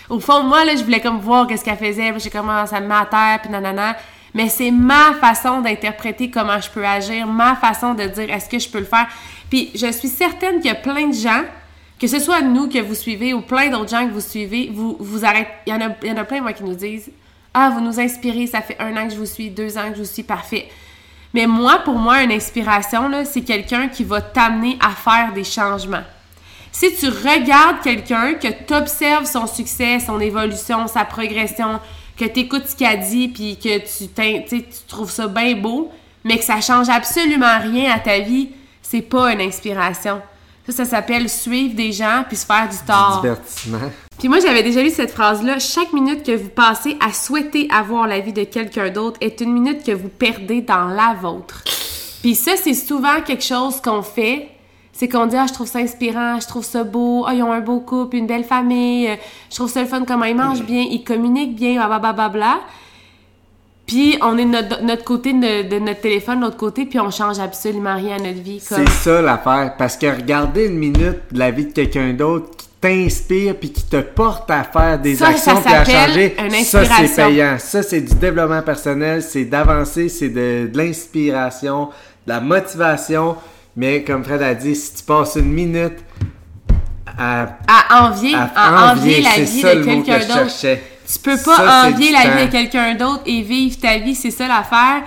au 0.09 0.21
fond 0.21 0.43
moi, 0.43 0.63
là, 0.63 0.73
je 0.77 0.85
voulais 0.85 1.01
comme 1.01 1.19
voir 1.19 1.47
qu'est-ce 1.47 1.65
qu'elle 1.65 1.75
faisait, 1.75 2.11
puis 2.13 2.21
j'étais 2.21 2.37
comme, 2.37 2.49
ah, 2.49 2.65
ça 2.65 2.79
me 2.79 2.87
met 2.87 2.95
à 2.95 3.05
terre, 3.05 3.39
puis 3.41 3.51
nanana. 3.51 3.97
Mais 4.33 4.49
c'est 4.49 4.71
ma 4.71 5.13
façon 5.19 5.61
d'interpréter 5.61 6.29
comment 6.31 6.59
je 6.59 6.69
peux 6.69 6.85
agir, 6.85 7.27
ma 7.27 7.55
façon 7.55 7.93
de 7.93 8.05
dire 8.05 8.29
est-ce 8.31 8.49
que 8.49 8.57
je 8.57 8.67
peux 8.67 8.79
le 8.79 8.85
faire? 8.85 9.07
Puis 9.53 9.69
je 9.75 9.91
suis 9.91 10.07
certaine 10.07 10.55
qu'il 10.55 10.65
y 10.65 10.69
a 10.71 10.73
plein 10.73 11.09
de 11.09 11.13
gens, 11.13 11.43
que 11.99 12.07
ce 12.07 12.17
soit 12.17 12.41
nous 12.41 12.67
que 12.67 12.79
vous 12.79 12.95
suivez 12.95 13.35
ou 13.35 13.41
plein 13.41 13.69
d'autres 13.69 13.91
gens 13.91 14.07
que 14.07 14.11
vous 14.11 14.19
suivez, 14.19 14.71
vous, 14.73 15.23
arrêtez. 15.23 15.51
Il 15.67 15.69
y, 15.69 15.75
en 15.75 15.79
a, 15.79 15.89
y 16.01 16.09
a 16.09 16.23
plein, 16.23 16.41
moi, 16.41 16.53
qui 16.53 16.63
nous 16.63 16.73
disent 16.73 17.11
ah, 17.53 17.69
vous 17.69 17.79
nous 17.79 17.99
inspirez, 17.99 18.47
ça 18.47 18.61
fait 18.61 18.75
un 18.79 18.97
an 18.97 19.07
que 19.07 19.13
je 19.13 19.19
vous 19.19 19.27
suis, 19.27 19.51
deux 19.51 19.77
ans 19.77 19.89
que 19.91 19.97
je 19.97 20.01
vous 20.01 20.11
suis, 20.11 20.23
parfait. 20.23 20.69
Mais 21.35 21.45
moi, 21.45 21.83
pour 21.85 21.93
moi, 21.93 22.23
une 22.23 22.31
inspiration, 22.31 23.11
c'est 23.25 23.43
quelqu'un 23.43 23.89
qui 23.89 24.03
va 24.03 24.21
t'amener 24.21 24.75
à 24.81 24.89
faire 24.89 25.33
des 25.35 25.43
changements. 25.43 26.01
Si 26.71 26.91
tu 26.95 27.09
regardes 27.09 27.83
quelqu'un, 27.83 28.33
que 28.33 28.47
tu 28.47 28.73
observes 28.73 29.27
son 29.27 29.45
succès, 29.45 29.99
son 29.99 30.19
évolution, 30.19 30.87
sa 30.87 31.05
progression, 31.05 31.79
que 32.17 32.25
tu 32.25 32.39
écoutes 32.39 32.69
ce 32.69 32.75
qu'il 32.75 32.87
a 32.87 32.95
dit, 32.95 33.27
puis 33.27 33.59
que 33.59 33.77
tu, 33.77 34.07
tu 34.47 34.63
trouves 34.87 35.11
ça 35.11 35.27
bien 35.27 35.53
beau, 35.53 35.91
mais 36.23 36.39
que 36.39 36.43
ça 36.43 36.59
change 36.59 36.89
absolument 36.89 37.59
rien 37.59 37.93
à 37.93 37.99
ta 37.99 38.17
vie, 38.17 38.49
c'est 38.93 39.01
pas 39.01 39.33
une 39.33 39.41
inspiration. 39.41 40.21
Ça, 40.67 40.71
ça 40.71 40.85
s'appelle 40.85 41.27
suivre 41.27 41.73
des 41.73 41.91
gens 41.91 42.23
puis 42.27 42.37
se 42.37 42.45
faire 42.45 42.69
du 42.69 42.77
tort. 42.85 43.21
Divertissement. 43.23 43.91
Puis 44.19 44.29
moi, 44.29 44.37
j'avais 44.39 44.61
déjà 44.61 44.83
lu 44.83 44.91
cette 44.91 45.11
phrase-là. 45.11 45.57
Chaque 45.57 45.91
minute 45.93 46.23
que 46.23 46.33
vous 46.33 46.49
passez 46.49 46.95
à 47.03 47.11
souhaiter 47.11 47.67
avoir 47.71 48.05
la 48.07 48.19
vie 48.19 48.33
de 48.33 48.43
quelqu'un 48.43 48.91
d'autre 48.91 49.17
est 49.19 49.41
une 49.41 49.51
minute 49.51 49.83
que 49.83 49.93
vous 49.93 50.09
perdez 50.09 50.61
dans 50.61 50.85
la 50.85 51.15
vôtre. 51.19 51.63
Puis 52.21 52.35
ça, 52.35 52.51
c'est 52.55 52.75
souvent 52.75 53.19
quelque 53.25 53.43
chose 53.43 53.81
qu'on 53.81 54.03
fait. 54.03 54.49
C'est 54.91 55.09
qu'on 55.09 55.25
dit, 55.25 55.35
ah, 55.35 55.47
je 55.47 55.53
trouve 55.53 55.67
ça 55.67 55.79
inspirant, 55.79 56.39
je 56.39 56.47
trouve 56.47 56.63
ça 56.63 56.83
beau, 56.83 57.25
ah, 57.27 57.33
ils 57.33 57.41
ont 57.41 57.51
un 57.51 57.61
beau 57.61 57.79
couple, 57.79 58.15
une 58.15 58.27
belle 58.27 58.43
famille, 58.43 59.09
je 59.49 59.55
trouve 59.55 59.71
ça 59.71 59.81
le 59.81 59.87
fun 59.87 60.03
comment 60.05 60.25
ils 60.25 60.35
mangent 60.35 60.61
bien, 60.61 60.85
ils 60.87 61.03
communiquent 61.03 61.55
bien, 61.55 61.83
blablabla. 61.83 62.29
Bla, 62.29 62.59
puis 63.85 64.17
on 64.21 64.37
est 64.37 64.45
de 64.45 64.85
notre, 64.85 65.03
côté 65.03 65.33
de, 65.33 65.79
notre 65.79 66.01
téléphone, 66.01 66.39
de 66.39 66.45
l'autre 66.45 66.57
côté, 66.57 66.85
puis 66.85 66.99
on 66.99 67.11
change 67.11 67.39
absolument 67.39 67.95
rien 67.95 68.15
à 68.15 68.19
notre 68.19 68.41
vie. 68.41 68.59
C'est 68.61 68.87
ça 68.87 69.21
l'affaire. 69.21 69.75
Parce 69.77 69.97
que 69.97 70.07
regarder 70.07 70.67
une 70.67 70.77
minute 70.77 71.19
de 71.31 71.39
la 71.39 71.51
vie 71.51 71.65
de 71.65 71.73
quelqu'un 71.73 72.13
d'autre 72.13 72.49
qui 72.55 72.67
t'inspire 72.79 73.55
puis 73.55 73.71
qui 73.71 73.83
te 73.83 73.97
porte 73.97 74.49
à 74.49 74.63
faire 74.63 74.99
des 74.99 75.21
actions 75.21 75.61
puis 75.61 75.73
à 75.73 75.85
changer, 75.85 76.35
ça 76.63 76.83
c'est 76.85 77.15
payant. 77.15 77.57
Ça 77.59 77.83
c'est 77.83 78.01
du 78.01 78.15
développement 78.15 78.61
personnel, 78.61 79.21
c'est 79.21 79.45
d'avancer, 79.45 80.07
c'est 80.07 80.29
de, 80.29 80.69
l'inspiration, 80.73 81.89
de 82.25 82.33
la 82.33 82.39
motivation. 82.39 83.35
Mais 83.75 84.03
comme 84.03 84.23
Fred 84.23 84.41
a 84.41 84.53
dit, 84.53 84.75
si 84.75 84.95
tu 84.95 85.03
passes 85.03 85.35
une 85.35 85.51
minute 85.51 85.97
à, 87.17 87.47
envier, 88.07 88.35
à, 88.35 88.93
envier, 88.93 89.21
la 89.21 89.43
vie 89.43 89.61
de 89.61 89.83
quelqu'un 89.83 90.19
d'autre. 90.19 90.77
Tu 91.11 91.19
peux 91.19 91.37
pas 91.37 91.87
envier 91.87 92.11
la 92.11 92.37
vie 92.37 92.45
de 92.45 92.51
quelqu'un 92.51 92.95
d'autre 92.95 93.23
et 93.25 93.41
vivre 93.41 93.77
ta 93.79 93.97
vie, 93.97 94.15
c'est 94.15 94.31
ça 94.31 94.47
l'affaire. 94.47 95.03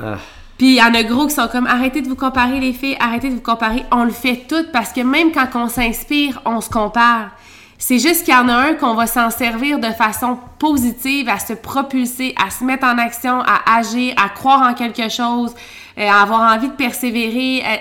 Ah. 0.00 0.16
Puis 0.56 0.68
il 0.68 0.74
y 0.74 0.82
en 0.82 0.94
a 0.94 1.02
gros 1.02 1.26
qui 1.26 1.34
sont 1.34 1.48
comme 1.48 1.66
arrêtez 1.66 2.00
de 2.00 2.08
vous 2.08 2.14
comparer 2.14 2.60
les 2.60 2.72
filles, 2.72 2.96
arrêtez 3.00 3.28
de 3.28 3.34
vous 3.34 3.40
comparer. 3.40 3.84
On 3.90 4.04
le 4.04 4.12
fait 4.12 4.44
tout 4.48 4.64
parce 4.72 4.92
que 4.92 5.00
même 5.00 5.32
quand 5.32 5.48
on 5.54 5.68
s'inspire, 5.68 6.40
on 6.44 6.60
se 6.60 6.70
compare. 6.70 7.30
C'est 7.76 7.98
juste 7.98 8.24
qu'il 8.24 8.32
y 8.32 8.36
en 8.36 8.48
a 8.48 8.54
un 8.54 8.74
qu'on 8.74 8.94
va 8.94 9.06
s'en 9.06 9.30
servir 9.30 9.78
de 9.78 9.90
façon 9.90 10.38
positive, 10.58 11.28
à 11.28 11.38
se 11.38 11.52
propulser, 11.52 12.34
à 12.42 12.50
se 12.50 12.62
mettre 12.62 12.86
en 12.86 12.96
action, 12.98 13.40
à 13.40 13.76
agir, 13.78 14.14
à 14.16 14.28
croire 14.28 14.62
en 14.62 14.74
quelque 14.74 15.08
chose, 15.08 15.54
euh, 15.98 16.08
à 16.08 16.22
avoir 16.22 16.54
envie 16.54 16.68
de 16.68 16.74
persévérer. 16.74 17.62
Euh, 17.66 17.76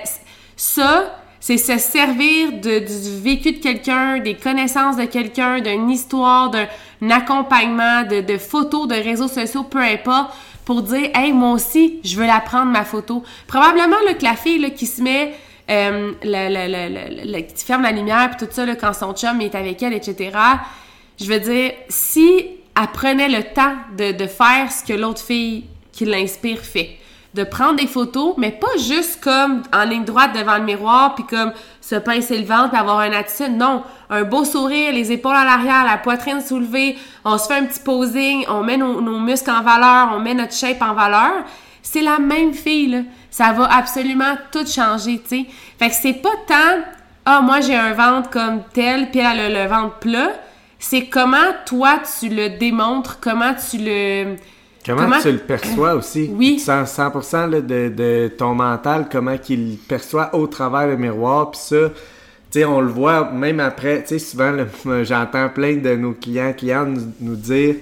ça, 0.55 1.22
c'est 1.43 1.57
se 1.57 1.77
servir 1.77 2.53
du 2.53 3.21
vécu 3.21 3.51
de 3.51 3.57
quelqu'un, 3.57 4.19
des 4.19 4.35
connaissances 4.35 4.95
de 4.95 5.03
quelqu'un, 5.03 5.59
d'une 5.59 5.89
histoire, 5.89 6.49
d'un 6.49 7.09
accompagnement, 7.09 8.03
de, 8.03 8.37
photos, 8.37 8.87
de 8.87 8.95
réseaux 8.95 9.27
sociaux, 9.27 9.63
peu 9.63 9.79
importe, 9.79 10.33
pour 10.63 10.83
dire 10.83 11.09
Hey, 11.13 11.33
moi 11.33 11.51
aussi, 11.51 11.99
je 12.01 12.15
veux 12.15 12.25
la 12.25 12.39
prendre 12.39 12.71
ma 12.71 12.85
photo. 12.85 13.23
Probablement 13.45 13.97
que 14.17 14.23
la 14.23 14.37
fille 14.37 14.73
qui 14.73 14.85
se 14.85 15.01
met 15.01 15.33
euh, 15.69 16.13
le, 16.23 17.41
qui 17.41 17.65
ferme 17.65 17.83
la 17.83 17.91
lumière 17.91 18.29
puis 18.29 18.47
tout 18.47 18.53
ça 18.53 18.65
quand 18.77 18.93
son 18.93 19.11
chum 19.13 19.41
est 19.41 19.53
avec 19.53 19.83
elle, 19.83 19.91
etc. 19.91 20.31
Je 21.19 21.25
veux 21.25 21.41
dire, 21.41 21.73
si 21.89 22.45
elle 22.73 22.87
prenait 22.93 23.27
le 23.27 23.43
temps 23.43 23.75
de 23.97 24.27
faire 24.27 24.71
ce 24.71 24.85
que 24.85 24.97
l'autre 24.97 25.21
fille 25.21 25.65
qui 25.91 26.05
l'inspire 26.05 26.59
fait 26.59 26.99
de 27.33 27.43
prendre 27.43 27.77
des 27.77 27.87
photos, 27.87 28.35
mais 28.37 28.51
pas 28.51 28.77
juste 28.77 29.23
comme 29.23 29.63
en 29.73 29.83
ligne 29.85 30.05
droite 30.05 30.31
devant 30.35 30.57
le 30.57 30.63
miroir, 30.63 31.15
puis 31.15 31.25
comme 31.25 31.51
se 31.81 31.95
pincer 31.95 32.37
le 32.37 32.45
ventre, 32.45 32.75
avoir 32.75 32.99
un 32.99 33.11
attitude. 33.11 33.57
Non, 33.57 33.83
un 34.09 34.23
beau 34.23 34.45
sourire, 34.45 34.93
les 34.93 35.11
épaules 35.11 35.35
à 35.35 35.43
l'arrière, 35.43 35.83
la 35.85 35.97
poitrine 35.97 36.41
soulevée, 36.41 36.97
on 37.25 37.37
se 37.37 37.47
fait 37.47 37.55
un 37.55 37.65
petit 37.65 37.79
posing, 37.79 38.45
on 38.49 38.63
met 38.63 38.77
nos, 38.77 39.19
muscles 39.19 39.49
en 39.49 39.63
valeur, 39.63 40.11
on 40.15 40.19
met 40.19 40.35
notre 40.35 40.53
shape 40.53 40.81
en 40.81 40.93
valeur. 40.93 41.43
C'est 41.81 42.01
la 42.01 42.19
même 42.19 42.53
fille, 42.53 42.87
là. 42.87 42.99
Ça 43.31 43.51
va 43.51 43.65
absolument 43.65 44.35
tout 44.51 44.65
changer, 44.65 45.19
tu 45.19 45.29
sais. 45.29 45.45
Fait 45.79 45.89
que 45.89 45.95
c'est 45.95 46.13
pas 46.13 46.29
tant, 46.47 46.83
ah, 47.25 47.41
moi 47.41 47.61
j'ai 47.61 47.75
un 47.75 47.93
ventre 47.93 48.29
comme 48.29 48.61
tel, 48.73 49.09
puis 49.09 49.19
elle 49.19 49.39
a 49.39 49.63
le 49.63 49.67
ventre 49.67 49.95
plat. 49.95 50.29
C'est 50.77 51.07
comment 51.07 51.37
toi 51.65 51.99
tu 52.19 52.29
le 52.29 52.57
démontres, 52.59 53.19
comment 53.19 53.53
tu 53.55 53.77
le 53.79 54.35
Comment, 54.85 55.19
tu 55.21 55.31
le 55.31 55.37
perçois 55.37 55.93
aussi? 55.93 56.29
Oui. 56.33 56.61
100%, 56.63 57.21
100 57.21 57.49
de, 57.49 57.59
de, 57.89 58.31
ton 58.37 58.53
mental, 58.53 59.07
comment 59.09 59.37
qu'il 59.37 59.77
perçoit 59.77 60.35
au 60.35 60.47
travers 60.47 60.87
le 60.87 60.97
miroir. 60.97 61.51
Puis 61.51 61.61
ça, 61.61 61.89
tu 61.89 62.59
sais, 62.59 62.65
on 62.65 62.81
le 62.81 62.87
voit 62.87 63.31
même 63.31 63.59
après. 63.59 64.01
Tu 64.01 64.09
sais, 64.09 64.19
souvent, 64.19 64.53
j'entends 65.03 65.49
plein 65.49 65.77
de 65.77 65.95
nos 65.95 66.13
clients, 66.13 66.53
clients 66.53 66.85
nous, 67.19 67.35
dire 67.35 67.75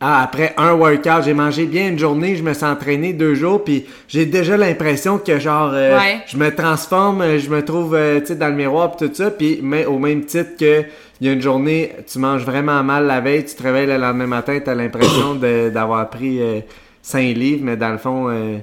Ah, 0.00 0.22
après 0.22 0.54
un 0.56 0.74
workout, 0.74 1.24
j'ai 1.24 1.34
mangé 1.34 1.66
bien 1.66 1.88
une 1.88 1.98
journée, 1.98 2.36
je 2.36 2.42
me 2.44 2.54
suis 2.54 2.64
entraîné 2.64 3.12
deux 3.12 3.34
jours, 3.34 3.64
puis 3.64 3.84
j'ai 4.06 4.26
déjà 4.26 4.56
l'impression 4.56 5.18
que, 5.18 5.40
genre, 5.40 5.72
euh, 5.72 5.98
je 6.26 6.36
me 6.36 6.54
transforme, 6.54 7.36
je 7.36 7.50
me 7.50 7.64
trouve, 7.64 7.96
euh, 7.96 8.20
tu 8.24 8.36
dans 8.36 8.46
le 8.46 8.54
miroir, 8.54 8.92
puis 8.92 9.08
tout 9.08 9.14
ça. 9.14 9.32
Puis, 9.32 9.58
mais 9.60 9.86
au 9.86 9.98
même 9.98 10.24
titre 10.24 10.56
que 10.56 10.84
il 11.20 11.26
y 11.26 11.30
a 11.30 11.32
une 11.32 11.42
journée, 11.42 11.92
tu 12.10 12.18
manges 12.18 12.44
vraiment 12.44 12.82
mal 12.84 13.06
la 13.06 13.20
veille, 13.20 13.44
tu 13.44 13.54
te 13.54 13.62
réveilles 13.62 13.86
le 13.86 13.96
lendemain 13.96 14.26
matin, 14.26 14.60
tu 14.62 14.70
as 14.70 14.74
l'impression 14.74 15.34
d'avoir 15.34 16.08
pris 16.10 16.40
5 17.02 17.18
euh, 17.18 17.32
livres, 17.32 17.62
mais 17.64 17.76
dans 17.76 17.90
le 17.90 17.98
fond, 17.98 18.28
euh, 18.28 18.58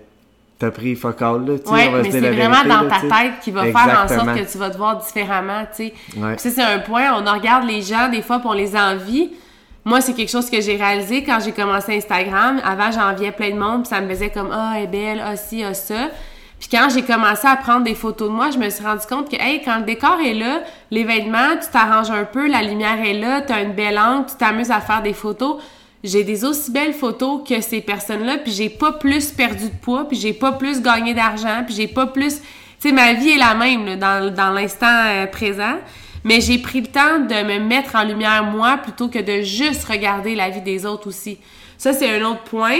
tu 0.57 0.65
as 0.65 0.71
pris 0.71 0.95
fuck 0.95 1.21
all. 1.21 1.45
Là, 1.45 1.53
ouais, 1.71 1.89
mais 2.01 2.11
c'est 2.11 2.21
vraiment 2.21 2.63
dans 2.63 2.87
ta 2.87 3.01
tête 3.01 3.33
qui 3.43 3.51
va 3.51 3.63
faire 3.63 4.05
en 4.05 4.07
sorte 4.07 4.37
que 4.37 4.49
tu 4.49 4.57
vas 4.57 4.69
te 4.69 4.77
voir 4.77 4.97
différemment. 5.03 5.65
tu 5.75 5.87
sais. 5.87 5.93
Ça, 6.37 6.49
c'est 6.49 6.63
un 6.63 6.79
point. 6.79 7.11
On 7.13 7.29
regarde 7.33 7.67
les 7.67 7.81
gens, 7.81 8.07
des 8.09 8.21
fois, 8.21 8.39
pour 8.39 8.53
les 8.53 8.75
envies. 8.77 9.31
Moi, 9.87 10.01
c'est 10.01 10.13
quelque 10.13 10.31
chose 10.31 10.49
que 10.49 10.59
j'ai 10.61 10.77
réalisé 10.77 11.23
quand 11.23 11.37
j'ai 11.39 11.51
commencé 11.51 11.95
Instagram. 11.95 12.59
Avant, 12.65 12.91
j'enviais 12.91 13.31
plein 13.31 13.51
de 13.51 13.59
monde, 13.59 13.83
puis 13.83 13.89
ça 13.89 14.01
me 14.01 14.09
faisait 14.09 14.31
comme 14.31 14.49
ah, 14.51 14.73
elle 14.75 14.85
est 14.85 14.87
belle, 14.87 15.23
ah 15.23 15.35
ci, 15.35 15.63
ah 15.63 15.75
ça. 15.75 16.09
Puis 16.59 16.69
quand 16.71 16.87
j'ai 16.91 17.03
commencé 17.03 17.45
à 17.45 17.55
prendre 17.55 17.83
des 17.83 17.93
photos 17.93 18.29
de 18.29 18.33
moi, 18.33 18.49
je 18.49 18.57
me 18.57 18.67
suis 18.71 18.83
rendu 18.83 19.05
compte 19.05 19.29
que 19.29 19.35
hey, 19.39 19.61
quand 19.63 19.77
le 19.77 19.83
décor 19.83 20.19
est 20.25 20.33
là, 20.33 20.61
les 20.89 21.03
vêtements, 21.03 21.55
tu 21.61 21.69
t'arranges 21.71 22.09
un 22.09 22.23
peu, 22.23 22.47
la 22.47 22.63
lumière 22.63 22.99
est 22.99 23.13
là, 23.13 23.41
tu 23.41 23.53
une 23.53 23.73
belle 23.73 23.99
angle, 23.99 24.25
tu 24.27 24.35
t'amuses 24.37 24.71
à 24.71 24.81
faire 24.81 25.03
des 25.03 25.13
photos. 25.13 25.61
J'ai 26.03 26.23
des 26.23 26.45
aussi 26.45 26.71
belles 26.71 26.93
photos 26.93 27.47
que 27.47 27.61
ces 27.61 27.81
personnes-là, 27.81 28.39
puis 28.39 28.53
j'ai 28.53 28.69
pas 28.69 28.93
plus 28.93 29.31
perdu 29.31 29.65
de 29.65 29.75
poids, 29.83 30.07
puis 30.07 30.17
j'ai 30.17 30.33
pas 30.33 30.53
plus 30.53 30.81
gagné 30.81 31.13
d'argent, 31.13 31.63
puis 31.63 31.75
j'ai 31.75 31.87
pas 31.87 32.07
plus 32.07 32.41
tu 32.81 32.89
sais 32.89 32.91
ma 32.91 33.13
vie 33.13 33.29
est 33.29 33.37
la 33.37 33.53
même 33.53 33.97
dans, 33.97 34.33
dans 34.33 34.49
l'instant 34.49 34.87
euh, 34.87 35.27
présent 35.27 35.77
mais 36.25 36.41
j'ai 36.41 36.57
pris 36.57 36.81
le 36.81 36.87
temps 36.87 37.19
de 37.19 37.43
me 37.45 37.59
mettre 37.59 37.95
en 37.95 38.03
lumière 38.03 38.43
moi 38.43 38.77
plutôt 38.77 39.07
que 39.07 39.19
de 39.19 39.43
juste 39.43 39.85
regarder 39.85 40.33
la 40.33 40.49
vie 40.49 40.61
des 40.61 40.83
autres 40.85 41.07
aussi. 41.07 41.37
Ça, 41.77 41.93
c'est 41.93 42.19
un 42.19 42.25
autre 42.25 42.41
point. 42.41 42.79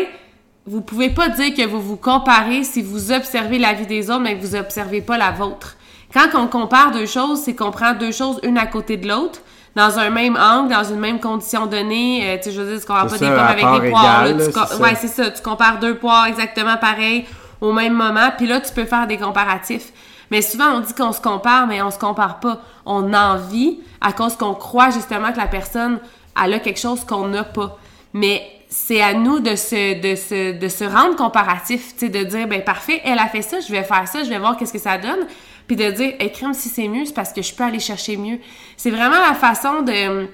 Vous 0.66 0.82
pouvez 0.82 1.12
pas 1.12 1.30
dire 1.30 1.54
que 1.54 1.64
vous 1.64 1.80
vous 1.80 1.96
comparez 1.96 2.64
si 2.64 2.82
vous 2.82 3.12
observez 3.12 3.60
la 3.60 3.74
vie 3.74 3.86
des 3.86 4.10
autres, 4.10 4.22
mais 4.22 4.36
que 4.36 4.42
vous 4.42 4.56
observez 4.56 5.02
pas 5.02 5.20
la 5.20 5.30
vôtre. 5.30 5.78
Quand 6.12 6.28
on 6.34 6.48
compare 6.48 6.92
deux 6.92 7.06
choses, 7.06 7.40
c'est 7.40 7.54
qu'on 7.54 7.70
prend 7.70 7.94
deux 7.94 8.12
choses 8.12 8.40
une 8.42 8.58
à 8.58 8.66
côté 8.66 8.98
de 8.98 9.08
l'autre, 9.08 9.42
dans 9.76 10.00
un 10.00 10.10
même 10.10 10.38
angle, 10.38 10.74
dans 10.74 10.84
une 10.84 11.00
même 11.00 11.20
condition 11.20 11.68
donnée. 11.68 12.28
Euh, 12.28 12.38
tu 12.38 12.46
sais, 12.46 12.52
je 12.52 12.62
veux 12.62 12.72
dire, 12.72 12.82
tu 12.82 12.88
compares 12.88 13.08
pas 13.08 13.18
des 13.20 13.28
pommes 13.28 13.38
avec 13.38 13.82
des 13.82 13.90
poires. 13.92 14.26
Là, 14.26 14.78
ouais, 14.80 14.96
c'est 14.96 15.08
ça. 15.08 15.30
Tu 15.30 15.44
compares 15.44 15.80
deux 15.80 15.98
poires 15.98 16.26
exactement 16.26 16.78
pareil 16.78 17.26
au 17.62 17.72
même 17.72 17.94
moment, 17.94 18.30
puis 18.38 18.48
là, 18.48 18.60
tu 18.60 18.74
peux 18.74 18.86
faire 18.86 19.08
des 19.08 19.18
comparatifs. 19.18 19.92
Mais 20.32 20.42
souvent, 20.42 20.76
on 20.76 20.80
dit 20.80 20.94
qu'on 20.94 21.12
se 21.12 21.22
compare, 21.22 21.68
mais 21.68 21.82
on 21.82 21.92
se 21.92 22.00
compare 22.00 22.40
pas. 22.40 22.62
On 22.86 23.14
envie 23.14 23.80
à 24.02 24.12
cause 24.12 24.36
qu'on 24.36 24.54
croit 24.54 24.90
justement 24.90 25.32
que 25.32 25.38
la 25.38 25.48
personne, 25.48 26.00
elle 26.44 26.54
a 26.54 26.60
quelque 26.60 26.80
chose 26.80 27.06
qu'on 27.06 27.28
n'a 27.28 27.44
pas. 27.44 27.78
Mais 28.14 28.42
c'est 28.70 29.02
à 29.02 29.14
nous 29.14 29.40
de 29.40 29.56
se, 29.56 30.02
de 30.02 30.16
se, 30.16 30.58
de 30.58 30.68
se 30.68 30.84
rendre 30.84 31.16
comparatif, 31.16 31.96
tu 31.98 32.10
de 32.10 32.24
dire, 32.24 32.48
ben 32.48 32.64
parfait, 32.64 33.02
elle 33.04 33.20
a 33.20 33.28
fait 33.28 33.42
ça, 33.42 33.60
je 33.60 33.72
vais 33.72 33.84
faire 33.84 34.08
ça, 34.08 34.24
je 34.24 34.30
vais 34.30 34.40
voir 34.40 34.58
qu'est-ce 34.58 34.74
que 34.74 34.80
ça 34.80 34.98
donne. 34.98 35.28
Puis 35.68 35.76
de 35.76 35.90
dire, 35.92 36.14
écrime 36.20 36.54
si 36.54 36.70
c'est 36.70 36.88
mieux, 36.88 37.06
c'est 37.06 37.14
parce 37.14 37.34
que 37.34 37.42
je 37.42 37.54
peux 37.54 37.64
aller 37.64 37.80
chercher 37.80 38.18
mieux. 38.18 38.40
C'est 38.78 38.92
vraiment 38.92 39.20
la 39.20 39.34
façon 39.34 39.82
de 39.82 40.28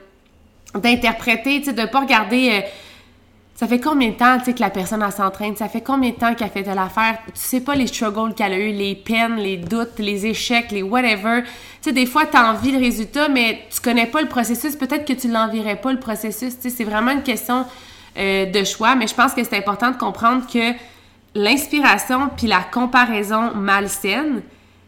d'interpréter, 0.73 1.60
tu 1.60 1.65
sais, 1.65 1.73
de 1.73 1.86
pas 1.86 1.99
regarder... 1.99 2.49
Euh, 2.49 2.67
ça 3.62 3.67
fait 3.67 3.80
combien 3.80 4.10
de 4.10 4.15
temps, 4.15 4.39
que 4.39 4.60
la 4.60 4.71
personne, 4.71 5.08
s'entraîne? 5.12 5.56
Ça 5.56 5.69
fait 5.69 5.82
combien 5.82 6.10
de 6.10 6.15
temps 6.15 6.34
qu'elle 6.34 6.50
fait 6.50 6.63
de 6.63 6.71
l'affaire? 6.71 7.19
Tu 7.28 7.34
sais 7.36 7.62
pas 7.62 7.76
les 7.76 7.86
struggles 7.86 8.34
qu'elle 8.34 8.54
a 8.54 8.58
eu, 8.58 8.71
les 8.71 8.95
peines, 8.95 9.36
les 9.36 9.58
doutes, 9.58 10.00
les 10.00 10.26
échecs, 10.26 10.71
les 10.71 10.82
whatever. 10.82 11.43
Tu 11.43 11.50
sais, 11.82 11.91
des 11.91 12.08
fois, 12.08 12.26
tu 12.26 12.36
as 12.36 12.50
envie 12.50 12.71
le 12.71 12.80
résultat, 12.80 13.30
mais 13.30 13.67
tu 13.71 13.80
connais 13.80 14.08
pas 14.08 14.24
le 14.24 14.28
processus. 14.28 14.76
Peut-être 14.76 15.06
que 15.06 15.13
tu 15.13 15.28
l'envirais 15.28 15.76
pas, 15.76 15.93
le 15.93 16.00
processus. 16.00 16.56
Tu 16.56 16.62
sais, 16.63 16.69
c'est 16.71 16.84
vraiment 16.84 17.12
une 17.12 17.21
question 17.21 17.63
euh, 18.17 18.47
de 18.47 18.63
choix, 18.63 18.95
mais 18.95 19.06
je 19.06 19.13
pense 19.13 19.36
que 19.36 19.43
c'est 19.43 19.56
important 19.56 19.91
de 19.91 19.97
comprendre 19.97 20.47
que 20.52 20.74
l'inspiration 21.36 22.32
puis 22.36 22.47
la 22.47 22.62
comparaison 22.62 23.54
malsaine, 23.54 24.41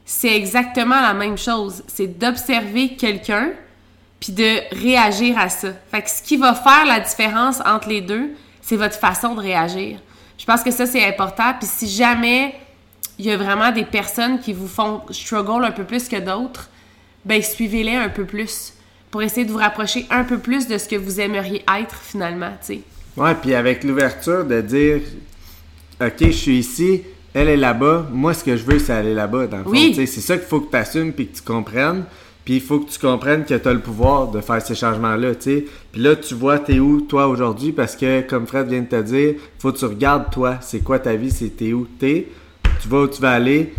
c'est 0.03 0.35
exactement 0.35 0.99
la 0.99 1.13
même 1.13 1.37
chose. 1.37 1.83
C'est 1.85 2.17
d'observer 2.17 2.95
quelqu'un 2.95 3.49
puis 4.19 4.33
de 4.33 4.75
réagir 4.81 5.37
à 5.37 5.49
ça. 5.49 5.67
Fait 5.91 6.01
que 6.01 6.09
ce 6.09 6.23
qui 6.23 6.37
va 6.37 6.55
faire 6.55 6.87
la 6.87 7.01
différence 7.01 7.59
entre 7.67 7.89
les 7.89 8.01
deux, 8.01 8.31
c'est 8.63 8.77
votre 8.77 8.95
façon 8.95 9.35
de 9.35 9.41
réagir. 9.41 9.99
Je 10.37 10.45
pense 10.45 10.63
que 10.63 10.71
ça, 10.71 10.87
c'est 10.87 11.05
important. 11.05 11.53
Puis 11.59 11.69
si 11.71 11.87
jamais 11.87 12.55
il 13.19 13.25
y 13.25 13.31
a 13.31 13.37
vraiment 13.37 13.71
des 13.71 13.85
personnes 13.85 14.39
qui 14.39 14.53
vous 14.53 14.67
font 14.67 15.01
struggle 15.11 15.63
un 15.63 15.71
peu 15.71 15.83
plus 15.83 16.07
que 16.09 16.19
d'autres, 16.19 16.69
ben 17.25 17.41
suivez-les 17.41 17.95
un 17.95 18.09
peu 18.09 18.25
plus 18.25 18.73
pour 19.11 19.21
essayer 19.21 19.45
de 19.45 19.51
vous 19.51 19.59
rapprocher 19.59 20.07
un 20.09 20.23
peu 20.23 20.39
plus 20.39 20.67
de 20.67 20.77
ce 20.77 20.89
que 20.89 20.95
vous 20.95 21.19
aimeriez 21.19 21.63
être 21.79 21.95
finalement, 21.95 22.51
tu 22.65 22.75
sais. 22.75 22.81
Ouais, 23.15 23.35
puis 23.35 23.53
avec 23.53 23.83
l'ouverture 23.83 24.43
de 24.43 24.61
dire 24.61 25.01
OK, 26.01 26.15
je 26.19 26.31
suis 26.31 26.57
ici, 26.57 27.03
elle 27.33 27.49
est 27.49 27.57
là-bas, 27.57 28.07
moi 28.11 28.33
ce 28.33 28.43
que 28.43 28.57
je 28.57 28.63
veux 28.63 28.79
c'est 28.79 28.93
aller 28.93 29.13
là-bas 29.13 29.45
dans 29.45 29.59
le 29.59 29.67
oui. 29.67 29.93
c'est 29.95 30.07
ça 30.07 30.37
qu'il 30.37 30.47
faut 30.47 30.61
que 30.61 30.71
tu 30.71 30.77
assumes 30.77 31.13
puis 31.13 31.27
que 31.27 31.35
tu 31.37 31.43
comprennes. 31.43 32.05
Puis 32.45 32.55
il 32.55 32.61
faut 32.61 32.79
que 32.79 32.91
tu 32.91 32.99
comprennes 32.99 33.45
que 33.45 33.53
tu 33.53 33.67
as 33.67 33.73
le 33.73 33.79
pouvoir 33.79 34.27
de 34.27 34.41
faire 34.41 34.61
ces 34.61 34.75
changements-là, 34.75 35.35
tu 35.35 35.41
sais. 35.41 35.65
Puis 35.91 36.01
là, 36.01 36.15
tu 36.15 36.33
vois, 36.33 36.59
t'es 36.59 36.79
où, 36.79 37.01
toi, 37.01 37.27
aujourd'hui, 37.27 37.71
parce 37.71 37.95
que, 37.95 38.21
comme 38.21 38.47
Fred 38.47 38.67
vient 38.67 38.81
de 38.81 38.87
te 38.87 39.01
dire, 39.01 39.35
faut 39.59 39.71
que 39.71 39.77
tu 39.77 39.85
regardes, 39.85 40.29
toi, 40.29 40.57
c'est 40.61 40.83
quoi 40.83 40.99
ta 40.99 41.15
vie, 41.15 41.31
c'est 41.31 41.55
t'es 41.55 41.71
où 41.71 41.87
t'es, 41.99 42.27
tu 42.81 42.89
vas 42.89 43.01
où 43.01 43.07
tu 43.07 43.21
vas 43.21 43.31
aller, 43.31 43.73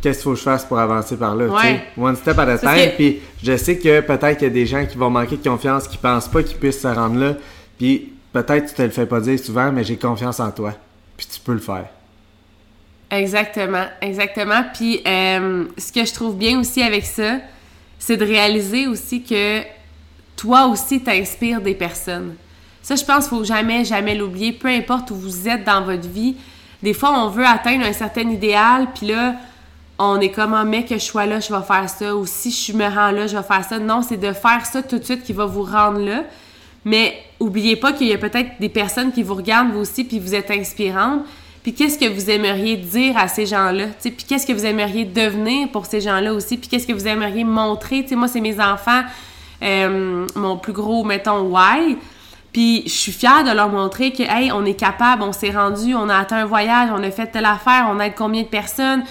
qu'est-ce 0.00 0.18
qu'il 0.18 0.24
faut 0.24 0.32
que 0.32 0.38
je 0.38 0.42
fasse 0.42 0.64
pour 0.64 0.78
avancer 0.78 1.16
par 1.16 1.36
là, 1.36 1.46
tu 1.48 1.66
sais? 1.66 1.82
One 1.98 2.16
step 2.16 2.38
at 2.38 2.48
a 2.48 2.58
time. 2.58 2.92
Puis 2.96 3.20
je 3.42 3.56
sais 3.56 3.78
que 3.78 4.00
peut-être 4.00 4.38
qu'il 4.38 4.48
y 4.48 4.50
a 4.50 4.54
des 4.54 4.66
gens 4.66 4.86
qui 4.86 4.96
vont 4.96 5.10
manquer 5.10 5.36
de 5.36 5.46
confiance, 5.46 5.86
qui 5.86 5.98
pensent 5.98 6.28
pas 6.28 6.42
qu'ils 6.42 6.56
puissent 6.56 6.80
se 6.80 6.88
rendre 6.88 7.18
là. 7.18 7.34
Puis 7.78 8.12
peut-être 8.32 8.68
tu 8.68 8.74
te 8.74 8.82
le 8.82 8.90
fais 8.90 9.06
pas 9.06 9.20
dire 9.20 9.38
souvent, 9.38 9.70
mais 9.72 9.84
j'ai 9.84 9.96
confiance 9.96 10.40
en 10.40 10.50
toi. 10.50 10.72
Puis 11.16 11.26
tu 11.30 11.40
peux 11.40 11.52
le 11.52 11.58
faire. 11.58 11.86
Exactement, 13.10 13.86
exactement. 14.00 14.62
Puis 14.72 15.02
euh, 15.06 15.64
ce 15.76 15.92
que 15.92 16.04
je 16.04 16.14
trouve 16.14 16.36
bien 16.36 16.58
aussi 16.60 16.82
avec 16.82 17.04
ça, 17.04 17.38
c'est 18.00 18.16
de 18.16 18.24
réaliser 18.24 18.88
aussi 18.88 19.22
que 19.22 19.60
toi 20.34 20.66
aussi 20.66 21.00
t'inspires 21.00 21.60
des 21.60 21.74
personnes. 21.74 22.34
Ça, 22.82 22.96
je 22.96 23.04
pense 23.04 23.28
qu'il 23.28 23.38
faut 23.38 23.44
jamais, 23.44 23.84
jamais 23.84 24.16
l'oublier. 24.16 24.52
Peu 24.52 24.68
importe 24.68 25.10
où 25.12 25.14
vous 25.14 25.46
êtes 25.46 25.64
dans 25.64 25.82
votre 25.82 26.08
vie, 26.08 26.34
des 26.82 26.94
fois, 26.94 27.12
on 27.12 27.28
veut 27.28 27.46
atteindre 27.46 27.84
un 27.84 27.92
certain 27.92 28.28
idéal, 28.28 28.88
puis 28.94 29.08
là, 29.08 29.34
on 29.98 30.18
est 30.18 30.30
comme, 30.30 30.54
ah, 30.54 30.64
mec, 30.64 30.88
que 30.88 30.94
je 30.94 31.04
sois 31.04 31.26
là, 31.26 31.40
je 31.40 31.54
vais 31.54 31.62
faire 31.62 31.88
ça. 31.90 32.16
Ou 32.16 32.24
si 32.26 32.50
je 32.50 32.72
me 32.74 32.86
rends 32.86 33.10
là, 33.10 33.26
je 33.26 33.36
vais 33.36 33.42
faire 33.42 33.64
ça. 33.64 33.78
Non, 33.78 34.00
c'est 34.00 34.16
de 34.16 34.32
faire 34.32 34.64
ça 34.64 34.82
tout 34.82 34.98
de 34.98 35.04
suite 35.04 35.22
qui 35.22 35.34
va 35.34 35.44
vous 35.44 35.62
rendre 35.62 36.00
là. 36.00 36.24
Mais 36.86 37.22
oubliez 37.38 37.76
pas 37.76 37.92
qu'il 37.92 38.06
y 38.06 38.14
a 38.14 38.18
peut-être 38.18 38.58
des 38.58 38.70
personnes 38.70 39.12
qui 39.12 39.22
vous 39.22 39.34
regardent 39.34 39.72
vous 39.72 39.80
aussi, 39.80 40.04
puis 40.04 40.18
vous 40.18 40.34
êtes 40.34 40.50
inspirantes. 40.50 41.20
Puis 41.62 41.74
qu'est-ce 41.74 41.98
que 41.98 42.06
vous 42.06 42.30
aimeriez 42.30 42.76
dire 42.76 43.18
à 43.18 43.28
ces 43.28 43.44
gens-là? 43.44 43.86
Puis 44.02 44.14
qu'est-ce 44.26 44.46
que 44.46 44.52
vous 44.52 44.64
aimeriez 44.64 45.04
devenir 45.04 45.68
pour 45.68 45.84
ces 45.84 46.00
gens-là 46.00 46.32
aussi? 46.32 46.56
Puis 46.56 46.68
qu'est-ce 46.68 46.86
que 46.86 46.92
vous 46.92 47.06
aimeriez 47.06 47.44
montrer? 47.44 48.06
moi, 48.12 48.28
c'est 48.28 48.40
mes 48.40 48.58
enfants, 48.58 49.02
euh, 49.62 50.26
mon 50.34 50.56
plus 50.56 50.72
gros, 50.72 51.04
mettons, 51.04 51.42
why? 51.42 51.98
Puis 52.52 52.82
je 52.86 52.92
suis 52.92 53.12
fière 53.12 53.44
de 53.44 53.50
leur 53.50 53.68
montrer 53.68 54.12
que, 54.12 54.22
hey, 54.22 54.50
on 54.52 54.64
est 54.64 54.74
capable, 54.74 55.22
on 55.22 55.32
s'est 55.32 55.50
rendu, 55.50 55.94
on 55.94 56.08
a 56.08 56.16
atteint 56.16 56.38
un 56.38 56.46
voyage, 56.46 56.88
on 56.92 57.02
a 57.02 57.10
fait 57.10 57.26
telle 57.26 57.44
affaire, 57.44 57.88
on 57.90 58.00
aide 58.00 58.14
combien 58.16 58.42
de 58.42 58.48
personnes? 58.48 59.04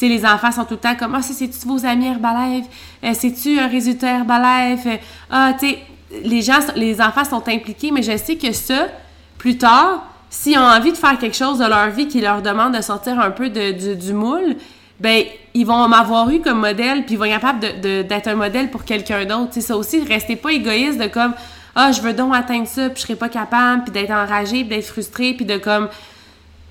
Les 0.00 0.26
enfants 0.26 0.52
sont 0.52 0.64
tout 0.64 0.74
le 0.74 0.80
temps 0.80 0.94
comme, 0.96 1.14
ah, 1.14 1.22
c'est-tu 1.22 1.66
vos 1.66 1.86
amis 1.86 2.06
Herbalife? 2.06 2.66
Euh, 3.02 3.12
c'est-tu 3.14 3.58
un 3.58 3.68
résultat 3.68 4.18
Herbalife? 4.18 4.86
Euh, 4.86 4.96
ah, 5.30 5.54
tu 5.58 5.70
sais, 5.70 5.78
les 6.22 6.44
les 6.76 7.00
enfants 7.00 7.24
sont 7.24 7.48
impliqués, 7.48 7.90
mais 7.90 8.02
je 8.02 8.14
sais 8.18 8.36
que 8.36 8.52
ça, 8.52 8.88
plus 9.38 9.56
tard, 9.56 10.13
s'ils 10.34 10.58
ont 10.58 10.62
envie 10.62 10.90
de 10.90 10.96
faire 10.96 11.16
quelque 11.16 11.36
chose 11.36 11.58
de 11.58 11.64
leur 11.64 11.90
vie 11.90 12.08
qui 12.08 12.20
leur 12.20 12.42
demande 12.42 12.74
de 12.74 12.82
sortir 12.82 13.20
un 13.20 13.30
peu 13.30 13.50
de, 13.50 13.94
du, 13.94 14.12
moule, 14.12 14.56
ben 14.98 15.22
ils 15.54 15.64
vont 15.64 15.86
m'avoir 15.86 16.28
eu 16.28 16.40
comme 16.40 16.58
modèle, 16.58 17.04
puis 17.04 17.14
ils 17.14 17.18
vont 17.18 17.24
être 17.24 17.40
capables 17.40 17.80
d'être 17.80 18.26
un 18.26 18.34
modèle 18.34 18.68
pour 18.68 18.84
quelqu'un 18.84 19.24
d'autre. 19.24 19.60
Ça 19.60 19.76
aussi, 19.76 20.02
restez 20.02 20.34
pas 20.34 20.52
égoïste 20.52 20.98
de 20.98 21.06
comme 21.06 21.34
ah 21.76 21.92
je 21.92 22.00
veux 22.00 22.12
donc 22.12 22.34
atteindre 22.34 22.66
ça, 22.66 22.90
puis 22.90 22.96
je 22.96 23.02
serai 23.02 23.14
pas 23.14 23.28
capable, 23.28 23.84
puis 23.84 23.92
d'être 23.92 24.10
enragé, 24.10 24.64
puis 24.64 24.76
d'être 24.76 24.86
frustré, 24.86 25.34
puis 25.34 25.44
de 25.44 25.56
comme 25.56 25.88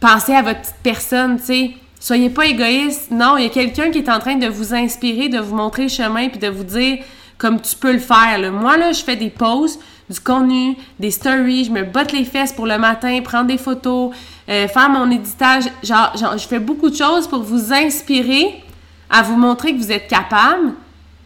penser 0.01 0.35
à 0.35 0.41
votre 0.41 0.59
petite 0.59 0.75
personne, 0.83 1.37
tu 1.37 1.45
sais. 1.45 1.71
Soyez 2.01 2.29
pas 2.29 2.45
égoïste. 2.45 3.11
Non, 3.11 3.37
il 3.37 3.43
y 3.43 3.47
a 3.47 3.49
quelqu'un 3.49 3.91
qui 3.91 3.99
est 3.99 4.09
en 4.09 4.19
train 4.19 4.35
de 4.35 4.47
vous 4.47 4.73
inspirer, 4.73 5.29
de 5.29 5.39
vous 5.39 5.55
montrer 5.55 5.83
le 5.83 5.89
chemin, 5.89 6.27
puis 6.27 6.39
de 6.39 6.49
vous 6.49 6.65
dire 6.65 6.97
comme 7.37 7.61
tu 7.61 7.77
peux 7.77 7.93
le 7.93 7.99
faire. 7.99 8.51
Moi 8.51 8.75
là, 8.75 8.91
je 8.91 9.01
fais 9.01 9.15
des 9.15 9.29
pauses 9.29 9.79
du 10.09 10.19
contenu, 10.19 10.75
des 10.99 11.11
stories, 11.11 11.65
je 11.65 11.71
me 11.71 11.83
botte 11.83 12.11
les 12.11 12.25
fesses 12.25 12.51
pour 12.51 12.65
le 12.65 12.77
matin, 12.77 13.19
prendre 13.21 13.47
des 13.47 13.57
photos, 13.57 14.11
euh, 14.49 14.67
faire 14.67 14.89
mon 14.89 15.09
éditage. 15.09 15.65
Genre, 15.81 16.13
je 16.15 16.47
fais 16.47 16.59
beaucoup 16.59 16.89
de 16.89 16.95
choses 16.95 17.27
pour 17.27 17.41
vous 17.41 17.73
inspirer, 17.73 18.63
à 19.09 19.21
vous 19.21 19.37
montrer 19.37 19.73
que 19.73 19.77
vous 19.77 19.91
êtes 19.91 20.07
capable. 20.07 20.73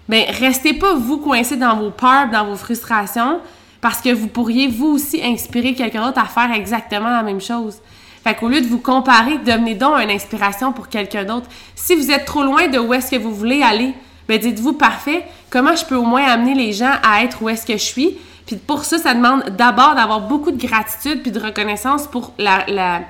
Mais 0.08 0.28
restez 0.40 0.74
pas 0.74 0.94
vous 0.96 1.18
coincés 1.18 1.58
dans 1.58 1.76
vos 1.76 1.90
peurs, 1.90 2.30
dans 2.32 2.46
vos 2.46 2.56
frustrations, 2.56 3.40
parce 3.82 4.00
que 4.00 4.14
vous 4.14 4.28
pourriez 4.28 4.68
vous 4.68 4.88
aussi 4.88 5.22
inspirer 5.24 5.74
quelqu'un 5.74 6.06
d'autre 6.06 6.20
à 6.20 6.26
faire 6.26 6.52
exactement 6.54 7.10
la 7.10 7.24
même 7.24 7.42
chose. 7.42 7.78
Fait 8.24 8.36
qu'au 8.36 8.48
lieu 8.48 8.62
de 8.62 8.68
vous 8.68 8.80
comparer, 8.80 9.38
devenez 9.38 9.76
donc 9.76 10.00
une 10.02 10.10
inspiration 10.10 10.72
pour 10.72 10.90
quelqu'un 10.90 11.24
d'autre. 11.24 11.48
Si 11.76 11.96
vous 11.96 12.12
êtes 12.12 12.26
trop 12.26 12.44
loin 12.44 12.68
de 12.68 12.80
où 12.80 12.94
est-ce 12.94 13.12
que 13.12 13.16
vous 13.18 13.34
voulez 13.34 13.62
aller, 13.62 13.94
ben 14.28 14.40
dites-vous 14.40 14.74
parfait, 14.74 15.26
comment 15.50 15.76
je 15.76 15.86
peux 15.86 15.96
au 15.96 16.04
moins 16.04 16.24
amener 16.26 16.54
les 16.54 16.74
gens 16.74 16.92
à 17.04 17.24
être 17.24 17.42
où 17.42 17.50
est-ce 17.50 17.66
que 17.66 17.74
je 17.74 17.84
suis, 17.84 18.18
puis 18.48 18.56
pour 18.56 18.86
ça, 18.86 18.98
ça 18.98 19.14
demande 19.14 19.44
d'abord 19.58 19.94
d'avoir 19.94 20.22
beaucoup 20.22 20.52
de 20.52 20.58
gratitude 20.66 21.22
puis 21.22 21.32
de 21.32 21.40
reconnaissance 21.40 22.08
pour 22.08 22.32
la, 22.40 22.66
la, 22.68 23.02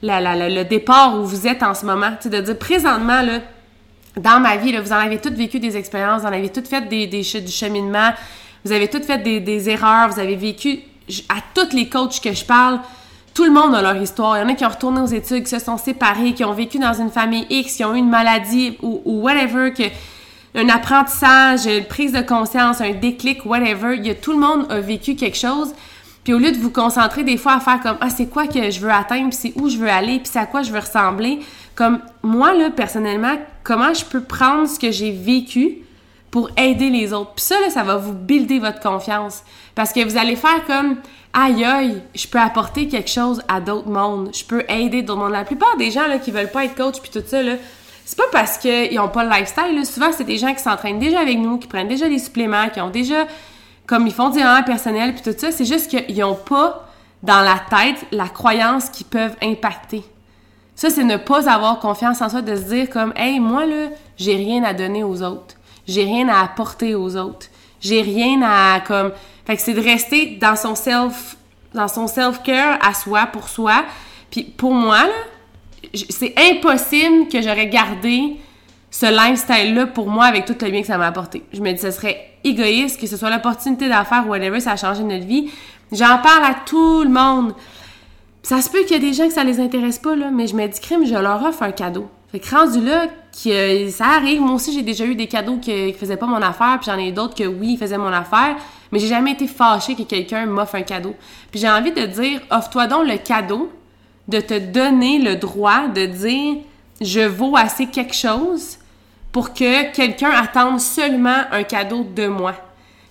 la, 0.00 0.48
le 0.48 0.62
départ 0.64 1.18
où 1.18 1.24
vous 1.24 1.48
êtes 1.48 1.64
en 1.64 1.74
ce 1.74 1.84
moment. 1.84 2.12
Tu 2.22 2.30
de 2.30 2.40
dire 2.40 2.56
présentement, 2.56 3.20
là, 3.20 3.40
dans 4.16 4.38
ma 4.38 4.56
vie, 4.56 4.70
là, 4.70 4.80
vous 4.80 4.92
en 4.92 4.98
avez 4.98 5.18
toutes 5.18 5.34
vécu 5.34 5.58
des 5.58 5.76
expériences, 5.76 6.22
vous 6.22 6.28
en 6.28 6.32
avez 6.32 6.50
toutes 6.50 6.68
fait 6.68 6.88
des, 6.88 7.08
des, 7.08 7.22
du 7.22 7.52
cheminement, 7.52 8.12
vous 8.64 8.70
avez 8.70 8.88
toutes 8.88 9.04
fait 9.04 9.18
des, 9.18 9.40
des 9.40 9.68
erreurs, 9.68 10.08
vous 10.08 10.20
avez 10.20 10.36
vécu, 10.36 10.78
à 11.28 11.40
tous 11.52 11.74
les 11.74 11.88
coachs 11.88 12.20
que 12.20 12.32
je 12.32 12.44
parle, 12.44 12.78
tout 13.34 13.44
le 13.44 13.50
monde 13.50 13.74
a 13.74 13.82
leur 13.82 13.96
histoire. 13.96 14.38
Il 14.38 14.42
y 14.42 14.44
en 14.44 14.48
a 14.48 14.54
qui 14.54 14.64
ont 14.64 14.70
retourné 14.70 15.00
aux 15.00 15.06
études, 15.06 15.42
qui 15.42 15.50
se 15.50 15.58
sont 15.58 15.78
séparés, 15.78 16.32
qui 16.32 16.44
ont 16.44 16.54
vécu 16.54 16.78
dans 16.78 16.94
une 16.94 17.10
famille 17.10 17.46
X, 17.50 17.74
qui 17.76 17.84
ont 17.84 17.94
eu 17.94 17.98
une 17.98 18.08
maladie 18.08 18.78
ou, 18.82 19.02
ou 19.04 19.20
whatever, 19.22 19.72
que 19.72 19.82
un 20.56 20.68
apprentissage, 20.70 21.66
une 21.66 21.84
prise 21.84 22.12
de 22.12 22.22
conscience, 22.22 22.80
un 22.80 22.92
déclic, 22.92 23.44
whatever. 23.44 23.96
Il 24.02 24.16
tout 24.16 24.32
le 24.32 24.38
monde 24.38 24.66
a 24.70 24.80
vécu 24.80 25.14
quelque 25.14 25.36
chose. 25.36 25.72
Puis 26.24 26.32
au 26.32 26.38
lieu 26.38 26.50
de 26.50 26.56
vous 26.56 26.70
concentrer 26.70 27.22
des 27.22 27.36
fois 27.36 27.52
à 27.52 27.60
faire 27.60 27.80
comme 27.80 27.98
ah 28.00 28.10
c'est 28.10 28.26
quoi 28.26 28.48
que 28.48 28.70
je 28.70 28.80
veux 28.80 28.90
atteindre, 28.90 29.28
puis 29.28 29.38
c'est 29.40 29.52
où 29.54 29.68
je 29.68 29.76
veux 29.76 29.88
aller, 29.88 30.18
puis 30.18 30.28
c'est 30.32 30.40
à 30.40 30.46
quoi 30.46 30.62
je 30.62 30.72
veux 30.72 30.80
ressembler, 30.80 31.38
comme 31.76 32.00
moi 32.22 32.52
là 32.52 32.70
personnellement, 32.70 33.36
comment 33.62 33.94
je 33.94 34.04
peux 34.04 34.22
prendre 34.22 34.68
ce 34.68 34.78
que 34.78 34.90
j'ai 34.90 35.12
vécu 35.12 35.82
pour 36.32 36.50
aider 36.56 36.90
les 36.90 37.12
autres? 37.12 37.34
Puis 37.36 37.44
ça 37.44 37.60
là, 37.60 37.70
ça 37.70 37.84
va 37.84 37.96
vous 37.96 38.12
builder 38.12 38.58
votre 38.58 38.80
confiance 38.80 39.44
parce 39.76 39.92
que 39.92 40.02
vous 40.04 40.16
allez 40.16 40.34
faire 40.34 40.64
comme 40.66 40.96
aïe 41.32 41.64
aïe, 41.64 42.02
je 42.14 42.26
peux 42.26 42.40
apporter 42.40 42.88
quelque 42.88 43.10
chose 43.10 43.40
à 43.46 43.60
d'autres 43.60 43.88
mondes, 43.88 44.30
je 44.34 44.44
peux 44.44 44.64
aider 44.68 45.02
d'autres 45.02 45.20
mondes. 45.20 45.32
La 45.32 45.44
plupart 45.44 45.76
des 45.76 45.92
gens 45.92 46.08
là 46.08 46.18
qui 46.18 46.32
veulent 46.32 46.50
pas 46.50 46.64
être 46.64 46.74
coach 46.74 47.00
puis 47.00 47.10
tout 47.12 47.22
ça 47.24 47.40
là, 47.40 47.52
c'est 48.06 48.16
pas 48.16 48.28
parce 48.30 48.56
qu'ils 48.56 49.00
ont 49.00 49.08
pas 49.08 49.24
le 49.24 49.30
lifestyle. 49.30 49.74
Là. 49.74 49.84
Souvent, 49.84 50.12
c'est 50.12 50.22
des 50.22 50.38
gens 50.38 50.54
qui 50.54 50.62
s'entraînent 50.62 51.00
déjà 51.00 51.18
avec 51.18 51.38
nous, 51.38 51.58
qui 51.58 51.66
prennent 51.66 51.88
déjà 51.88 52.08
des 52.08 52.20
suppléments, 52.20 52.68
qui 52.68 52.80
ont 52.80 52.88
déjà, 52.88 53.26
comme 53.84 54.06
ils 54.06 54.12
font 54.12 54.28
du 54.28 54.38
développement 54.38 54.62
personnel, 54.62 55.12
puis 55.12 55.22
tout 55.24 55.36
ça. 55.36 55.50
C'est 55.50 55.64
juste 55.64 55.90
qu'ils 55.90 56.22
ont 56.22 56.36
pas 56.36 56.88
dans 57.24 57.40
la 57.40 57.60
tête 57.68 58.06
la 58.12 58.28
croyance 58.28 58.90
qu'ils 58.90 59.06
peuvent 59.06 59.34
impacter. 59.42 60.04
Ça, 60.76 60.88
c'est 60.88 61.02
ne 61.02 61.16
pas 61.16 61.50
avoir 61.50 61.80
confiance 61.80 62.22
en 62.22 62.28
soi, 62.28 62.42
de 62.42 62.54
se 62.54 62.62
dire 62.62 62.88
comme, 62.90 63.12
hey, 63.16 63.40
moi, 63.40 63.66
là, 63.66 63.88
j'ai 64.16 64.36
rien 64.36 64.62
à 64.62 64.72
donner 64.72 65.02
aux 65.02 65.24
autres. 65.24 65.56
J'ai 65.88 66.04
rien 66.04 66.28
à 66.28 66.44
apporter 66.44 66.94
aux 66.94 67.16
autres. 67.16 67.46
J'ai 67.80 68.02
rien 68.02 68.40
à, 68.44 68.78
comme, 68.86 69.10
fait 69.46 69.56
que 69.56 69.62
c'est 69.62 69.74
de 69.74 69.82
rester 69.82 70.38
dans 70.40 70.54
son 70.54 70.76
self, 70.76 71.36
dans 71.74 71.88
son 71.88 72.06
self-care 72.06 72.78
à 72.86 72.94
soi, 72.94 73.26
pour 73.26 73.48
soi. 73.48 73.84
Puis 74.30 74.44
pour 74.44 74.72
moi, 74.72 75.06
là, 75.06 75.12
c'est 75.94 76.34
impossible 76.38 77.28
que 77.28 77.40
j'aurais 77.42 77.68
gardé 77.68 78.36
ce 78.90 79.06
lifestyle-là 79.06 79.86
pour 79.86 80.08
moi 80.08 80.24
avec 80.24 80.44
tout 80.44 80.56
le 80.60 80.70
bien 80.70 80.80
que 80.80 80.86
ça 80.86 80.98
m'a 80.98 81.06
apporté. 81.06 81.42
Je 81.52 81.60
me 81.60 81.72
dis, 81.72 81.78
ce 81.78 81.90
serait 81.90 82.38
égoïste 82.44 83.00
que 83.00 83.06
ce 83.06 83.16
soit 83.16 83.30
l'opportunité 83.30 83.88
d'affaires 83.88 84.24
ou 84.26 84.30
whatever, 84.30 84.60
ça 84.60 84.72
a 84.72 84.76
changé 84.76 85.02
notre 85.02 85.26
vie. 85.26 85.50
J'en 85.92 86.18
parle 86.18 86.44
à 86.44 86.54
tout 86.64 87.02
le 87.02 87.10
monde. 87.10 87.54
Ça 88.42 88.60
se 88.60 88.70
peut 88.70 88.82
qu'il 88.82 88.92
y 88.92 88.94
ait 88.94 89.10
des 89.10 89.12
gens 89.12 89.26
que 89.26 89.32
ça 89.32 89.44
les 89.44 89.60
intéresse 89.60 89.98
pas, 89.98 90.14
là, 90.14 90.30
mais 90.30 90.46
je 90.46 90.54
me 90.54 90.66
dis, 90.66 90.80
crime, 90.80 91.04
je 91.04 91.14
leur 91.14 91.44
offre 91.44 91.62
un 91.62 91.72
cadeau. 91.72 92.08
Fait 92.30 92.38
que 92.38 92.48
rendu 92.48 92.80
là, 92.80 93.06
que 93.32 93.90
ça 93.90 94.06
arrive. 94.16 94.40
Moi 94.40 94.54
aussi, 94.54 94.72
j'ai 94.72 94.82
déjà 94.82 95.04
eu 95.04 95.14
des 95.14 95.26
cadeaux 95.26 95.58
qui, 95.58 95.72
ne 95.72 95.92
faisaient 95.92 96.16
pas 96.16 96.26
mon 96.26 96.40
affaire, 96.42 96.78
puis 96.80 96.90
j'en 96.90 96.98
ai 96.98 97.12
d'autres 97.12 97.34
que 97.34 97.44
oui, 97.44 97.76
faisaient 97.76 97.98
mon 97.98 98.12
affaire, 98.12 98.56
mais 98.92 98.98
j'ai 98.98 99.08
jamais 99.08 99.32
été 99.32 99.46
fâchée 99.46 99.94
que 99.94 100.02
quelqu'un 100.02 100.46
m'offre 100.46 100.76
un 100.76 100.82
cadeau. 100.82 101.14
Puis 101.50 101.60
j'ai 101.60 101.68
envie 101.68 101.92
de 101.92 102.06
dire, 102.06 102.40
offre-toi 102.50 102.86
donc 102.86 103.06
le 103.06 103.18
cadeau 103.18 103.70
de 104.28 104.40
te 104.40 104.58
donner 104.58 105.18
le 105.18 105.36
droit 105.36 105.88
de 105.88 106.06
dire 106.06 106.56
je 107.00 107.20
vaux 107.20 107.56
assez 107.56 107.86
quelque 107.86 108.14
chose 108.14 108.78
pour 109.32 109.52
que 109.52 109.92
quelqu'un 109.92 110.30
attende 110.30 110.80
seulement 110.80 111.42
un 111.52 111.62
cadeau 111.62 112.04
de 112.04 112.26
moi. 112.26 112.54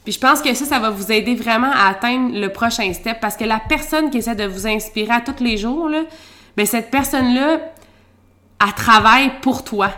Puis 0.04 0.14
je 0.14 0.20
pense 0.20 0.42
que 0.42 0.54
ça, 0.54 0.66
ça 0.66 0.80
va 0.80 0.90
vous 0.90 1.12
aider 1.12 1.36
vraiment 1.36 1.72
à 1.72 1.90
atteindre 1.90 2.38
le 2.38 2.50
prochain 2.50 2.92
step 2.94 3.20
parce 3.20 3.36
que 3.36 3.44
la 3.44 3.60
personne 3.60 4.10
qui 4.10 4.20
essaie 4.20 4.36
de 4.36 4.46
vous 4.46 4.68
inspirer 4.68 5.14
à 5.14 5.22
tous 5.22 5.44
les 5.44 5.58
jours, 5.58 5.90
là, 5.90 6.02
ben 6.58 6.66
cette 6.66 6.92
personne-là, 6.92 7.60
elle 8.62 8.74
travaille 8.74 9.32
pour 9.42 9.64
toi. 9.64 9.92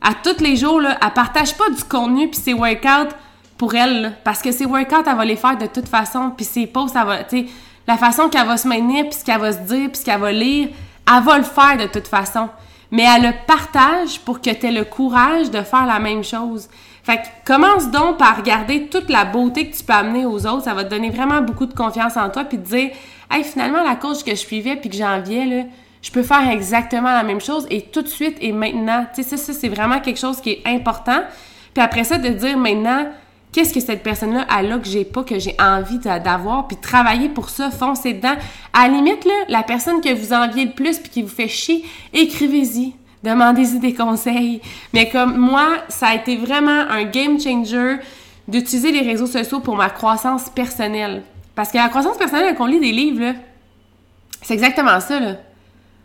À 0.00 0.12
tous 0.14 0.42
les 0.42 0.56
jours, 0.56 0.80
là, 0.80 0.98
elle 1.02 1.12
partage 1.12 1.54
pas 1.56 1.68
du 1.70 1.82
contenu 1.84 2.28
puis 2.28 2.40
ses 2.40 2.54
workouts 2.54 3.14
pour 3.56 3.74
elle, 3.74 4.14
parce 4.22 4.42
que 4.42 4.52
ses 4.52 4.66
workouts, 4.66 5.04
elle 5.06 5.16
va 5.16 5.24
les 5.24 5.36
faire 5.36 5.56
de 5.56 5.66
toute 5.66 5.88
façon, 5.88 6.30
puis 6.36 6.44
ses 6.44 6.66
posts, 6.66 6.94
elle 6.94 7.06
va, 7.06 7.18
la 7.86 7.96
façon 7.96 8.28
qu'elle 8.28 8.46
va 8.46 8.56
se 8.56 8.66
maintenir, 8.66 9.04
puis 9.04 9.18
ce 9.18 9.24
qu'elle 9.24 9.40
va 9.40 9.52
se 9.52 9.58
dire, 9.58 9.88
puis 9.90 10.00
ce 10.00 10.04
qu'elle 10.04 10.20
va 10.20 10.32
lire, 10.32 10.68
elle 11.08 11.22
va 11.22 11.38
le 11.38 11.44
faire 11.44 11.76
de 11.78 11.86
toute 11.86 12.08
façon. 12.08 12.48
Mais 12.90 13.04
elle 13.04 13.22
le 13.22 13.32
partage 13.46 14.20
pour 14.20 14.40
que 14.40 14.50
tu 14.50 14.66
aies 14.66 14.72
le 14.72 14.84
courage 14.84 15.50
de 15.50 15.62
faire 15.62 15.86
la 15.86 15.98
même 15.98 16.22
chose. 16.22 16.68
Fait 17.02 17.18
que 17.18 17.52
commence 17.52 17.90
donc 17.90 18.18
par 18.18 18.36
regarder 18.36 18.88
toute 18.88 19.08
la 19.08 19.24
beauté 19.24 19.70
que 19.70 19.76
tu 19.76 19.84
peux 19.84 19.92
amener 19.92 20.26
aux 20.26 20.46
autres. 20.46 20.64
Ça 20.64 20.74
va 20.74 20.84
te 20.84 20.90
donner 20.90 21.10
vraiment 21.10 21.40
beaucoup 21.40 21.66
de 21.66 21.74
confiance 21.74 22.16
en 22.16 22.30
toi, 22.30 22.44
puis 22.44 22.58
te 22.58 22.68
dire, 22.68 22.90
hey, 23.30 23.44
finalement, 23.44 23.82
la 23.84 23.94
coach 23.94 24.24
que 24.24 24.32
je 24.32 24.36
suivais 24.36 24.76
puis 24.76 24.90
que 24.90 24.96
j'enviais, 24.96 25.46
là, 25.46 25.62
je 26.02 26.10
peux 26.10 26.22
faire 26.22 26.48
exactement 26.50 27.12
la 27.12 27.22
même 27.22 27.40
chose 27.40 27.66
et 27.70 27.82
tout 27.82 28.02
de 28.02 28.08
suite 28.08 28.36
et 28.40 28.52
maintenant. 28.52 29.06
Tu 29.14 29.22
sais, 29.22 29.36
ça, 29.36 29.36
ça 29.36 29.52
c'est 29.52 29.68
vraiment 29.68 30.00
quelque 30.00 30.18
chose 30.18 30.40
qui 30.40 30.50
est 30.50 30.62
important. 30.66 31.22
Puis 31.74 31.82
après 31.82 32.04
ça, 32.04 32.18
de 32.18 32.28
dire 32.28 32.56
maintenant, 32.56 33.06
qu'est-ce 33.56 33.72
que 33.72 33.80
cette 33.80 34.02
personne-là 34.02 34.44
a 34.50 34.60
là 34.60 34.76
que 34.76 34.86
j'ai 34.86 35.06
pas, 35.06 35.24
que 35.24 35.38
j'ai 35.38 35.56
envie 35.58 35.98
d'avoir, 35.98 36.68
puis 36.68 36.76
travailler 36.76 37.30
pour 37.30 37.48
ça, 37.48 37.70
foncer 37.70 38.12
dedans. 38.12 38.34
À 38.74 38.86
la 38.86 38.94
limite, 38.94 39.26
la 39.48 39.62
personne 39.62 40.02
que 40.02 40.12
vous 40.12 40.34
enviez 40.34 40.66
le 40.66 40.72
plus 40.72 40.98
puis 40.98 41.08
qui 41.08 41.22
vous 41.22 41.34
fait 41.34 41.48
chier, 41.48 41.82
écrivez-y. 42.12 42.92
Demandez-y 43.24 43.78
des 43.78 43.94
conseils. 43.94 44.60
Mais 44.92 45.08
comme 45.08 45.38
moi, 45.38 45.68
ça 45.88 46.08
a 46.08 46.14
été 46.16 46.36
vraiment 46.36 46.82
un 46.90 47.04
game 47.04 47.40
changer 47.40 47.96
d'utiliser 48.46 48.92
les 48.92 49.00
réseaux 49.00 49.26
sociaux 49.26 49.60
pour 49.60 49.74
ma 49.74 49.88
croissance 49.88 50.50
personnelle. 50.50 51.22
Parce 51.54 51.70
que 51.70 51.78
la 51.78 51.88
croissance 51.88 52.18
personnelle, 52.18 52.54
quand 52.58 52.64
on 52.64 52.66
lit 52.66 52.78
des 52.78 52.92
livres, 52.92 53.34
c'est 54.42 54.52
exactement 54.52 55.00
ça. 55.00 55.18
Là. 55.18 55.36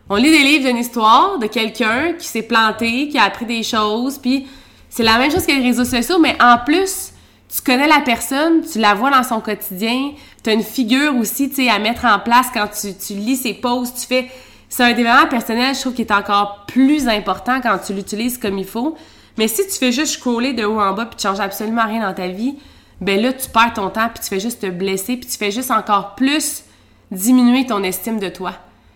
On 0.08 0.16
lit 0.16 0.30
des 0.30 0.42
livres 0.42 0.68
d'une 0.68 0.78
histoire 0.78 1.38
de 1.38 1.48
quelqu'un 1.48 2.14
qui 2.18 2.26
s'est 2.26 2.44
planté, 2.44 3.08
qui 3.08 3.18
a 3.18 3.24
appris 3.24 3.44
des 3.44 3.62
choses, 3.62 4.16
puis 4.16 4.46
c'est 4.88 5.02
la 5.02 5.18
même 5.18 5.30
chose 5.30 5.44
que 5.44 5.52
les 5.52 5.62
réseaux 5.62 5.84
sociaux, 5.84 6.18
mais 6.18 6.34
en 6.42 6.56
plus, 6.56 7.11
tu 7.54 7.60
connais 7.60 7.88
la 7.88 8.00
personne, 8.00 8.62
tu 8.62 8.78
la 8.78 8.94
vois 8.94 9.10
dans 9.10 9.22
son 9.22 9.40
quotidien, 9.40 10.12
tu 10.42 10.50
as 10.50 10.54
une 10.54 10.62
figure 10.62 11.14
aussi, 11.16 11.50
tu 11.50 11.56
sais, 11.56 11.68
à 11.68 11.78
mettre 11.78 12.06
en 12.06 12.18
place 12.18 12.46
quand 12.52 12.68
tu, 12.68 12.94
tu 12.94 13.14
lis 13.14 13.36
ses 13.36 13.54
posts, 13.54 14.00
tu 14.00 14.06
fais... 14.06 14.30
C'est 14.68 14.84
un 14.84 14.94
développement 14.94 15.28
personnel, 15.28 15.74
je 15.74 15.80
trouve, 15.80 15.92
qui 15.92 16.00
est 16.00 16.12
encore 16.12 16.64
plus 16.66 17.06
important 17.06 17.60
quand 17.60 17.76
tu 17.76 17.92
l'utilises 17.92 18.38
comme 18.38 18.56
il 18.56 18.64
faut. 18.64 18.96
Mais 19.36 19.46
si 19.46 19.66
tu 19.66 19.74
fais 19.74 19.92
juste 19.92 20.14
scroller 20.14 20.54
de 20.54 20.64
haut 20.64 20.80
en 20.80 20.94
bas 20.94 21.04
puis 21.04 21.16
tu 21.16 21.26
changes 21.26 21.40
absolument 21.40 21.86
rien 21.86 22.00
dans 22.00 22.14
ta 22.14 22.28
vie, 22.28 22.56
ben 23.02 23.20
là, 23.20 23.34
tu 23.34 23.50
perds 23.50 23.74
ton 23.74 23.90
temps 23.90 24.08
puis 24.08 24.22
tu 24.22 24.30
fais 24.30 24.40
juste 24.40 24.62
te 24.62 24.66
blesser 24.70 25.18
puis 25.18 25.28
tu 25.28 25.36
fais 25.36 25.50
juste 25.50 25.70
encore 25.70 26.14
plus 26.14 26.62
diminuer 27.10 27.66
ton 27.66 27.82
estime 27.82 28.18
de 28.18 28.30
toi. 28.30 28.52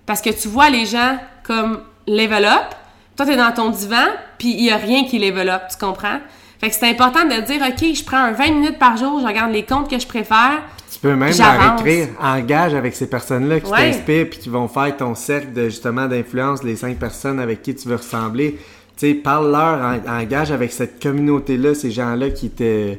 Parce 0.06 0.22
que 0.22 0.30
tu 0.30 0.48
vois 0.48 0.70
les 0.70 0.86
gens 0.86 1.18
comme 1.42 1.82
level 2.06 2.46
up, 2.46 2.74
toi, 3.16 3.26
t'es 3.26 3.36
dans 3.36 3.52
ton 3.52 3.68
divan 3.68 4.06
puis 4.38 4.52
il 4.52 4.64
y 4.64 4.70
a 4.70 4.76
rien 4.76 5.04
qui 5.04 5.18
level 5.18 5.60
tu 5.70 5.76
comprends? 5.78 6.20
Fait 6.60 6.70
que 6.70 6.74
c'est 6.74 6.88
important 6.88 7.24
de 7.24 7.44
dire, 7.44 7.60
OK, 7.66 7.94
je 7.94 8.04
prends 8.04 8.16
un 8.16 8.32
20 8.32 8.50
minutes 8.50 8.78
par 8.78 8.96
jour, 8.96 9.20
je 9.20 9.26
regarde 9.26 9.52
les 9.52 9.64
comptes 9.64 9.90
que 9.90 9.98
je 9.98 10.06
préfère. 10.06 10.62
Tu 10.90 10.98
peux 11.00 11.14
même 11.14 11.36
leur 11.36 11.78
écrire, 11.78 12.08
engage 12.20 12.74
avec 12.74 12.94
ces 12.94 13.08
personnes-là 13.08 13.60
qui 13.60 13.70
t'inspirent 13.70 14.30
puis 14.30 14.38
qui 14.38 14.48
vont 14.48 14.68
faire 14.68 14.96
ton 14.96 15.14
cercle 15.14 15.52
de, 15.52 15.64
justement 15.64 16.06
d'influence, 16.06 16.62
les 16.62 16.76
cinq 16.76 16.98
personnes 16.98 17.38
avec 17.38 17.62
qui 17.62 17.74
tu 17.74 17.88
veux 17.88 17.96
ressembler. 17.96 18.58
Tu 18.96 19.08
sais, 19.08 19.14
parle-leur, 19.14 20.00
engage 20.08 20.50
avec 20.50 20.72
cette 20.72 21.02
communauté-là, 21.02 21.74
ces 21.74 21.90
gens-là 21.90 22.30
qui 22.30 22.48
te 22.48 22.96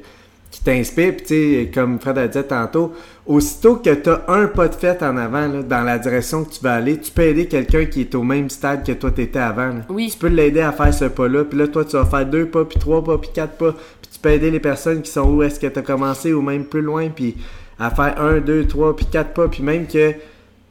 qui 0.52 0.64
t'inspire. 0.64 1.16
Puis, 1.16 1.26
tu 1.26 1.34
sais, 1.34 1.72
comme 1.74 2.00
Fred 2.00 2.18
a 2.18 2.28
dit 2.28 2.44
tantôt, 2.44 2.94
aussitôt 3.26 3.76
que 3.76 3.94
tu 3.94 4.10
as 4.10 4.24
un 4.28 4.48
pas 4.48 4.68
de 4.68 4.76
fait 4.76 5.02
en 5.04 5.18
avant 5.18 5.48
dans 5.48 5.84
la 5.84 5.98
direction 5.98 6.44
que 6.44 6.54
tu 6.54 6.62
vas 6.62 6.76
aller, 6.76 6.98
tu 6.98 7.12
peux 7.12 7.24
aider 7.24 7.48
quelqu'un 7.48 7.86
qui 7.86 8.02
est 8.02 8.16
au 8.16 8.24
même 8.24 8.50
stade 8.50 8.86
que 8.86 8.94
toi, 8.94 9.12
tu 9.12 9.22
étais 9.22 9.40
avant. 9.40 9.72
Oui. 9.90 10.10
Tu 10.12 10.18
peux 10.18 10.28
l'aider 10.28 10.62
à 10.62 10.72
faire 10.72 10.94
ce 10.94 11.06
pas-là. 11.06 11.46
Puis 11.46 11.58
là, 11.58 11.68
toi, 11.68 11.86
tu 11.86 11.98
vas 11.98 12.06
faire 12.06 12.26
deux 12.26 12.46
pas, 12.46 12.66
puis 12.66 12.80
trois 12.80 13.04
pas, 13.04 13.18
puis 13.18 13.30
quatre 13.34 13.58
pas. 13.58 13.74
Puis 13.74 14.12
tu 14.14 14.20
peux 14.20 14.30
aider 14.30 14.52
les 14.52 14.60
personnes 14.60 15.02
qui 15.02 15.12
sont 15.12 15.30
où 15.30 15.44
est-ce 15.44 15.60
que 15.60 15.68
tu 15.68 15.80
as 15.80 15.84
commencé 15.84 16.34
ou 16.34 16.42
même 16.42 16.66
plus 16.66 16.82
loin, 16.82 17.10
puis 17.10 17.38
à 17.80 17.92
faire 17.92 18.20
un, 18.22 18.40
deux, 18.40 18.66
trois, 18.66 18.96
puis 18.96 19.06
quatre 19.06 19.34
pas. 19.34 19.48
Puis 19.48 19.64
même 19.64 19.88
que 19.88 20.14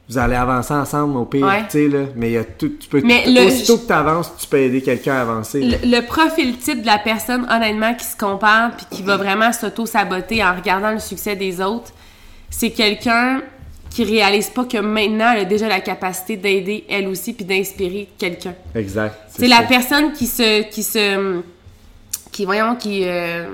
vous 0.09 0.17
allez 0.17 0.35
avancer 0.35 0.73
ensemble 0.73 1.17
au 1.17 1.25
pire, 1.25 1.47
tu 1.69 1.71
sais, 1.71 1.87
là. 1.89 2.05
Mais 2.15 2.29
il 2.29 2.33
y 2.33 2.37
a 2.37 2.45
tout, 2.45 2.71
tu 2.79 2.87
peux, 2.87 3.01
mais 3.03 3.27
aussitôt 3.45 3.77
que 3.77 3.87
tu 3.87 3.93
avances, 3.93 4.31
tu 4.37 4.47
peux 4.47 4.57
aider 4.57 4.81
quelqu'un 4.81 5.15
à 5.15 5.21
avancer. 5.21 5.59
Le, 5.61 6.01
profil 6.01 6.57
type 6.57 6.81
de 6.81 6.85
la 6.85 6.97
personne, 6.97 7.45
honnêtement, 7.49 7.93
qui 7.93 8.05
se 8.05 8.15
compare 8.15 8.71
puis 8.77 8.85
qui 8.89 9.03
va 9.03 9.17
vraiment 9.17 9.51
s'auto-saboter 9.51 10.43
en 10.43 10.55
regardant 10.55 10.91
le 10.91 10.99
succès 10.99 11.35
des 11.35 11.59
autres, 11.59 11.91
c'est 12.49 12.71
quelqu'un 12.71 13.41
qui 13.89 14.05
réalise 14.05 14.49
pas 14.49 14.63
que 14.63 14.77
maintenant, 14.77 15.33
elle 15.33 15.41
a 15.41 15.45
déjà 15.45 15.67
la 15.67 15.81
capacité 15.81 16.37
d'aider 16.37 16.85
elle 16.89 17.07
aussi 17.07 17.33
puis 17.33 17.43
d'inspirer 17.43 18.07
quelqu'un. 18.17 18.53
Exact. 18.75 19.13
C'est 19.27 19.47
la 19.47 19.63
personne 19.63 20.13
qui 20.13 20.27
se, 20.27 20.69
qui 20.69 20.83
se, 20.83 21.41
qui, 22.31 22.45
voyons, 22.45 22.75
qui, 22.75 23.01
euh, 23.05 23.47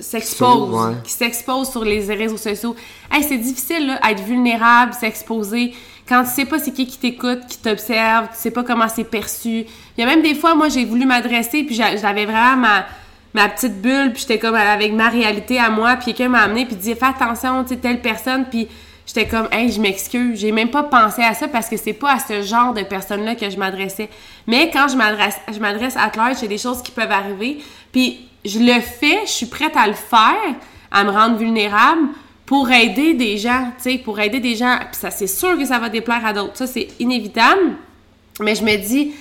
s'expose, 0.00 0.96
qui 1.04 1.12
s'expose 1.12 1.70
sur 1.70 1.84
les 1.84 2.04
réseaux 2.14 2.36
sociaux. 2.36 2.74
Hey, 3.10 3.22
c'est 3.22 3.38
difficile, 3.38 3.86
là, 3.86 4.10
être 4.10 4.22
vulnérable, 4.22 4.92
s'exposer. 4.94 5.74
Quand 6.08 6.24
tu 6.24 6.30
sais 6.30 6.44
pas 6.46 6.58
c'est 6.58 6.72
qui 6.72 6.86
qui 6.86 6.98
t'écoute, 6.98 7.40
qui 7.48 7.58
t'observe, 7.58 8.28
tu 8.28 8.38
sais 8.38 8.50
pas 8.50 8.62
comment 8.62 8.88
c'est 8.88 9.04
perçu. 9.04 9.66
Il 9.96 10.00
y 10.00 10.02
a 10.02 10.06
même 10.06 10.22
des 10.22 10.34
fois, 10.34 10.54
moi, 10.54 10.68
j'ai 10.68 10.84
voulu 10.84 11.04
m'adresser, 11.04 11.64
puis 11.64 11.74
j'avais 11.74 12.24
vraiment 12.24 12.56
ma, 12.56 12.86
ma 13.34 13.48
petite 13.48 13.80
bulle, 13.82 14.12
puis 14.12 14.22
j'étais 14.22 14.38
comme 14.38 14.54
avec 14.54 14.92
ma 14.92 15.08
réalité 15.08 15.58
à 15.58 15.70
moi, 15.70 15.96
puis 15.96 16.06
quelqu'un 16.06 16.28
m'a 16.28 16.40
amené, 16.40 16.64
puis 16.64 16.76
dit 16.76 16.94
fais 16.94 17.06
attention, 17.06 17.62
tu 17.64 17.70
sais, 17.70 17.76
telle 17.76 18.00
personne, 18.00 18.46
puis 18.50 18.68
j'étais 19.06 19.26
comme 19.26 19.48
hey, 19.52 19.70
je 19.70 19.80
m'excuse, 19.80 20.38
j'ai 20.38 20.52
même 20.52 20.70
pas 20.70 20.84
pensé 20.84 21.22
à 21.22 21.34
ça 21.34 21.48
parce 21.48 21.68
que 21.68 21.76
c'est 21.76 21.92
pas 21.92 22.12
à 22.12 22.18
ce 22.18 22.42
genre 22.42 22.74
de 22.74 22.82
personne-là 22.82 23.34
que 23.34 23.48
je 23.50 23.56
m'adressais. 23.56 24.08
Mais 24.46 24.70
quand 24.70 24.88
je 24.88 24.96
m'adresse 24.96 25.36
je 25.52 25.58
m'adresse 25.58 25.96
à 25.96 26.10
large, 26.14 26.38
j'ai 26.40 26.48
des 26.48 26.58
choses 26.58 26.82
qui 26.82 26.90
peuvent 26.90 27.10
arriver, 27.10 27.58
puis 27.92 28.27
je 28.44 28.58
le 28.58 28.80
fais, 28.80 29.26
je 29.26 29.30
suis 29.30 29.46
prête 29.46 29.76
à 29.76 29.86
le 29.86 29.94
faire, 29.94 30.54
à 30.90 31.04
me 31.04 31.10
rendre 31.10 31.36
vulnérable 31.36 32.08
pour 32.46 32.70
aider 32.70 33.14
des 33.14 33.36
gens, 33.36 33.72
tu 33.76 33.90
sais, 33.90 33.98
pour 33.98 34.18
aider 34.20 34.40
des 34.40 34.56
gens. 34.56 34.78
Puis 34.78 35.00
ça, 35.00 35.10
c'est 35.10 35.26
sûr 35.26 35.56
que 35.58 35.64
ça 35.64 35.78
va 35.78 35.88
déplaire 35.88 36.24
à 36.24 36.32
d'autres. 36.32 36.56
Ça, 36.56 36.66
c'est 36.66 36.88
inévitable. 36.98 37.76
Mais 38.40 38.54
je 38.54 38.64
me 38.64 38.76
dis, 38.76 39.12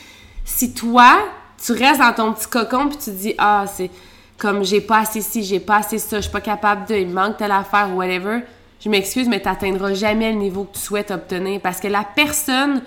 si 0.45 0.73
toi, 0.73 1.19
tu 1.63 1.73
restes 1.73 1.99
dans 1.99 2.13
ton 2.13 2.33
petit 2.33 2.47
cocon 2.47 2.87
puis 2.87 2.97
tu 2.97 3.11
dis, 3.11 3.33
ah, 3.37 3.65
c'est 3.67 3.89
comme 4.37 4.63
j'ai 4.63 4.81
pas 4.81 4.99
assez 4.99 5.21
ci, 5.21 5.43
j'ai 5.43 5.59
pas 5.59 5.77
assez 5.77 5.97
ça, 5.97 6.17
je 6.17 6.21
suis 6.23 6.31
pas 6.31 6.41
capable 6.41 6.87
de, 6.87 6.95
il 6.95 7.07
me 7.07 7.13
manque 7.13 7.37
telle 7.37 7.51
affaire 7.51 7.89
ou 7.91 7.97
whatever, 7.97 8.41
je 8.79 8.89
m'excuse, 8.89 9.27
mais 9.27 9.41
tu 9.41 9.47
n'atteindras 9.47 9.93
jamais 9.93 10.31
le 10.31 10.37
niveau 10.37 10.65
que 10.65 10.75
tu 10.75 10.79
souhaites 10.79 11.11
obtenir 11.11 11.59
parce 11.59 11.79
que 11.79 11.87
la 11.87 12.03
personne 12.03 12.81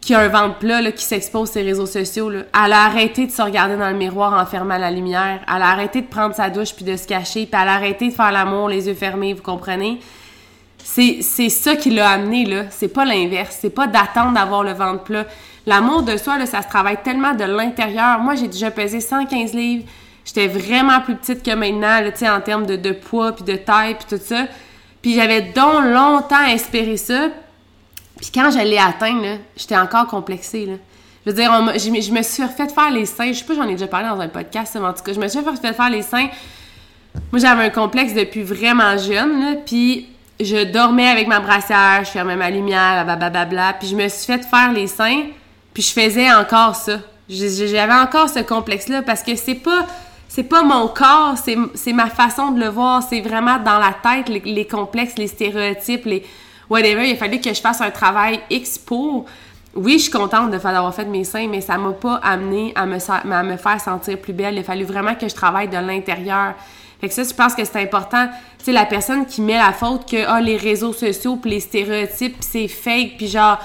qui 0.00 0.14
a 0.14 0.20
un 0.20 0.28
ventre 0.28 0.58
plat, 0.58 0.80
là, 0.80 0.92
qui 0.92 1.04
s'expose 1.04 1.50
sur 1.50 1.60
les 1.60 1.68
réseaux 1.68 1.86
sociaux, 1.86 2.30
là, 2.30 2.40
elle 2.64 2.72
a 2.72 2.84
arrêté 2.84 3.26
de 3.26 3.30
se 3.30 3.42
regarder 3.42 3.76
dans 3.76 3.90
le 3.90 3.96
miroir 3.96 4.32
en 4.32 4.46
fermant 4.46 4.78
la 4.78 4.90
lumière. 4.90 5.40
Elle 5.46 5.62
a 5.62 5.68
arrêté 5.68 6.00
de 6.00 6.06
prendre 6.06 6.34
sa 6.34 6.48
douche 6.48 6.74
puis 6.74 6.84
de 6.84 6.96
se 6.96 7.06
cacher. 7.06 7.46
Puis 7.46 7.60
elle 7.60 7.68
a 7.68 7.74
arrêté 7.74 8.08
de 8.08 8.14
faire 8.14 8.32
l'amour 8.32 8.68
les 8.68 8.88
yeux 8.88 8.94
fermés, 8.94 9.34
vous 9.34 9.42
comprenez? 9.42 10.00
C'est, 10.82 11.22
ça 11.22 11.76
qui 11.76 11.90
l'a 11.90 12.08
amené, 12.08 12.46
là. 12.46 12.64
C'est 12.70 12.88
pas 12.88 13.04
l'inverse. 13.04 13.58
C'est 13.60 13.70
pas 13.70 13.86
d'attendre 13.86 14.32
d'avoir 14.32 14.64
le 14.64 14.72
ventre 14.72 15.04
plat. 15.04 15.26
L'amour 15.66 16.02
de 16.02 16.16
soi, 16.16 16.38
là, 16.38 16.46
ça 16.46 16.62
se 16.62 16.68
travaille 16.68 17.02
tellement 17.02 17.34
de 17.34 17.44
l'intérieur. 17.44 18.18
Moi, 18.20 18.34
j'ai 18.34 18.48
déjà 18.48 18.70
pesé 18.70 19.00
115 19.00 19.52
livres. 19.52 19.84
J'étais 20.24 20.48
vraiment 20.48 21.00
plus 21.00 21.14
petite 21.14 21.42
que 21.42 21.54
maintenant, 21.54 22.00
tu 22.10 22.16
sais, 22.16 22.28
en 22.28 22.40
termes 22.40 22.66
de, 22.66 22.76
de 22.76 22.92
poids 22.92 23.32
puis 23.32 23.44
de 23.44 23.56
taille 23.56 23.94
puis 23.94 24.16
tout 24.16 24.22
ça. 24.22 24.46
Puis 25.02 25.14
j'avais 25.14 25.42
donc 25.42 25.84
longtemps 25.84 26.44
espéré 26.46 26.96
ça. 26.96 27.28
Puis 28.20 28.30
quand 28.34 28.50
je 28.50 28.58
l'ai 28.58 28.78
atteint, 28.78 29.20
là, 29.20 29.36
j'étais 29.56 29.76
encore 29.76 30.06
complexée, 30.06 30.66
là. 30.66 30.74
Je 31.24 31.30
veux 31.30 31.36
dire, 31.36 31.50
je, 31.78 31.90
me 31.90 32.22
suis 32.22 32.42
fait 32.48 32.72
faire 32.72 32.90
les 32.90 33.04
seins. 33.04 33.32
Je 33.32 33.38
sais 33.38 33.44
pas, 33.44 33.54
j'en 33.54 33.68
ai 33.68 33.72
déjà 33.72 33.86
parlé 33.86 34.08
dans 34.08 34.20
un 34.20 34.28
podcast, 34.28 34.74
mais 34.80 34.86
en 34.86 34.94
tout 34.94 35.02
cas, 35.02 35.12
je 35.12 35.20
me 35.20 35.28
suis 35.28 35.38
fait 35.40 35.72
faire 35.74 35.90
les 35.90 36.00
seins. 36.00 36.28
Moi, 37.30 37.40
j'avais 37.40 37.64
un 37.64 37.70
complexe 37.70 38.14
depuis 38.14 38.42
vraiment 38.42 38.96
jeune, 38.96 39.40
là, 39.40 39.56
puis 39.66 40.08
je 40.38 40.64
dormais 40.64 41.08
avec 41.08 41.28
ma 41.28 41.40
brassière, 41.40 42.04
je 42.04 42.10
fermais 42.10 42.36
ma 42.36 42.50
lumière, 42.50 43.04
blablabla, 43.04 43.74
puis 43.74 43.88
je 43.88 43.96
me 43.96 44.08
suis 44.08 44.26
fait 44.26 44.42
faire 44.42 44.72
les 44.72 44.86
seins, 44.86 45.24
puis 45.74 45.82
je 45.82 45.92
faisais 45.92 46.32
encore 46.32 46.74
ça. 46.74 46.98
J'avais 47.28 47.92
encore 47.92 48.28
ce 48.28 48.40
complexe-là 48.40 49.02
parce 49.02 49.22
que 49.22 49.36
c'est 49.36 49.54
pas 49.54 49.86
c'est 50.26 50.44
pas 50.44 50.62
mon 50.62 50.88
corps, 50.88 51.34
c'est 51.74 51.92
ma 51.92 52.06
façon 52.06 52.52
de 52.52 52.60
le 52.60 52.68
voir, 52.68 53.02
c'est 53.02 53.20
vraiment 53.20 53.58
dans 53.58 53.78
la 53.78 53.92
tête 53.92 54.28
les 54.28 54.66
complexes, 54.66 55.16
les 55.16 55.26
stéréotypes, 55.26 56.06
les 56.06 56.24
whatever, 56.70 57.06
il 57.06 57.12
a 57.12 57.16
fallu 57.16 57.40
que 57.40 57.52
je 57.52 57.60
fasse 57.60 57.80
un 57.80 57.90
travail 57.90 58.40
X 58.48 58.78
pour. 58.78 59.26
Oui, 59.74 59.94
je 59.94 60.04
suis 60.04 60.10
contente 60.10 60.50
de 60.50 60.58
faire 60.58 60.72
d'avoir 60.72 60.94
fait 60.94 61.04
mes 61.04 61.24
seins, 61.24 61.46
mais 61.48 61.60
ça 61.60 61.76
m'a 61.76 61.92
pas 61.92 62.14
amené 62.22 62.72
à 62.74 62.86
me, 62.86 62.98
à 63.32 63.42
me 63.42 63.56
faire 63.56 63.80
sentir 63.80 64.18
plus 64.18 64.32
belle. 64.32 64.54
Il 64.54 64.60
a 64.60 64.64
fallu 64.64 64.84
vraiment 64.84 65.14
que 65.14 65.28
je 65.28 65.34
travaille 65.34 65.68
de 65.68 65.76
l'intérieur. 65.76 66.54
Fait 67.00 67.08
que 67.08 67.14
ça, 67.14 67.22
je 67.22 67.32
pense 67.32 67.54
que 67.54 67.64
c'est 67.64 67.80
important. 67.80 68.28
Tu 68.58 68.66
sais, 68.66 68.72
la 68.72 68.84
personne 68.84 69.24
qui 69.24 69.40
met 69.40 69.56
la 69.56 69.72
faute 69.72 70.08
que, 70.08 70.22
ah, 70.26 70.40
les 70.40 70.56
réseaux 70.56 70.92
sociaux, 70.92 71.36
puis 71.36 71.52
les 71.52 71.60
stéréotypes, 71.60 72.36
c'est 72.40 72.68
fake, 72.68 73.16
puis 73.16 73.28
genre, 73.28 73.58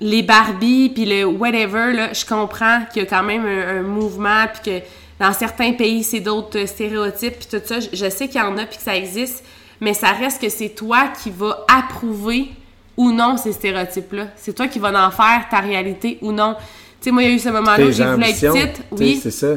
les 0.00 0.22
Barbie, 0.22 0.90
puis 0.90 1.04
le 1.04 1.24
whatever, 1.24 1.92
là, 1.92 2.12
je 2.12 2.24
comprends 2.24 2.80
qu'il 2.92 3.02
y 3.02 3.06
a 3.06 3.08
quand 3.08 3.22
même 3.22 3.46
un, 3.46 3.82
mouvement, 3.82 4.46
puis 4.52 4.80
que 4.80 4.84
dans 5.20 5.32
certains 5.32 5.72
pays, 5.74 6.02
c'est 6.02 6.20
d'autres 6.20 6.66
stéréotypes, 6.66 7.38
puis 7.38 7.48
tout 7.48 7.64
ça. 7.64 7.76
Je, 7.80 8.10
sais 8.10 8.26
qu'il 8.26 8.40
y 8.40 8.44
en 8.44 8.58
a, 8.58 8.66
puis 8.66 8.78
que 8.78 8.82
ça 8.82 8.96
existe 8.96 9.44
mais 9.80 9.94
ça 9.94 10.12
reste 10.12 10.40
que 10.40 10.48
c'est 10.48 10.70
toi 10.70 11.08
qui 11.22 11.30
vas 11.30 11.64
approuver 11.68 12.50
ou 12.96 13.12
non 13.12 13.36
ces 13.36 13.52
stéréotypes-là. 13.52 14.28
C'est 14.36 14.54
toi 14.54 14.68
qui 14.68 14.78
vas 14.78 15.06
en 15.06 15.10
faire 15.10 15.46
ta 15.50 15.60
réalité 15.60 16.18
ou 16.22 16.32
non. 16.32 16.54
Tu 17.00 17.04
sais, 17.04 17.10
moi, 17.10 17.22
il 17.22 17.28
y 17.28 17.32
a 17.32 17.34
eu 17.34 17.38
ce 17.38 17.50
moment-là 17.50 17.86
où 17.86 17.92
j'ai 17.92 18.06
voulu 18.06 18.24
être 18.24 18.52
petite. 18.52 18.82
Oui. 18.90 19.20
C'est 19.22 19.30
ça. 19.30 19.54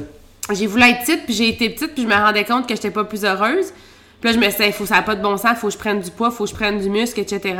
J'ai 0.51 0.67
voulu 0.67 0.83
être 0.83 1.01
petite, 1.01 1.25
puis 1.25 1.33
j'ai 1.33 1.49
été 1.49 1.69
petite, 1.69 1.93
puis 1.93 2.03
je 2.03 2.07
me 2.07 2.13
rendais 2.13 2.43
compte 2.43 2.67
que 2.67 2.75
j'étais 2.75 2.91
pas 2.91 3.03
plus 3.03 3.23
heureuse. 3.23 3.71
Puis 4.19 4.29
là, 4.29 4.33
je 4.33 4.39
me 4.39 4.49
disais, 4.49 4.71
faut, 4.71 4.85
ça 4.85 4.95
n'a 4.95 5.01
pas 5.03 5.15
de 5.15 5.21
bon 5.21 5.37
sens, 5.37 5.57
faut 5.57 5.67
que 5.67 5.73
je 5.73 5.77
prenne 5.77 6.01
du 6.01 6.11
poids, 6.11 6.31
faut 6.31 6.43
que 6.43 6.49
je 6.49 6.55
prenne 6.55 6.79
du 6.79 6.89
muscle, 6.89 7.19
etc. 7.19 7.55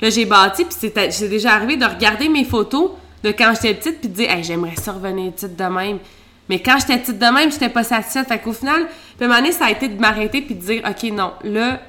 Là, 0.00 0.10
j'ai 0.10 0.24
bâti, 0.24 0.64
puis 0.64 0.74
c'est 0.90 1.28
déjà 1.28 1.52
arrivé 1.52 1.76
de 1.76 1.84
regarder 1.84 2.28
mes 2.28 2.44
photos 2.44 2.90
de 3.22 3.30
quand 3.30 3.52
j'étais 3.54 3.74
petite, 3.74 4.00
puis 4.00 4.08
de 4.08 4.14
dire, 4.14 4.30
hey, 4.30 4.42
j'aimerais 4.42 4.74
ça 4.76 4.92
revenir 4.92 5.30
petite 5.32 5.54
de 5.54 5.64
même. 5.64 5.98
Mais 6.48 6.58
quand 6.60 6.76
j'étais 6.80 6.98
petite 6.98 7.18
de 7.18 7.26
même, 7.26 7.52
j'étais 7.52 7.68
pas 7.68 7.84
satisfaite. 7.84 8.26
Fait 8.26 8.40
qu'au 8.40 8.52
final, 8.52 8.86
puis 9.16 9.22
à 9.22 9.24
un 9.24 9.28
moment 9.28 9.40
donné, 9.40 9.52
ça 9.52 9.66
a 9.66 9.70
été 9.70 9.86
de 9.86 10.00
m'arrêter, 10.00 10.42
puis 10.42 10.56
de 10.56 10.60
dire, 10.60 10.82
OK, 10.88 11.10
non, 11.12 11.32
là, 11.44 11.80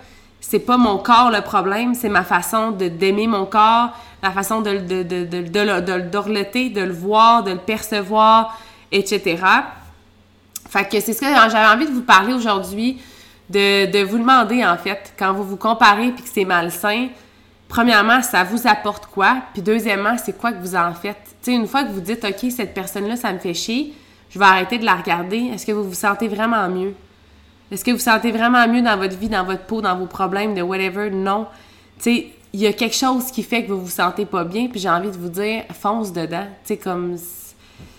c'est 0.46 0.60
pas 0.60 0.76
mon 0.76 0.98
corps 0.98 1.32
le 1.32 1.40
problème, 1.40 1.96
c'est 1.96 2.10
ma 2.10 2.24
façon 2.24 2.72
d'aimer 2.72 3.28
mon 3.28 3.46
corps, 3.46 3.98
la 4.22 4.30
façon 4.30 4.60
de, 4.60 4.78
de, 4.78 5.02
de, 5.02 5.24
de, 5.24 5.42
de, 5.48 5.60
le 5.60 6.02
dorloter, 6.02 6.70
de 6.70 6.82
le 6.82 6.92
voir, 6.92 7.44
de 7.44 7.52
le 7.52 7.60
percevoir, 7.60 8.60
etc. 8.92 9.42
Fait 10.70 10.84
que 10.84 11.00
c'est 11.00 11.14
ce 11.14 11.22
que 11.22 11.26
j'avais 11.26 11.74
envie 11.74 11.86
de 11.88 11.94
vous 11.94 12.02
parler 12.02 12.34
aujourd'hui, 12.34 13.02
de, 13.50 13.90
de 13.90 14.04
vous 14.04 14.18
demander 14.18 14.66
en 14.66 14.76
fait, 14.76 15.14
quand 15.18 15.32
vous 15.32 15.46
vous 15.46 15.56
comparez 15.56 16.12
puis 16.12 16.24
que 16.24 16.30
c'est 16.30 16.46
malsain, 16.46 17.08
premièrement, 17.70 18.22
ça 18.22 18.44
vous 18.44 18.68
apporte 18.68 19.06
quoi? 19.06 19.38
Puis 19.54 19.62
deuxièmement, 19.62 20.18
c'est 20.22 20.38
quoi 20.38 20.52
que 20.52 20.60
vous 20.60 20.76
en 20.76 20.94
faites? 20.94 21.24
Tu 21.42 21.52
sais, 21.52 21.54
une 21.54 21.68
fois 21.68 21.86
que 21.86 21.92
vous 21.92 22.02
dites, 22.02 22.26
OK, 22.26 22.52
cette 22.52 22.74
personne-là, 22.74 23.16
ça 23.16 23.32
me 23.32 23.40
fait 23.40 23.54
chier, 23.54 23.94
je 24.30 24.38
vais 24.38 24.46
arrêter 24.46 24.78
de 24.78 24.84
la 24.84 24.96
regarder, 24.96 25.38
est-ce 25.54 25.66
que 25.66 25.72
vous 25.72 25.86
vous 25.86 25.94
sentez 25.94 26.28
vraiment 26.28 26.68
mieux? 26.68 26.94
Est-ce 27.74 27.84
que 27.84 27.90
vous 27.90 27.98
sentez 27.98 28.32
vraiment 28.32 28.68
mieux 28.68 28.84
dans 28.84 28.98
votre 28.98 29.18
vie, 29.18 29.30
dans 29.30 29.44
votre 29.44 29.64
peau, 29.64 29.82
dans 29.82 29.98
vos 29.98 30.06
problèmes, 30.06 30.54
de 30.54 30.62
whatever? 30.62 31.10
Non. 31.10 31.48
Tu 31.98 32.04
sais, 32.04 32.28
il 32.54 32.60
y 32.60 32.68
a 32.68 32.74
quelque 32.74 32.96
chose 32.96 33.32
qui 33.32 33.42
fait 33.42 33.66
que 33.66 33.72
vous 33.72 33.82
vous 33.82 33.90
sentez 33.90 34.28
pas 34.28 34.44
bien, 34.44 34.68
puis 34.68 34.80
j'ai 34.80 34.90
envie 34.90 35.10
de 35.10 35.18
vous 35.18 35.30
dire, 35.30 35.64
fonce 35.74 36.14
dedans. 36.14 36.46
Tu 36.64 36.76
sais, 36.76 36.78
comme 36.78 37.16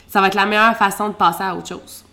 ça 0.08 0.20
va 0.20 0.28
être 0.28 0.36
la 0.36 0.46
meilleure 0.46 0.76
façon 0.76 1.08
de 1.08 1.14
passer 1.14 1.42
à 1.42 1.56
autre 1.56 1.66
chose. 1.66 2.04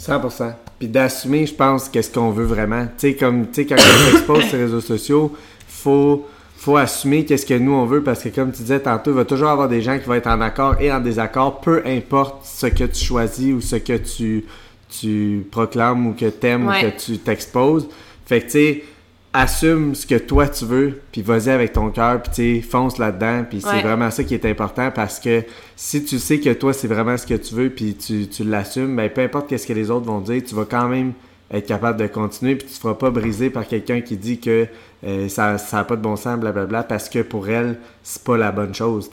100%. 0.00 0.54
Puis 0.78 0.86
d'assumer, 0.86 1.46
je 1.46 1.54
pense, 1.54 1.88
qu'est-ce 1.88 2.12
qu'on 2.12 2.30
veut 2.30 2.44
vraiment. 2.44 2.84
Tu 2.96 3.08
sais, 3.08 3.14
comme, 3.16 3.48
tu 3.48 3.54
sais, 3.54 3.66
quand 3.66 3.74
on 3.74 4.10
s'expose 4.12 4.44
sur 4.44 4.56
les 4.56 4.62
réseaux 4.62 4.80
sociaux, 4.80 5.36
faut 5.66 6.24
faut 6.56 6.76
assumer 6.78 7.26
qu'est-ce 7.26 7.44
que 7.44 7.52
nous 7.52 7.72
on 7.72 7.84
veut 7.84 8.02
parce 8.02 8.22
que 8.22 8.30
comme 8.30 8.50
tu 8.50 8.62
disais 8.62 8.80
tantôt, 8.80 9.10
il 9.10 9.16
va 9.16 9.26
toujours 9.26 9.50
avoir 9.50 9.68
des 9.68 9.82
gens 9.82 9.98
qui 9.98 10.06
vont 10.06 10.14
être 10.14 10.28
en 10.28 10.40
accord 10.40 10.76
et 10.80 10.90
en 10.90 11.00
désaccord, 11.00 11.60
peu 11.60 11.82
importe 11.84 12.46
ce 12.46 12.68
que 12.68 12.84
tu 12.84 13.04
choisis 13.04 13.52
ou 13.52 13.60
ce 13.60 13.76
que 13.76 13.98
tu 13.98 14.46
tu 15.00 15.46
proclames 15.50 16.06
ou 16.06 16.12
que 16.12 16.26
t'aimes 16.26 16.68
ou 16.68 16.72
que 16.72 16.90
tu 16.98 17.18
t'exposes. 17.18 17.88
Fait 18.26 18.40
que, 18.40 18.44
tu 18.46 18.50
sais, 18.50 18.84
assume 19.34 19.96
ce 19.96 20.06
que 20.06 20.14
toi 20.14 20.46
tu 20.48 20.64
veux, 20.64 21.00
puis 21.10 21.20
vas-y 21.20 21.50
avec 21.50 21.72
ton 21.72 21.90
cœur, 21.90 22.22
puis 22.22 22.32
tu 22.32 22.62
fonce 22.62 22.98
là-dedans, 22.98 23.44
puis 23.48 23.60
c'est 23.60 23.82
vraiment 23.82 24.10
ça 24.10 24.22
qui 24.22 24.32
est 24.32 24.46
important 24.46 24.92
parce 24.92 25.18
que 25.18 25.42
si 25.74 26.04
tu 26.04 26.20
sais 26.20 26.38
que 26.38 26.50
toi 26.50 26.72
c'est 26.72 26.86
vraiment 26.86 27.16
ce 27.16 27.26
que 27.26 27.34
tu 27.34 27.52
veux, 27.54 27.68
puis 27.68 27.96
tu, 27.96 28.28
tu 28.28 28.44
l'assumes, 28.44 28.94
ben 28.94 29.10
peu 29.10 29.22
importe 29.22 29.48
qu'est-ce 29.48 29.66
que 29.66 29.72
les 29.72 29.90
autres 29.90 30.06
vont 30.06 30.20
dire, 30.20 30.40
tu 30.46 30.54
vas 30.54 30.64
quand 30.64 30.88
même 30.88 31.14
être 31.50 31.66
capable 31.66 31.98
de 31.98 32.06
continuer, 32.06 32.54
puis 32.54 32.68
tu 32.68 32.74
te 32.74 32.78
feras 32.78 32.94
pas 32.94 33.10
briser 33.10 33.50
par 33.50 33.66
quelqu'un 33.66 34.00
qui 34.00 34.16
dit 34.16 34.38
que 34.38 34.68
euh, 35.04 35.28
ça 35.28 35.56
n'a 35.72 35.84
pas 35.84 35.96
de 35.96 36.02
bon 36.02 36.14
sens, 36.14 36.38
blablabla, 36.38 36.84
parce 36.84 37.08
que 37.08 37.18
pour 37.18 37.48
elle, 37.48 37.78
c'est 38.04 38.22
pas 38.22 38.36
la 38.36 38.52
bonne 38.52 38.74
chose, 38.74 39.10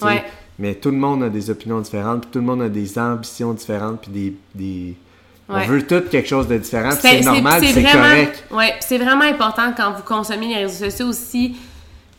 Mais 0.59 0.75
tout 0.75 0.91
le 0.91 0.97
monde 0.97 1.23
a 1.23 1.29
des 1.29 1.49
opinions 1.49 1.81
différentes, 1.81 2.21
puis 2.21 2.31
tout 2.31 2.39
le 2.39 2.45
monde 2.45 2.61
a 2.61 2.69
des 2.69 2.99
ambitions 2.99 3.53
différentes, 3.53 4.01
puis 4.01 4.11
des, 4.11 4.35
des 4.53 4.95
on 5.51 5.65
veut 5.65 5.85
tout 5.85 6.01
quelque 6.09 6.27
chose 6.27 6.47
de 6.47 6.57
différent. 6.57 6.91
C'est 6.99 7.21
normal, 7.21 7.61
c'est 7.63 7.83
correct. 7.83 8.43
Oui, 8.51 8.65
c'est 8.79 8.97
vraiment 8.97 9.25
important 9.25 9.73
quand 9.75 9.91
vous 9.91 10.03
consommez 10.03 10.47
les 10.47 10.65
réseaux 10.65 10.89
sociaux 10.89 11.07
aussi 11.07 11.55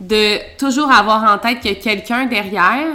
de 0.01 0.57
toujours 0.59 0.91
avoir 0.91 1.33
en 1.33 1.39
tête 1.39 1.61
qu'il 1.61 1.73
y 1.73 1.75
a 1.75 1.79
quelqu'un 1.79 2.27
derrière, 2.27 2.89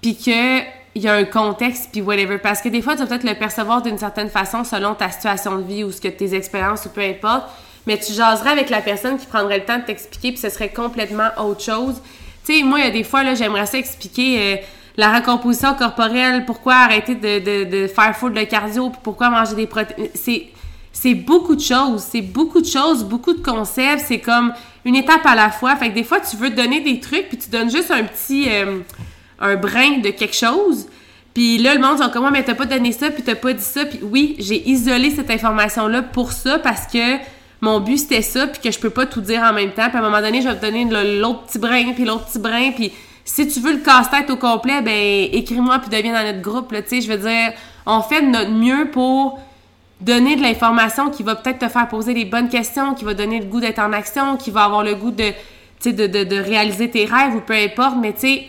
puis 0.00 0.16
qu'il 0.16 0.64
y 0.94 1.08
a 1.08 1.14
un 1.14 1.24
contexte, 1.24 1.90
puis 1.92 2.00
whatever. 2.00 2.38
Parce 2.38 2.62
que 2.62 2.68
des 2.68 2.80
fois, 2.80 2.94
tu 2.94 3.00
vas 3.00 3.06
peut-être 3.06 3.24
le 3.24 3.34
percevoir 3.34 3.82
d'une 3.82 3.98
certaine 3.98 4.30
façon 4.30 4.64
selon 4.64 4.94
ta 4.94 5.10
situation 5.10 5.56
de 5.56 5.62
vie 5.62 5.84
ou 5.84 5.92
ce 5.92 6.00
que 6.00 6.08
tes 6.08 6.34
expériences 6.34 6.86
ou 6.86 6.88
peu 6.88 7.02
importe, 7.02 7.44
mais 7.86 7.98
tu 7.98 8.12
jaserais 8.12 8.50
avec 8.50 8.70
la 8.70 8.80
personne 8.80 9.18
qui 9.18 9.26
prendrait 9.26 9.58
le 9.58 9.64
temps 9.64 9.78
de 9.78 9.84
t'expliquer, 9.84 10.32
puis 10.32 10.40
ce 10.40 10.48
serait 10.48 10.70
complètement 10.70 11.28
autre 11.38 11.62
chose. 11.62 12.00
Tu 12.44 12.58
sais, 12.58 12.62
moi, 12.62 12.78
il 12.78 12.84
y 12.84 12.88
a 12.88 12.90
des 12.90 13.04
fois, 13.04 13.22
là, 13.22 13.34
j'aimerais 13.34 13.66
ça 13.66 13.78
expliquer... 13.78 14.38
Euh, 14.40 14.56
la 14.98 15.14
recomposition 15.14 15.74
corporelle, 15.74 16.44
pourquoi 16.44 16.74
arrêter 16.74 17.14
de, 17.14 17.64
de, 17.64 17.86
faire 17.86 18.14
full 18.16 18.34
de 18.34 18.42
cardio, 18.42 18.90
pourquoi 19.04 19.30
manger 19.30 19.54
des 19.54 19.68
protéines. 19.68 20.08
C'est, 20.12 20.48
c'est 20.92 21.14
beaucoup 21.14 21.54
de 21.54 21.60
choses, 21.60 22.02
c'est 22.02 22.20
beaucoup 22.20 22.60
de 22.60 22.66
choses, 22.66 23.04
beaucoup 23.04 23.32
de 23.32 23.40
concepts, 23.40 24.02
c'est 24.08 24.18
comme 24.18 24.52
une 24.84 24.96
étape 24.96 25.24
à 25.24 25.36
la 25.36 25.50
fois. 25.50 25.76
Fait 25.76 25.90
que 25.90 25.94
des 25.94 26.02
fois, 26.02 26.18
tu 26.18 26.36
veux 26.36 26.50
donner 26.50 26.80
des 26.80 26.98
trucs, 26.98 27.28
puis 27.28 27.38
tu 27.38 27.48
donnes 27.48 27.70
juste 27.70 27.92
un 27.92 28.02
petit, 28.02 28.48
euh, 28.50 29.56
brin 29.56 29.98
de 29.98 30.10
quelque 30.10 30.34
chose. 30.34 30.88
Puis 31.32 31.58
là, 31.58 31.76
le 31.76 31.80
monde 31.80 32.00
dit 32.00 32.10
comme, 32.10 32.28
mais 32.32 32.42
t'as 32.42 32.56
pas 32.56 32.66
donné 32.66 32.90
ça, 32.90 33.12
puis 33.12 33.22
t'as 33.22 33.36
pas 33.36 33.52
dit 33.52 33.62
ça. 33.62 33.84
Puis 33.84 34.00
oui, 34.02 34.34
j'ai 34.40 34.68
isolé 34.68 35.12
cette 35.12 35.30
information-là 35.30 36.02
pour 36.02 36.32
ça, 36.32 36.58
parce 36.58 36.88
que 36.88 37.18
mon 37.60 37.78
but, 37.78 37.98
c'était 37.98 38.22
ça, 38.22 38.48
puis 38.48 38.60
que 38.60 38.72
je 38.72 38.80
peux 38.80 38.90
pas 38.90 39.06
tout 39.06 39.20
dire 39.20 39.42
en 39.42 39.52
même 39.52 39.70
temps. 39.70 39.88
Puis 39.90 39.96
à 39.96 40.00
un 40.00 40.02
moment 40.02 40.20
donné, 40.20 40.42
je 40.42 40.48
vais 40.48 40.56
te 40.56 40.62
donner 40.62 40.86
l'autre 41.20 41.44
petit 41.44 41.60
brin, 41.60 41.92
puis 41.92 42.04
l'autre 42.04 42.26
petit 42.26 42.40
brin, 42.40 42.72
puis 42.72 42.90
si 43.28 43.46
tu 43.46 43.60
veux 43.60 43.72
le 43.74 43.80
casse-tête 43.80 44.30
au 44.30 44.36
complet, 44.36 44.80
ben 44.80 45.28
écris-moi 45.32 45.80
puis 45.80 45.90
deviens 45.90 46.14
dans 46.14 46.26
notre 46.26 46.40
groupe. 46.40 46.72
Je 46.72 47.12
veux 47.12 47.18
dire, 47.18 47.52
on 47.84 48.00
fait 48.00 48.22
de 48.22 48.28
notre 48.28 48.50
mieux 48.50 48.90
pour 48.90 49.38
donner 50.00 50.34
de 50.34 50.40
l'information 50.40 51.10
qui 51.10 51.22
va 51.22 51.36
peut-être 51.36 51.58
te 51.58 51.68
faire 51.68 51.88
poser 51.88 52.14
les 52.14 52.24
bonnes 52.24 52.48
questions, 52.48 52.94
qui 52.94 53.04
va 53.04 53.12
donner 53.12 53.38
le 53.38 53.44
goût 53.44 53.60
d'être 53.60 53.80
en 53.80 53.92
action, 53.92 54.38
qui 54.38 54.50
va 54.50 54.64
avoir 54.64 54.82
le 54.82 54.94
goût 54.94 55.10
de, 55.10 55.34
réaliser 56.40 56.90
tes 56.90 57.04
rêves 57.04 57.34
ou 57.36 57.40
peu 57.40 57.52
importe. 57.52 57.96
Mais 58.00 58.14
tu 58.14 58.20
sais, 58.20 58.46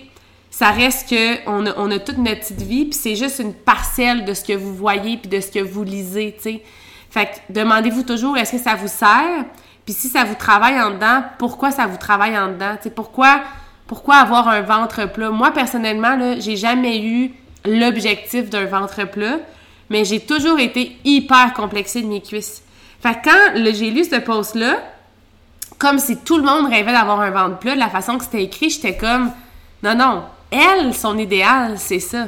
ça 0.49 0.69
reste 0.69 1.09
que 1.09 1.45
on 1.45 1.65
a, 1.65 1.73
on 1.75 1.91
a 1.91 1.99
toute 1.99 2.17
notre 2.17 2.39
petite 2.39 2.61
vie, 2.61 2.85
puis 2.85 2.97
c'est 2.97 3.17
juste 3.17 3.39
une 3.39 3.53
parcelle 3.53 4.23
de 4.23 4.33
ce 4.33 4.45
que 4.45 4.53
vous 4.53 4.73
voyez 4.73 5.17
puis 5.17 5.27
de 5.27 5.41
ce 5.41 5.51
que 5.51 5.59
vous 5.59 5.83
lisez, 5.83 6.37
sais. 6.39 6.63
Fait 7.09 7.25
que 7.25 7.53
demandez-vous 7.53 8.03
toujours 8.03 8.37
est-ce 8.37 8.53
que 8.53 8.59
ça 8.59 8.75
vous 8.75 8.87
sert, 8.87 9.43
puis 9.83 9.93
si 9.93 10.07
ça 10.07 10.23
vous 10.23 10.35
travaille 10.35 10.79
en 10.79 10.91
dedans, 10.91 11.23
pourquoi 11.37 11.71
ça 11.71 11.85
vous 11.85 11.97
travaille 11.97 12.37
en 12.39 12.47
dedans, 12.47 12.75
pourquoi 12.95 13.41
pourquoi 13.89 14.17
avoir 14.17 14.47
un 14.47 14.61
ventre 14.61 15.09
plat? 15.09 15.31
Moi, 15.31 15.49
personnellement, 15.49 16.15
là, 16.15 16.39
j'ai 16.39 16.55
jamais 16.55 17.01
eu 17.01 17.31
l'objectif 17.65 18.47
d'un 18.47 18.65
ventre 18.65 19.05
plat, 19.09 19.39
mais 19.89 20.05
j'ai 20.05 20.19
toujours 20.19 20.59
été 20.59 20.95
hyper 21.03 21.53
complexée 21.55 22.03
de 22.03 22.07
mes 22.07 22.21
cuisses. 22.21 22.61
Fait 23.01 23.15
que 23.15 23.29
quand 23.29 23.73
j'ai 23.73 23.89
lu 23.89 24.03
ce 24.03 24.17
post-là, 24.17 24.77
comme 25.79 25.97
si 25.97 26.17
tout 26.17 26.37
le 26.37 26.43
monde 26.43 26.69
rêvait 26.69 26.91
d'avoir 26.91 27.19
un 27.21 27.31
ventre 27.31 27.57
plat. 27.57 27.73
De 27.73 27.79
la 27.79 27.89
façon 27.89 28.19
que 28.19 28.25
c'était 28.25 28.43
écrit, 28.43 28.69
j'étais 28.69 28.95
comme, 28.95 29.31
non, 29.81 29.95
non, 29.95 30.23
elle, 30.51 30.93
son 30.93 31.17
idéal, 31.17 31.79
c'est 31.79 31.99
ça. 31.99 32.27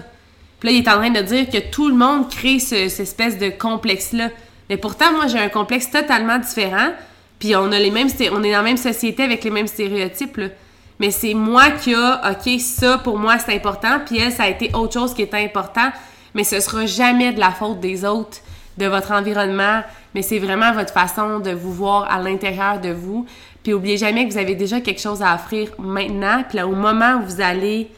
Puis 0.60 0.70
là, 0.70 0.76
il 0.76 0.84
est 0.84 0.90
en 0.90 0.98
train 0.98 1.12
de 1.12 1.22
dire 1.22 1.48
que 1.48 1.60
tout 1.70 1.90
le 1.90 1.96
monde 1.96 2.28
crée 2.28 2.58
ce, 2.58 2.88
cette 2.88 3.02
espèce 3.02 3.38
de 3.38 3.50
complexe-là. 3.50 4.30
Mais 4.68 4.78
pourtant, 4.78 5.12
moi, 5.14 5.28
j'ai 5.28 5.38
un 5.38 5.50
complexe 5.50 5.92
totalement 5.92 6.40
différent. 6.40 6.90
Puis 7.38 7.56
on 7.56 7.72
a 7.72 7.78
les 7.78 7.92
mêmes, 7.92 8.10
on 8.32 8.42
est 8.42 8.52
dans 8.52 8.58
la 8.58 8.64
même 8.64 8.78
société 8.78 9.22
avec 9.22 9.44
les 9.44 9.52
mêmes 9.52 9.68
stéréotypes. 9.68 10.38
Là. 10.38 10.48
Mais 11.02 11.10
c'est 11.10 11.34
moi 11.34 11.72
qui 11.72 11.96
a, 11.96 12.22
ok, 12.30 12.60
ça 12.60 13.00
pour 13.00 13.18
moi 13.18 13.40
c'est 13.40 13.56
important. 13.56 14.00
Puis 14.06 14.20
elle, 14.20 14.32
ça 14.32 14.44
a 14.44 14.50
été 14.50 14.70
autre 14.76 14.94
chose 14.94 15.16
qui 15.16 15.24
était 15.24 15.44
important. 15.44 15.90
Mais 16.36 16.44
ce 16.44 16.60
sera 16.60 16.86
jamais 16.86 17.34
de 17.34 17.40
la 17.40 17.50
faute 17.50 17.80
des 17.80 18.06
autres, 18.06 18.38
de 18.78 18.86
votre 18.86 19.12
environnement. 19.12 19.82
Mais 20.14 20.22
c'est 20.22 20.38
vraiment 20.38 20.72
votre 20.74 20.94
façon 20.94 21.40
de 21.40 21.50
vous 21.50 21.74
voir 21.74 22.04
à 22.04 22.22
l'intérieur 22.22 22.80
de 22.80 22.90
vous. 22.90 23.26
Puis 23.64 23.74
oubliez 23.74 23.98
jamais 23.98 24.28
que 24.28 24.34
vous 24.34 24.38
avez 24.38 24.54
déjà 24.54 24.80
quelque 24.80 25.02
chose 25.02 25.24
à 25.24 25.34
offrir 25.34 25.72
maintenant. 25.80 26.44
Puis 26.48 26.58
là, 26.58 26.68
au 26.68 26.76
moment 26.76 27.16
où 27.16 27.26
vous 27.26 27.42
allez 27.42 27.90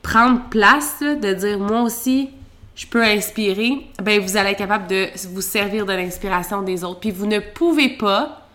prendre 0.00 0.40
place, 0.48 1.00
de 1.00 1.34
dire 1.34 1.58
moi 1.58 1.82
aussi, 1.82 2.30
je 2.74 2.86
peux 2.86 3.04
inspirer, 3.04 3.86
ben 4.02 4.18
vous 4.18 4.38
allez 4.38 4.52
être 4.52 4.58
capable 4.58 4.86
de 4.86 5.08
vous 5.28 5.42
servir 5.42 5.84
de 5.84 5.92
l'inspiration 5.92 6.62
des 6.62 6.84
autres. 6.84 7.00
Puis 7.00 7.10
vous 7.10 7.26
ne 7.26 7.38
pouvez 7.38 7.90
pas 7.90 8.45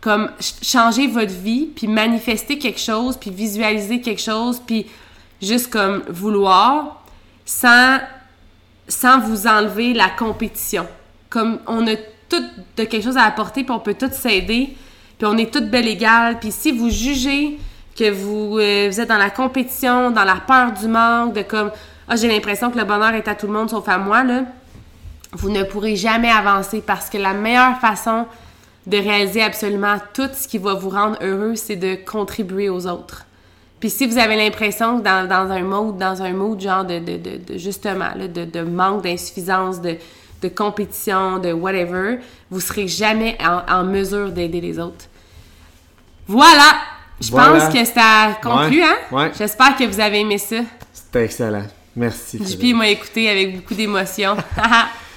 comme 0.00 0.30
changer 0.62 1.06
votre 1.06 1.32
vie, 1.32 1.66
puis 1.66 1.86
manifester 1.86 2.58
quelque 2.58 2.80
chose, 2.80 3.16
puis 3.16 3.30
visualiser 3.30 4.00
quelque 4.00 4.22
chose, 4.22 4.60
puis 4.64 4.86
juste 5.42 5.70
comme 5.70 6.02
vouloir, 6.08 7.02
sans, 7.44 7.98
sans 8.88 9.20
vous 9.20 9.46
enlever 9.46 9.92
la 9.92 10.08
compétition. 10.08 10.86
Comme 11.28 11.58
on 11.66 11.86
a 11.86 11.96
tout 12.28 12.42
de 12.76 12.84
quelque 12.84 13.02
chose 13.02 13.16
à 13.16 13.24
apporter, 13.24 13.62
puis 13.62 13.72
on 13.72 13.80
peut 13.80 13.94
tous 13.94 14.12
s'aider, 14.12 14.74
puis 15.18 15.26
on 15.26 15.36
est 15.36 15.52
toutes 15.52 15.68
belles 15.68 15.88
égales, 15.88 16.38
puis 16.38 16.50
si 16.50 16.72
vous 16.72 16.88
jugez 16.88 17.58
que 17.96 18.10
vous, 18.10 18.58
euh, 18.58 18.88
vous 18.90 19.00
êtes 19.00 19.08
dans 19.08 19.18
la 19.18 19.30
compétition, 19.30 20.10
dans 20.10 20.24
la 20.24 20.36
peur 20.36 20.72
du 20.72 20.88
manque, 20.88 21.34
de 21.34 21.42
comme 21.42 21.70
ah 22.08 22.16
j'ai 22.16 22.28
l'impression 22.28 22.70
que 22.70 22.78
le 22.78 22.84
bonheur 22.84 23.12
est 23.14 23.28
à 23.28 23.34
tout 23.34 23.46
le 23.46 23.52
monde 23.52 23.68
sauf 23.68 23.88
à 23.88 23.98
moi 23.98 24.24
là, 24.24 24.44
vous 25.32 25.50
ne 25.50 25.62
pourrez 25.62 25.96
jamais 25.96 26.30
avancer 26.30 26.82
parce 26.84 27.10
que 27.10 27.18
la 27.18 27.34
meilleure 27.34 27.78
façon 27.78 28.26
de 28.86 28.96
réaliser 28.96 29.42
absolument 29.42 29.96
tout 30.14 30.28
ce 30.32 30.48
qui 30.48 30.58
va 30.58 30.74
vous 30.74 30.90
rendre 30.90 31.18
heureux, 31.22 31.54
c'est 31.54 31.76
de 31.76 31.96
contribuer 31.96 32.68
aux 32.68 32.86
autres. 32.86 33.26
Puis 33.78 33.90
si 33.90 34.06
vous 34.06 34.18
avez 34.18 34.36
l'impression 34.36 34.98
que 34.98 35.04
dans, 35.04 35.26
dans, 35.26 35.50
un 35.50 35.62
mode, 35.62 35.98
dans 35.98 36.22
un 36.22 36.32
mode 36.32 36.60
genre 36.60 36.84
de, 36.84 36.98
de, 36.98 37.16
de, 37.16 37.58
justement, 37.58 38.10
là, 38.14 38.28
de, 38.28 38.44
de, 38.44 38.60
manque, 38.60 39.02
d'insuffisance, 39.02 39.80
de, 39.80 39.96
de 40.42 40.48
compétition, 40.48 41.38
de 41.38 41.52
whatever, 41.52 42.18
vous 42.50 42.60
serez 42.60 42.88
jamais 42.88 43.38
en, 43.40 43.62
en 43.72 43.84
mesure 43.84 44.30
d'aider 44.30 44.60
les 44.60 44.78
autres. 44.78 45.06
Voilà! 46.26 46.74
Je 47.20 47.30
pense 47.30 47.72
que 47.72 47.84
ça 47.84 48.38
conclut, 48.42 48.82
hein? 48.82 48.96
Ouais. 49.12 49.30
J'espère 49.36 49.76
que 49.76 49.84
vous 49.84 50.00
avez 50.00 50.20
aimé 50.20 50.38
ça. 50.38 50.56
C'était 50.92 51.24
excellent. 51.24 51.66
Merci. 51.94 52.40
JP 52.42 52.74
m'a 52.76 52.88
écouté 52.88 53.28
avec 53.28 53.56
beaucoup 53.56 53.74
d'émotion. 53.74 54.36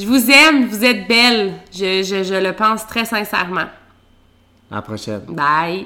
Je 0.00 0.06
vous 0.06 0.30
aime, 0.30 0.66
vous 0.66 0.82
êtes 0.82 1.06
belle. 1.06 1.52
Je, 1.70 2.02
je, 2.02 2.24
je 2.24 2.34
le 2.34 2.52
pense 2.54 2.86
très 2.86 3.04
sincèrement. 3.04 3.68
À 4.70 4.76
la 4.76 4.82
prochaine. 4.82 5.20
Bye. 5.28 5.78